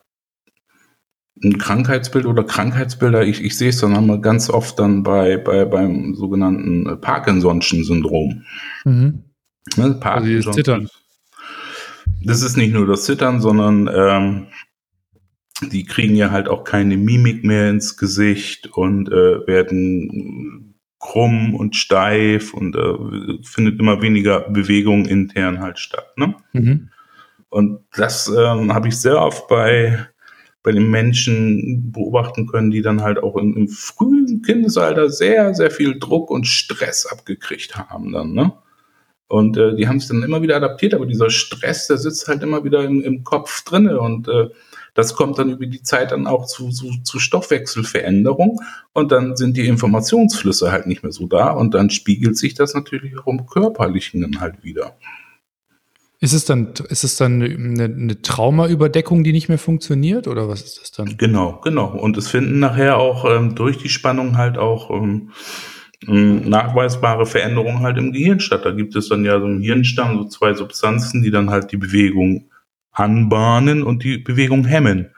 ein 1.44 1.58
Krankheitsbild 1.58 2.26
oder 2.26 2.44
Krankheitsbilder, 2.44 3.24
ich, 3.24 3.44
ich 3.44 3.58
sehe 3.58 3.70
es 3.70 3.80
dann 3.80 3.96
einmal 3.96 4.22
ganz 4.22 4.50
oft 4.50 4.80
dann 4.80 5.04
bei, 5.04 5.38
bei 5.38 5.66
beim 5.66 6.16
sogenannten 6.16 6.88
Parkinson'schen 7.02 7.84
Syndrom. 7.84 8.44
Mhm. 8.86 9.24
Ne, 9.76 9.94
Parkinson. 10.00 10.36
Also 10.36 10.52
Zittern. 10.52 10.90
Das 12.24 12.42
ist 12.42 12.58
nicht 12.58 12.74
nur 12.74 12.88
das 12.88 13.04
Zittern, 13.06 13.42
sondern 13.42 13.90
ähm, 13.94 14.48
die 15.72 15.86
kriegen 15.86 16.16
ja 16.16 16.32
halt 16.32 16.48
auch 16.48 16.64
keine 16.64 16.98
Mimik 16.98 17.44
mehr 17.44 17.70
ins 17.70 17.98
Gesicht 17.98 18.68
und 18.68 19.10
äh, 19.10 19.46
werden 19.48 20.76
krumm 21.00 21.54
und 21.54 21.76
steif 21.76 22.54
und 22.54 22.76
äh, 22.76 23.44
findet 23.44 23.80
immer 23.80 24.02
weniger 24.02 24.50
Bewegung 24.50 25.06
intern 25.06 25.60
halt 25.60 25.80
statt. 25.80 26.18
Ne? 26.18 26.36
Mhm. 26.54 26.90
Und 27.50 27.82
das 27.96 28.32
ähm, 28.36 28.74
habe 28.74 28.88
ich 28.88 28.98
sehr 28.98 29.22
oft 29.22 29.48
bei 29.48 30.08
bei 30.64 30.72
den 30.72 30.90
Menschen 30.90 31.92
beobachten 31.92 32.48
können, 32.48 32.72
die 32.72 32.82
dann 32.82 33.04
halt 33.04 33.22
auch 33.22 33.36
im, 33.36 33.56
im 33.56 33.68
frühen 33.68 34.42
Kindesalter 34.42 35.10
sehr, 35.10 35.54
sehr 35.54 35.70
viel 35.70 36.00
Druck 36.00 36.32
und 36.32 36.48
Stress 36.48 37.06
abgekriegt 37.06 37.76
haben 37.76 38.12
dann, 38.14 38.34
ne? 38.34 38.54
Und 39.28 39.58
äh, 39.58 39.76
die 39.76 39.88
haben 39.88 40.00
sich 40.00 40.10
dann 40.10 40.22
immer 40.22 40.42
wieder 40.42 40.58
adaptiert, 40.58 40.94
aber 40.94 41.06
dieser 41.06 41.30
Stress, 41.30 41.88
der 41.88 41.98
sitzt 41.98 42.28
halt 42.28 42.44
immer 42.44 42.64
wieder 42.64 42.84
im, 42.84 43.02
im 43.02 43.24
Kopf 43.24 43.64
drinne 43.64 44.00
und 44.00 44.28
äh, 44.28 44.50
das 44.94 45.16
kommt 45.16 45.40
dann 45.40 45.50
über 45.50 45.66
die 45.66 45.82
Zeit 45.82 46.12
dann 46.12 46.28
auch 46.28 46.46
zu, 46.46 46.70
zu, 46.70 47.02
zu 47.04 47.20
Stoffwechselveränderung 47.20 48.62
und 48.94 49.12
dann 49.12 49.36
sind 49.36 49.58
die 49.58 49.68
Informationsflüsse 49.68 50.72
halt 50.72 50.86
nicht 50.86 51.02
mehr 51.02 51.12
so 51.12 51.26
da 51.26 51.50
und 51.52 51.74
dann 51.74 51.90
spiegelt 51.90 52.38
sich 52.38 52.54
das 52.54 52.76
natürlich 52.76 53.18
auch 53.18 53.28
im 53.28 53.48
Körperlichen 53.48 54.22
dann 54.22 54.40
halt 54.40 54.64
wieder. 54.64 54.96
Ist 56.24 56.32
es 56.32 56.46
dann, 56.46 56.70
ist 56.88 57.04
es 57.04 57.18
dann 57.18 57.42
eine, 57.42 57.84
eine 57.84 58.22
Traumaüberdeckung, 58.22 59.26
die 59.26 59.34
nicht 59.34 59.50
mehr 59.50 59.58
funktioniert 59.58 60.26
oder 60.30 60.48
was 60.48 60.62
ist 60.62 60.80
das 60.80 60.92
dann? 60.94 61.18
Genau, 61.18 61.60
genau. 61.62 61.88
Und 61.88 62.16
es 62.16 62.30
finden 62.30 62.60
nachher 62.60 62.98
auch 62.98 63.26
ähm, 63.30 63.56
durch 63.56 63.78
die 63.78 63.90
Spannung 63.90 64.38
halt 64.38 64.58
auch 64.58 64.90
ähm, 64.90 65.32
ähm, 66.08 66.48
nachweisbare 66.48 67.26
Veränderungen 67.26 67.82
halt 67.82 67.98
im 67.98 68.14
Gehirn 68.14 68.40
statt. 68.40 68.62
Da 68.64 68.72
gibt 68.72 68.96
es 68.96 69.10
dann 69.10 69.26
ja 69.26 69.38
so 69.38 69.48
im 69.48 69.60
Hirnstamm 69.60 70.18
so 70.18 70.30
zwei 70.30 70.54
Substanzen, 70.54 71.24
die 71.24 71.30
dann 71.30 71.50
halt 71.50 71.74
die 71.74 71.78
Bewegung 71.78 72.46
anbahnen 72.94 73.84
und 73.84 74.06
die 74.06 74.18
Bewegung 74.18 74.64
hemmen. 74.64 75.10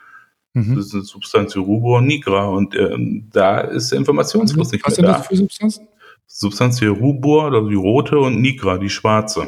Mhm. 0.54 0.76
Das 0.76 0.88
ist 0.88 0.96
eine 0.96 1.04
Substanz 1.04 1.56
Rubor 1.56 2.00
und 2.00 2.08
Nigra 2.08 2.48
und 2.48 2.76
ähm, 2.76 3.30
da 3.32 3.60
ist 3.60 3.92
der 3.92 4.00
Informationsfluss 4.00 4.72
nicht 4.72 4.84
was 4.84 4.98
mehr 4.98 5.06
da. 5.12 5.20
Was 5.20 5.28
sind 5.28 5.28
das 5.28 5.28
für 5.28 5.36
Substanzen? 5.36 5.88
Substanz 6.26 6.82
Rubor, 6.82 7.54
also 7.54 7.70
die 7.70 7.76
rote 7.76 8.18
und 8.18 8.42
Nigra, 8.42 8.80
die 8.80 8.90
schwarze. 8.90 9.48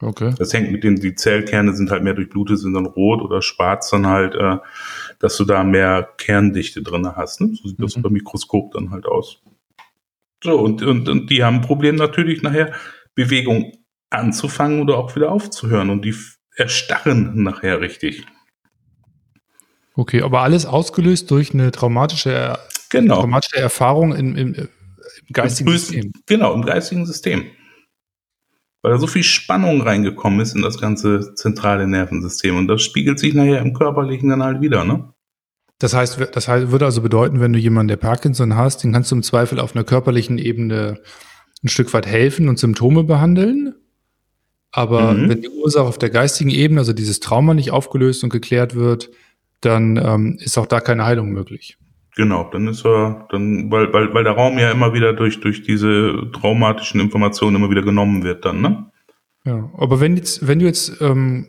Okay. 0.00 0.32
Das 0.38 0.52
hängt 0.52 0.70
mit 0.70 0.84
den, 0.84 0.96
die 0.96 1.14
Zellkerne 1.14 1.74
sind 1.74 1.90
halt 1.90 2.04
mehr 2.04 2.14
durchblutet, 2.14 2.58
sind 2.58 2.74
dann 2.74 2.86
rot 2.86 3.20
oder 3.20 3.42
schwarz 3.42 3.90
dann 3.90 4.06
halt, 4.06 4.34
äh, 4.34 4.58
dass 5.18 5.36
du 5.36 5.44
da 5.44 5.64
mehr 5.64 6.08
Kerndichte 6.18 6.82
drin 6.82 7.16
hast. 7.16 7.40
Ne? 7.40 7.54
So 7.54 7.68
sieht 7.68 7.82
das 7.82 7.96
mhm. 7.96 8.04
unter 8.04 8.10
Mikroskop 8.10 8.72
dann 8.72 8.90
halt 8.90 9.06
aus. 9.06 9.42
So, 10.42 10.56
und, 10.56 10.82
und, 10.82 11.08
und 11.08 11.30
die 11.30 11.42
haben 11.42 11.56
ein 11.56 11.62
Problem 11.62 11.96
natürlich 11.96 12.42
nachher, 12.42 12.72
Bewegung 13.16 13.72
anzufangen 14.10 14.80
oder 14.80 14.98
auch 14.98 15.16
wieder 15.16 15.32
aufzuhören. 15.32 15.90
Und 15.90 16.04
die 16.04 16.14
erstarren 16.54 17.42
nachher 17.42 17.80
richtig. 17.80 18.24
Okay, 19.94 20.22
aber 20.22 20.42
alles 20.42 20.64
ausgelöst 20.64 21.28
durch 21.32 21.52
eine 21.52 21.72
traumatische, 21.72 22.56
genau. 22.88 23.16
traumatische 23.16 23.56
Erfahrung 23.56 24.14
im, 24.14 24.36
im, 24.36 24.54
im 24.54 24.68
geistigen 25.32 25.70
Im 25.70 25.76
System. 25.76 26.12
Genau, 26.26 26.54
im 26.54 26.62
geistigen 26.62 27.04
System 27.04 27.46
weil 28.88 28.94
da 28.94 29.00
so 29.00 29.06
viel 29.06 29.22
Spannung 29.22 29.82
reingekommen 29.82 30.40
ist 30.40 30.56
in 30.56 30.62
das 30.62 30.80
ganze 30.80 31.34
zentrale 31.34 31.86
Nervensystem. 31.86 32.56
Und 32.56 32.68
das 32.68 32.80
spiegelt 32.80 33.18
sich 33.18 33.34
nachher 33.34 33.60
im 33.60 33.74
Körperlichen 33.74 34.30
dann 34.30 34.42
halt 34.42 34.62
wieder, 34.62 34.82
ne? 34.82 35.12
Das 35.78 35.92
heißt, 35.92 36.18
das 36.32 36.48
würde 36.48 36.86
also 36.86 37.02
bedeuten, 37.02 37.38
wenn 37.38 37.52
du 37.52 37.58
jemanden, 37.58 37.88
der 37.88 37.98
Parkinson 37.98 38.56
hast, 38.56 38.82
den 38.82 38.94
kannst 38.94 39.10
du 39.10 39.16
im 39.16 39.22
Zweifel 39.22 39.60
auf 39.60 39.76
einer 39.76 39.84
körperlichen 39.84 40.38
Ebene 40.38 41.02
ein 41.62 41.68
Stück 41.68 41.92
weit 41.92 42.06
helfen 42.06 42.48
und 42.48 42.58
Symptome 42.58 43.04
behandeln. 43.04 43.74
Aber 44.70 45.12
mhm. 45.12 45.28
wenn 45.28 45.42
die 45.42 45.50
Ursache 45.50 45.84
auf 45.84 45.98
der 45.98 46.08
geistigen 46.08 46.48
Ebene, 46.48 46.80
also 46.80 46.94
dieses 46.94 47.20
Trauma 47.20 47.52
nicht 47.52 47.70
aufgelöst 47.70 48.24
und 48.24 48.30
geklärt 48.30 48.74
wird, 48.74 49.10
dann 49.60 49.98
ähm, 50.02 50.38
ist 50.40 50.56
auch 50.56 50.66
da 50.66 50.80
keine 50.80 51.04
Heilung 51.04 51.28
möglich. 51.28 51.76
Genau, 52.18 52.50
dann 52.50 52.66
ist 52.66 52.84
er, 52.84 53.28
dann, 53.30 53.70
weil, 53.70 53.92
weil, 53.92 54.12
weil 54.12 54.24
der 54.24 54.32
Raum 54.32 54.58
ja 54.58 54.72
immer 54.72 54.92
wieder 54.92 55.12
durch, 55.12 55.38
durch 55.38 55.62
diese 55.62 56.28
traumatischen 56.32 57.00
Informationen 57.00 57.54
immer 57.54 57.70
wieder 57.70 57.82
genommen 57.82 58.24
wird 58.24 58.44
dann, 58.44 58.60
ne? 58.60 58.90
Ja, 59.44 59.70
aber 59.78 60.00
wenn 60.00 60.16
jetzt, 60.16 60.44
wenn 60.44 60.58
du 60.58 60.66
jetzt, 60.66 61.00
ähm, 61.00 61.46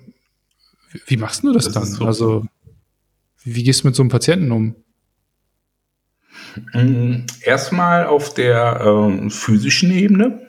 wie 1.07 1.17
machst 1.17 1.43
du 1.43 1.53
das, 1.53 1.65
das 1.65 1.73
dann? 1.73 1.85
So 1.85 2.05
also, 2.05 2.45
wie 3.43 3.63
gehst 3.63 3.83
du 3.83 3.87
mit 3.87 3.95
so 3.95 4.03
einem 4.03 4.11
Patienten 4.11 4.51
um? 4.51 4.75
Mm, 6.73 7.25
erstmal 7.41 8.05
auf 8.05 8.35
der 8.35 8.79
ähm, 8.85 9.31
physischen 9.31 9.89
Ebene, 9.89 10.39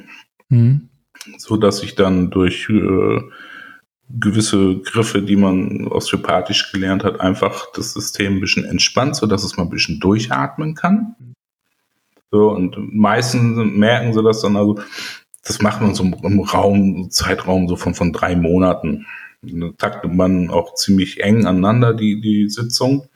mhm. 0.50 0.90
so 1.38 1.56
dass 1.56 1.82
ich 1.82 1.94
dann 1.94 2.30
durch 2.30 2.68
äh, 2.68 3.20
gewisse 4.18 4.78
Griffe, 4.78 5.22
die 5.22 5.36
man 5.36 5.86
osteopathisch 5.86 6.72
gelernt 6.72 7.04
hat, 7.04 7.20
einfach 7.20 7.66
das 7.74 7.92
System 7.92 8.34
ein 8.36 8.40
bisschen 8.40 8.64
entspannt, 8.64 9.16
so 9.16 9.26
dass 9.26 9.44
es 9.44 9.56
mal 9.56 9.64
ein 9.64 9.70
bisschen 9.70 10.00
durchatmen 10.00 10.74
kann. 10.74 11.14
So, 12.30 12.50
und 12.50 12.76
meistens 12.94 13.56
merken 13.56 14.12
sie 14.12 14.22
das 14.22 14.40
dann, 14.40 14.56
also, 14.56 14.80
das 15.44 15.60
macht 15.62 15.80
man 15.80 15.94
so 15.94 16.04
im 16.04 16.40
Raum, 16.40 17.10
Zeitraum 17.10 17.68
so 17.68 17.76
von, 17.76 17.94
von 17.94 18.12
drei 18.12 18.36
Monaten. 18.36 19.06
Da 19.42 19.70
taktet 19.78 20.12
man 20.12 20.50
auch 20.50 20.74
ziemlich 20.74 21.22
eng 21.22 21.46
aneinander, 21.46 21.94
die, 21.94 22.20
die 22.20 22.48
Sitzung. 22.48 23.08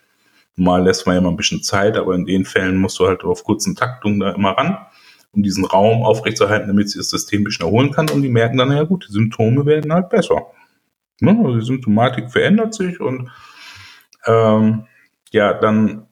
Mal 0.55 0.83
lässt 0.83 1.05
man 1.05 1.15
ja 1.15 1.21
mal 1.21 1.29
ein 1.29 1.37
bisschen 1.37 1.61
Zeit, 1.61 1.97
aber 1.97 2.15
in 2.15 2.25
den 2.25 2.45
Fällen 2.45 2.77
musst 2.77 2.99
du 2.99 3.07
halt 3.07 3.23
auf 3.23 3.43
kurzen 3.43 3.75
Taktungen 3.75 4.19
da 4.19 4.31
immer 4.31 4.51
ran, 4.51 4.77
um 5.33 5.43
diesen 5.43 5.65
Raum 5.65 6.03
aufrechtzuerhalten, 6.03 6.67
damit 6.67 6.89
sich 6.89 6.99
das 6.99 7.09
System 7.09 7.41
ein 7.41 7.43
bisschen 7.43 7.65
erholen 7.65 7.91
kann. 7.91 8.09
Und 8.09 8.21
die 8.21 8.29
merken 8.29 8.57
dann, 8.57 8.71
ja 8.71 8.83
gut, 8.83 9.05
die 9.07 9.13
Symptome 9.13 9.65
werden 9.65 9.93
halt 9.93 10.09
besser. 10.09 10.47
Ne? 11.19 11.37
Also 11.43 11.59
die 11.59 11.65
Symptomatik 11.65 12.31
verändert 12.31 12.73
sich 12.73 12.99
und 12.99 13.29
ähm, 14.25 14.85
ja, 15.31 15.53
dann 15.53 16.07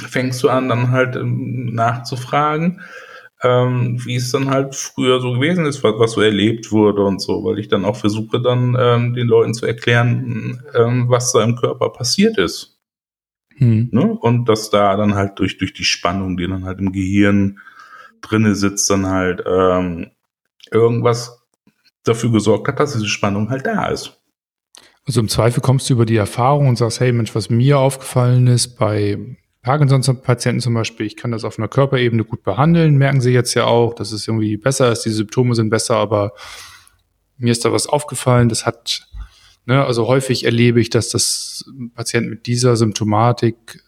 fängst 0.00 0.42
du 0.42 0.48
an, 0.48 0.68
dann 0.68 0.90
halt 0.90 1.16
ähm, 1.16 1.74
nachzufragen, 1.74 2.80
ähm, 3.42 4.04
wie 4.04 4.16
es 4.16 4.30
dann 4.30 4.50
halt 4.50 4.74
früher 4.74 5.20
so 5.20 5.32
gewesen 5.32 5.66
ist, 5.66 5.82
was, 5.84 5.94
was, 5.98 6.12
so 6.12 6.20
erlebt 6.20 6.72
wurde 6.72 7.04
und 7.04 7.20
so, 7.20 7.44
weil 7.44 7.58
ich 7.58 7.68
dann 7.68 7.84
auch 7.84 7.96
versuche, 7.96 8.40
dann 8.40 8.76
ähm, 8.78 9.14
den 9.14 9.26
Leuten 9.26 9.54
zu 9.54 9.66
erklären, 9.66 10.62
ähm, 10.74 11.08
was 11.08 11.32
da 11.32 11.42
im 11.42 11.56
Körper 11.56 11.90
passiert 11.90 12.38
ist. 12.38 12.78
Hm. 13.56 13.88
Ne? 13.90 14.06
Und 14.06 14.48
dass 14.48 14.70
da 14.70 14.96
dann 14.96 15.14
halt 15.14 15.38
durch, 15.38 15.58
durch 15.58 15.72
die 15.72 15.84
Spannung, 15.84 16.36
die 16.36 16.46
dann 16.46 16.64
halt 16.64 16.78
im 16.78 16.92
Gehirn 16.92 17.58
drinne 18.20 18.54
sitzt, 18.54 18.88
dann 18.90 19.06
halt 19.06 19.42
ähm, 19.46 20.10
irgendwas 20.70 21.42
dafür 22.04 22.30
gesorgt 22.30 22.68
hat, 22.68 22.80
dass 22.80 22.92
diese 22.92 23.06
Spannung 23.06 23.50
halt 23.50 23.66
da 23.66 23.86
ist. 23.86 24.15
Also 25.06 25.20
im 25.20 25.28
Zweifel 25.28 25.60
kommst 25.60 25.88
du 25.88 25.94
über 25.94 26.04
die 26.04 26.16
Erfahrung 26.16 26.68
und 26.68 26.76
sagst, 26.76 26.98
hey 27.00 27.12
Mensch, 27.12 27.34
was 27.34 27.48
mir 27.48 27.78
aufgefallen 27.78 28.48
ist 28.48 28.76
bei 28.76 29.18
Parkinson-Patienten 29.62 30.60
zum 30.60 30.74
Beispiel, 30.74 31.06
ich 31.06 31.16
kann 31.16 31.30
das 31.30 31.44
auf 31.44 31.58
einer 31.58 31.68
Körperebene 31.68 32.24
gut 32.24 32.42
behandeln, 32.42 32.96
merken 32.96 33.20
sie 33.20 33.32
jetzt 33.32 33.54
ja 33.54 33.64
auch, 33.64 33.94
dass 33.94 34.12
es 34.12 34.26
irgendwie 34.26 34.56
besser 34.56 34.90
ist, 34.90 35.02
die 35.02 35.10
Symptome 35.10 35.54
sind 35.54 35.70
besser, 35.70 35.96
aber 35.96 36.32
mir 37.38 37.52
ist 37.52 37.64
da 37.64 37.72
was 37.72 37.86
aufgefallen, 37.86 38.48
das 38.48 38.66
hat, 38.66 39.08
ne, 39.64 39.84
also 39.84 40.06
häufig 40.06 40.44
erlebe 40.44 40.80
ich, 40.80 40.90
dass 40.90 41.10
das 41.10 41.64
Patient 41.94 42.28
mit 42.28 42.46
dieser 42.46 42.76
Symptomatik 42.76 43.82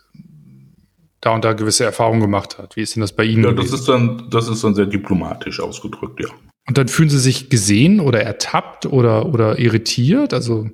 da 1.21 1.35
und 1.35 1.45
da 1.45 1.53
gewisse 1.53 1.85
Erfahrungen 1.85 2.21
gemacht 2.21 2.59
hat. 2.59 2.77
Wie 2.77 2.83
ist 2.83 2.95
denn 2.95 3.01
das 3.01 3.13
bei 3.13 3.25
Ihnen? 3.25 3.45
Ja, 3.45 3.53
das 3.53 3.73
ist 3.73 3.89
dann, 3.89 4.29
das 4.31 4.49
ist 4.49 4.63
dann 4.63 4.75
sehr 4.75 4.87
diplomatisch 4.87 5.59
ausgedrückt, 5.59 6.21
ja. 6.21 6.29
Und 6.69 6.77
dann 6.77 6.87
fühlen 6.89 7.09
Sie 7.09 7.19
sich 7.19 7.51
gesehen 7.51 7.99
oder 7.99 8.23
ertappt 8.23 8.87
oder, 8.87 9.27
oder 9.27 9.59
irritiert? 9.59 10.35
Also 10.35 10.69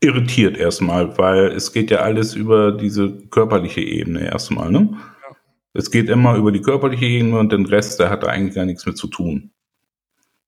irritiert 0.00 0.56
erstmal, 0.56 1.16
weil 1.18 1.48
es 1.48 1.72
geht 1.72 1.90
ja 1.90 1.98
alles 1.98 2.34
über 2.34 2.72
diese 2.72 3.10
körperliche 3.28 3.80
Ebene 3.80 4.26
erstmal, 4.26 4.70
ne? 4.70 4.88
Ja. 4.92 5.36
Es 5.72 5.90
geht 5.90 6.08
immer 6.08 6.36
über 6.36 6.52
die 6.52 6.62
körperliche 6.62 7.04
Ebene 7.06 7.38
und 7.38 7.52
den 7.52 7.66
Rest, 7.66 8.00
der 8.00 8.10
hat 8.10 8.22
da 8.22 8.28
eigentlich 8.28 8.54
gar 8.54 8.64
nichts 8.64 8.86
mit 8.86 8.96
zu 8.96 9.06
tun. 9.06 9.50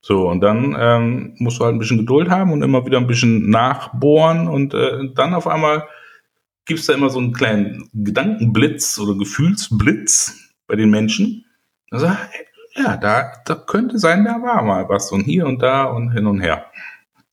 So, 0.01 0.29
und 0.29 0.41
dann 0.41 0.77
ähm, 0.77 1.35
musst 1.39 1.61
du 1.61 1.65
halt 1.65 1.77
ein 1.77 1.79
bisschen 1.79 1.99
Geduld 1.99 2.29
haben 2.29 2.53
und 2.53 2.63
immer 2.63 2.85
wieder 2.85 2.99
ein 2.99 3.07
bisschen 3.07 3.51
nachbohren 3.51 4.49
und 4.49 4.75
äh, 4.75 5.11
dann 5.15 5.33
auf 5.33 5.47
einmal 5.47 5.87
gibt's 6.65 6.87
da 6.87 6.95
immer 6.95 7.09
so 7.09 7.21
einen 7.21 7.33
kleinen 7.33 7.89
Gedankenblitz 7.93 8.99
oder 8.99 9.17
Gefühlsblitz 9.17 10.53
bei 10.67 10.75
den 10.75 10.91
Menschen. 10.91 11.45
Also, 11.91 12.07
ja, 12.75 12.97
da, 12.97 13.33
da 13.45 13.55
könnte 13.55 13.99
sein, 13.99 14.25
da 14.25 14.43
war 14.43 14.63
mal 14.63 14.89
was 14.89 15.13
und 15.13 15.23
hier 15.23 15.47
und 15.47 15.63
da 15.63 15.85
und 15.85 16.11
hin 16.13 16.27
und 16.27 16.41
her. 16.41 16.67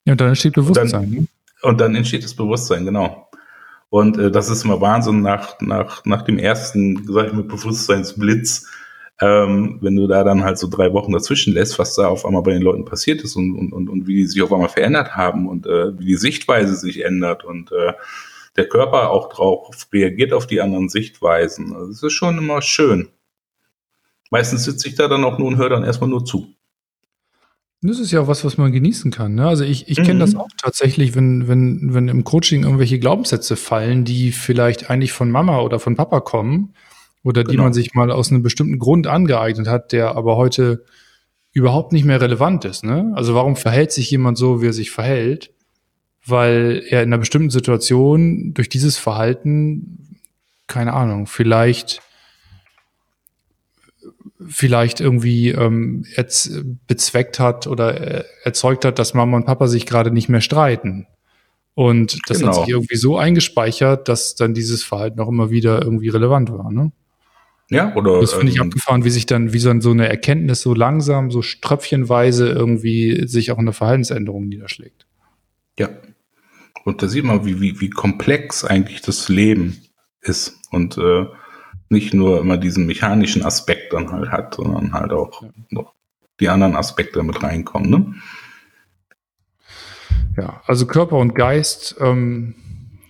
Ja, 0.05 0.13
und 0.13 0.21
dann 0.21 0.29
entsteht 0.29 0.53
Bewusstsein. 0.53 0.85
Und 0.85 1.15
dann, 1.15 1.27
und 1.61 1.81
dann 1.81 1.95
entsteht 1.95 2.23
das 2.23 2.35
Bewusstsein, 2.35 2.85
genau. 2.85 3.29
Und 3.89 4.17
äh, 4.17 4.31
das 4.31 4.49
ist 4.49 4.63
immer 4.63 4.81
Wahnsinn 4.81 5.21
nach, 5.21 5.59
nach, 5.61 6.05
nach 6.05 6.21
dem 6.21 6.37
ersten, 6.37 7.05
sag 7.07 7.27
ich 7.27 7.33
mal, 7.33 7.43
Bewusstseinsblitz, 7.43 8.67
ähm, 9.21 9.79
wenn 9.81 9.95
du 9.95 10.07
da 10.07 10.23
dann 10.23 10.43
halt 10.43 10.57
so 10.57 10.67
drei 10.67 10.93
Wochen 10.93 11.11
dazwischen 11.11 11.53
lässt, 11.53 11.79
was 11.79 11.95
da 11.95 12.07
auf 12.07 12.25
einmal 12.25 12.43
bei 12.43 12.53
den 12.53 12.61
Leuten 12.61 12.85
passiert 12.85 13.21
ist 13.21 13.35
und, 13.35 13.55
und, 13.55 13.73
und, 13.73 13.89
und 13.89 14.07
wie 14.07 14.15
die 14.15 14.27
sich 14.27 14.41
auf 14.41 14.53
einmal 14.53 14.69
verändert 14.69 15.15
haben 15.15 15.47
und 15.47 15.65
äh, 15.65 15.97
wie 15.99 16.05
die 16.05 16.15
Sichtweise 16.15 16.75
sich 16.75 17.03
ändert 17.03 17.43
und 17.43 17.71
äh, 17.71 17.93
der 18.55 18.69
Körper 18.69 19.09
auch 19.09 19.29
drauf 19.29 19.87
reagiert 19.91 20.33
auf 20.33 20.47
die 20.47 20.61
anderen 20.61 20.89
Sichtweisen. 20.89 21.75
Also 21.75 21.91
es 21.91 22.03
ist 22.03 22.13
schon 22.13 22.37
immer 22.37 22.61
schön. 22.61 23.09
Meistens 24.31 24.65
sitze 24.65 24.87
ich 24.87 24.95
da 24.95 25.07
dann 25.07 25.23
auch 25.23 25.37
nur 25.39 25.47
und 25.47 25.57
höre 25.57 25.69
dann 25.69 25.83
erstmal 25.83 26.09
nur 26.09 26.23
zu. 26.23 26.53
Das 27.81 27.99
ist 27.99 28.11
ja 28.11 28.21
auch 28.21 28.27
was, 28.27 28.43
was 28.43 28.57
man 28.57 28.73
genießen 28.73 29.09
kann. 29.09 29.35
Ne? 29.35 29.47
Also 29.47 29.63
ich, 29.63 29.87
ich 29.87 29.99
mhm. 29.99 30.03
kenne 30.03 30.19
das 30.19 30.35
auch 30.35 30.49
tatsächlich, 30.61 31.15
wenn, 31.15 31.47
wenn, 31.47 31.93
wenn 31.93 32.09
im 32.09 32.25
Coaching 32.25 32.63
irgendwelche 32.63 32.99
Glaubenssätze 32.99 33.55
fallen, 33.55 34.03
die 34.03 34.31
vielleicht 34.31 34.89
eigentlich 34.89 35.13
von 35.13 35.31
Mama 35.31 35.61
oder 35.61 35.79
von 35.79 35.95
Papa 35.95 36.19
kommen 36.19 36.73
oder 37.23 37.43
die 37.43 37.51
genau. 37.51 37.63
man 37.63 37.73
sich 37.73 37.93
mal 37.93 38.11
aus 38.11 38.31
einem 38.31 38.43
bestimmten 38.43 38.79
Grund 38.79 39.07
angeeignet 39.07 39.67
hat, 39.67 39.93
der 39.93 40.15
aber 40.15 40.35
heute 40.35 40.83
überhaupt 41.53 41.93
nicht 41.93 42.05
mehr 42.05 42.19
relevant 42.19 42.65
ist. 42.65 42.83
Ne? 42.83 43.13
Also 43.15 43.33
warum 43.33 43.55
verhält 43.55 43.91
sich 43.93 44.11
jemand 44.11 44.37
so, 44.37 44.61
wie 44.61 44.67
er 44.67 44.73
sich 44.73 44.91
verhält? 44.91 45.51
Weil 46.25 46.83
er 46.89 47.01
in 47.01 47.09
einer 47.09 47.17
bestimmten 47.17 47.49
Situation 47.49 48.53
durch 48.53 48.67
dieses 48.67 48.97
Verhalten, 48.97 50.19
keine 50.67 50.93
Ahnung, 50.93 51.27
vielleicht 51.27 52.01
vielleicht 54.47 55.01
irgendwie 55.01 55.49
ähm, 55.49 56.05
jetzt 56.15 56.63
bezweckt 56.87 57.39
hat 57.39 57.67
oder 57.67 58.25
erzeugt 58.43 58.85
hat, 58.85 58.99
dass 58.99 59.13
Mama 59.13 59.37
und 59.37 59.45
Papa 59.45 59.67
sich 59.67 59.85
gerade 59.85 60.11
nicht 60.11 60.29
mehr 60.29 60.41
streiten. 60.41 61.07
Und 61.75 62.19
das 62.27 62.39
genau. 62.39 62.49
hat 62.49 62.55
sich 62.59 62.69
irgendwie 62.73 62.95
so 62.95 63.17
eingespeichert, 63.17 64.07
dass 64.07 64.35
dann 64.35 64.53
dieses 64.53 64.83
Verhalten 64.83 65.19
auch 65.19 65.29
immer 65.29 65.49
wieder 65.49 65.81
irgendwie 65.81 66.09
relevant 66.09 66.51
war. 66.51 66.71
Ne? 66.71 66.91
Ja, 67.69 67.95
oder. 67.95 68.19
Das 68.19 68.33
finde 68.33 68.51
ich 68.51 68.57
ähm, 68.57 68.67
abgefahren, 68.67 69.05
wie 69.05 69.09
sich 69.09 69.25
dann, 69.25 69.53
wie 69.53 69.59
so, 69.59 69.79
so 69.79 69.91
eine 69.91 70.09
Erkenntnis 70.09 70.61
so 70.61 70.73
langsam, 70.73 71.31
so 71.31 71.41
ströpfchenweise 71.41 72.49
irgendwie 72.49 73.27
sich 73.27 73.51
auch 73.51 73.59
eine 73.59 73.73
Verhaltensänderung 73.73 74.47
niederschlägt. 74.47 75.05
Ja. 75.77 75.89
Und 76.83 77.03
da 77.03 77.07
sieht 77.07 77.25
man, 77.25 77.45
wie, 77.45 77.61
wie, 77.61 77.79
wie 77.79 77.89
komplex 77.89 78.65
eigentlich 78.65 79.01
das 79.01 79.29
Leben 79.29 79.77
ist. 80.21 80.57
Und 80.71 80.97
äh, 80.97 81.25
nicht 81.89 82.13
nur 82.13 82.39
immer 82.39 82.57
diesen 82.57 82.85
mechanischen 82.85 83.43
Aspekt 83.43 83.93
dann 83.93 84.11
halt 84.11 84.29
hat, 84.31 84.55
sondern 84.55 84.93
halt 84.93 85.11
auch 85.11 85.41
ja. 85.41 85.49
noch 85.69 85.93
die 86.39 86.49
anderen 86.49 86.75
Aspekte 86.75 87.21
mit 87.23 87.41
reinkommen. 87.43 87.89
Ne? 87.89 88.13
Ja, 90.37 90.61
also 90.65 90.85
Körper 90.85 91.17
und 91.17 91.35
Geist 91.35 91.95
ähm, 91.99 92.55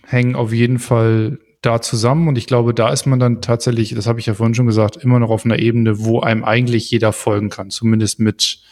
hängen 0.06 0.34
auf 0.34 0.52
jeden 0.52 0.78
Fall 0.78 1.38
da 1.62 1.82
zusammen 1.82 2.26
und 2.26 2.38
ich 2.38 2.46
glaube, 2.46 2.72
da 2.72 2.90
ist 2.90 3.06
man 3.06 3.20
dann 3.20 3.42
tatsächlich, 3.42 3.94
das 3.94 4.06
habe 4.06 4.18
ich 4.18 4.26
ja 4.26 4.34
vorhin 4.34 4.54
schon 4.54 4.66
gesagt, 4.66 4.96
immer 4.96 5.18
noch 5.18 5.30
auf 5.30 5.44
einer 5.44 5.58
Ebene, 5.58 6.00
wo 6.00 6.20
einem 6.20 6.42
eigentlich 6.42 6.90
jeder 6.90 7.12
folgen 7.12 7.50
kann, 7.50 7.70
zumindest 7.70 8.18
mit 8.18 8.62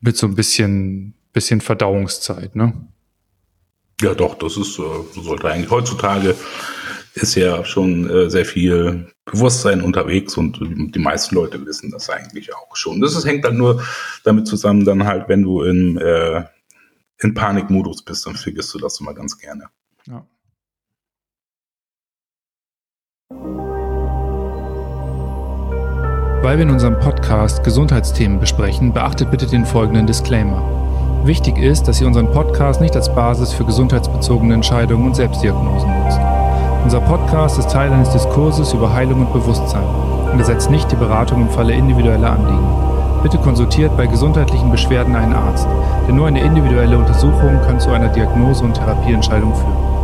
mit 0.00 0.16
so 0.16 0.26
ein 0.26 0.34
bisschen 0.34 1.14
bisschen 1.32 1.60
Verdauungszeit, 1.60 2.56
ne? 2.56 2.74
Ja, 4.00 4.14
doch, 4.14 4.38
das 4.38 4.56
ist 4.56 4.78
äh, 4.78 5.20
sollte 5.20 5.50
eigentlich 5.50 5.70
heutzutage 5.70 6.34
ist 7.14 7.34
ja 7.34 7.64
schon 7.64 8.08
äh, 8.08 8.30
sehr 8.30 8.44
viel 8.44 9.12
Bewusstsein 9.24 9.82
unterwegs 9.82 10.36
und 10.36 10.58
die 10.60 10.98
meisten 10.98 11.34
Leute 11.34 11.64
wissen 11.64 11.90
das 11.90 12.10
eigentlich 12.10 12.54
auch 12.54 12.74
schon. 12.76 13.00
Das 13.00 13.14
ist, 13.14 13.26
hängt 13.26 13.44
halt 13.44 13.54
nur 13.54 13.82
damit 14.24 14.46
zusammen, 14.46 14.84
dann 14.84 15.06
halt, 15.06 15.28
wenn 15.28 15.42
du 15.42 15.62
in, 15.62 15.98
äh, 15.98 16.44
in 17.18 17.34
Panikmodus 17.34 18.02
bist, 18.02 18.26
dann 18.26 18.34
vergisst 18.34 18.74
du 18.74 18.78
das 18.78 19.00
immer 19.00 19.14
ganz 19.14 19.38
gerne. 19.38 19.66
Ja. 20.06 20.26
Weil 26.42 26.56
wir 26.56 26.62
in 26.62 26.70
unserem 26.70 26.98
Podcast 26.98 27.62
Gesundheitsthemen 27.62 28.40
besprechen, 28.40 28.92
beachtet 28.92 29.30
bitte 29.30 29.46
den 29.46 29.66
folgenden 29.66 30.06
Disclaimer. 30.06 30.80
Wichtig 31.24 31.58
ist, 31.58 31.84
dass 31.84 32.00
ihr 32.00 32.06
unseren 32.06 32.32
Podcast 32.32 32.80
nicht 32.80 32.96
als 32.96 33.14
Basis 33.14 33.52
für 33.52 33.66
gesundheitsbezogene 33.66 34.54
Entscheidungen 34.54 35.06
und 35.06 35.14
Selbstdiagnosen 35.14 36.02
nutzt. 36.02 36.29
Unser 36.82 37.00
Podcast 37.00 37.58
ist 37.58 37.70
Teil 37.70 37.92
eines 37.92 38.10
Diskurses 38.10 38.72
über 38.72 38.92
Heilung 38.92 39.20
und 39.20 39.32
Bewusstsein 39.32 39.84
und 40.32 40.38
ersetzt 40.38 40.70
nicht 40.70 40.90
die 40.90 40.96
Beratung 40.96 41.42
im 41.42 41.50
Falle 41.50 41.74
individueller 41.74 42.32
Anliegen. 42.32 42.66
Bitte 43.22 43.38
konsultiert 43.38 43.96
bei 43.98 44.06
gesundheitlichen 44.06 44.70
Beschwerden 44.70 45.14
einen 45.14 45.34
Arzt, 45.34 45.68
denn 46.08 46.16
nur 46.16 46.26
eine 46.26 46.40
individuelle 46.40 46.96
Untersuchung 46.96 47.60
kann 47.66 47.78
zu 47.78 47.90
einer 47.90 48.08
Diagnose 48.08 48.64
und 48.64 48.74
Therapieentscheidung 48.74 49.54
führen. 49.54 49.99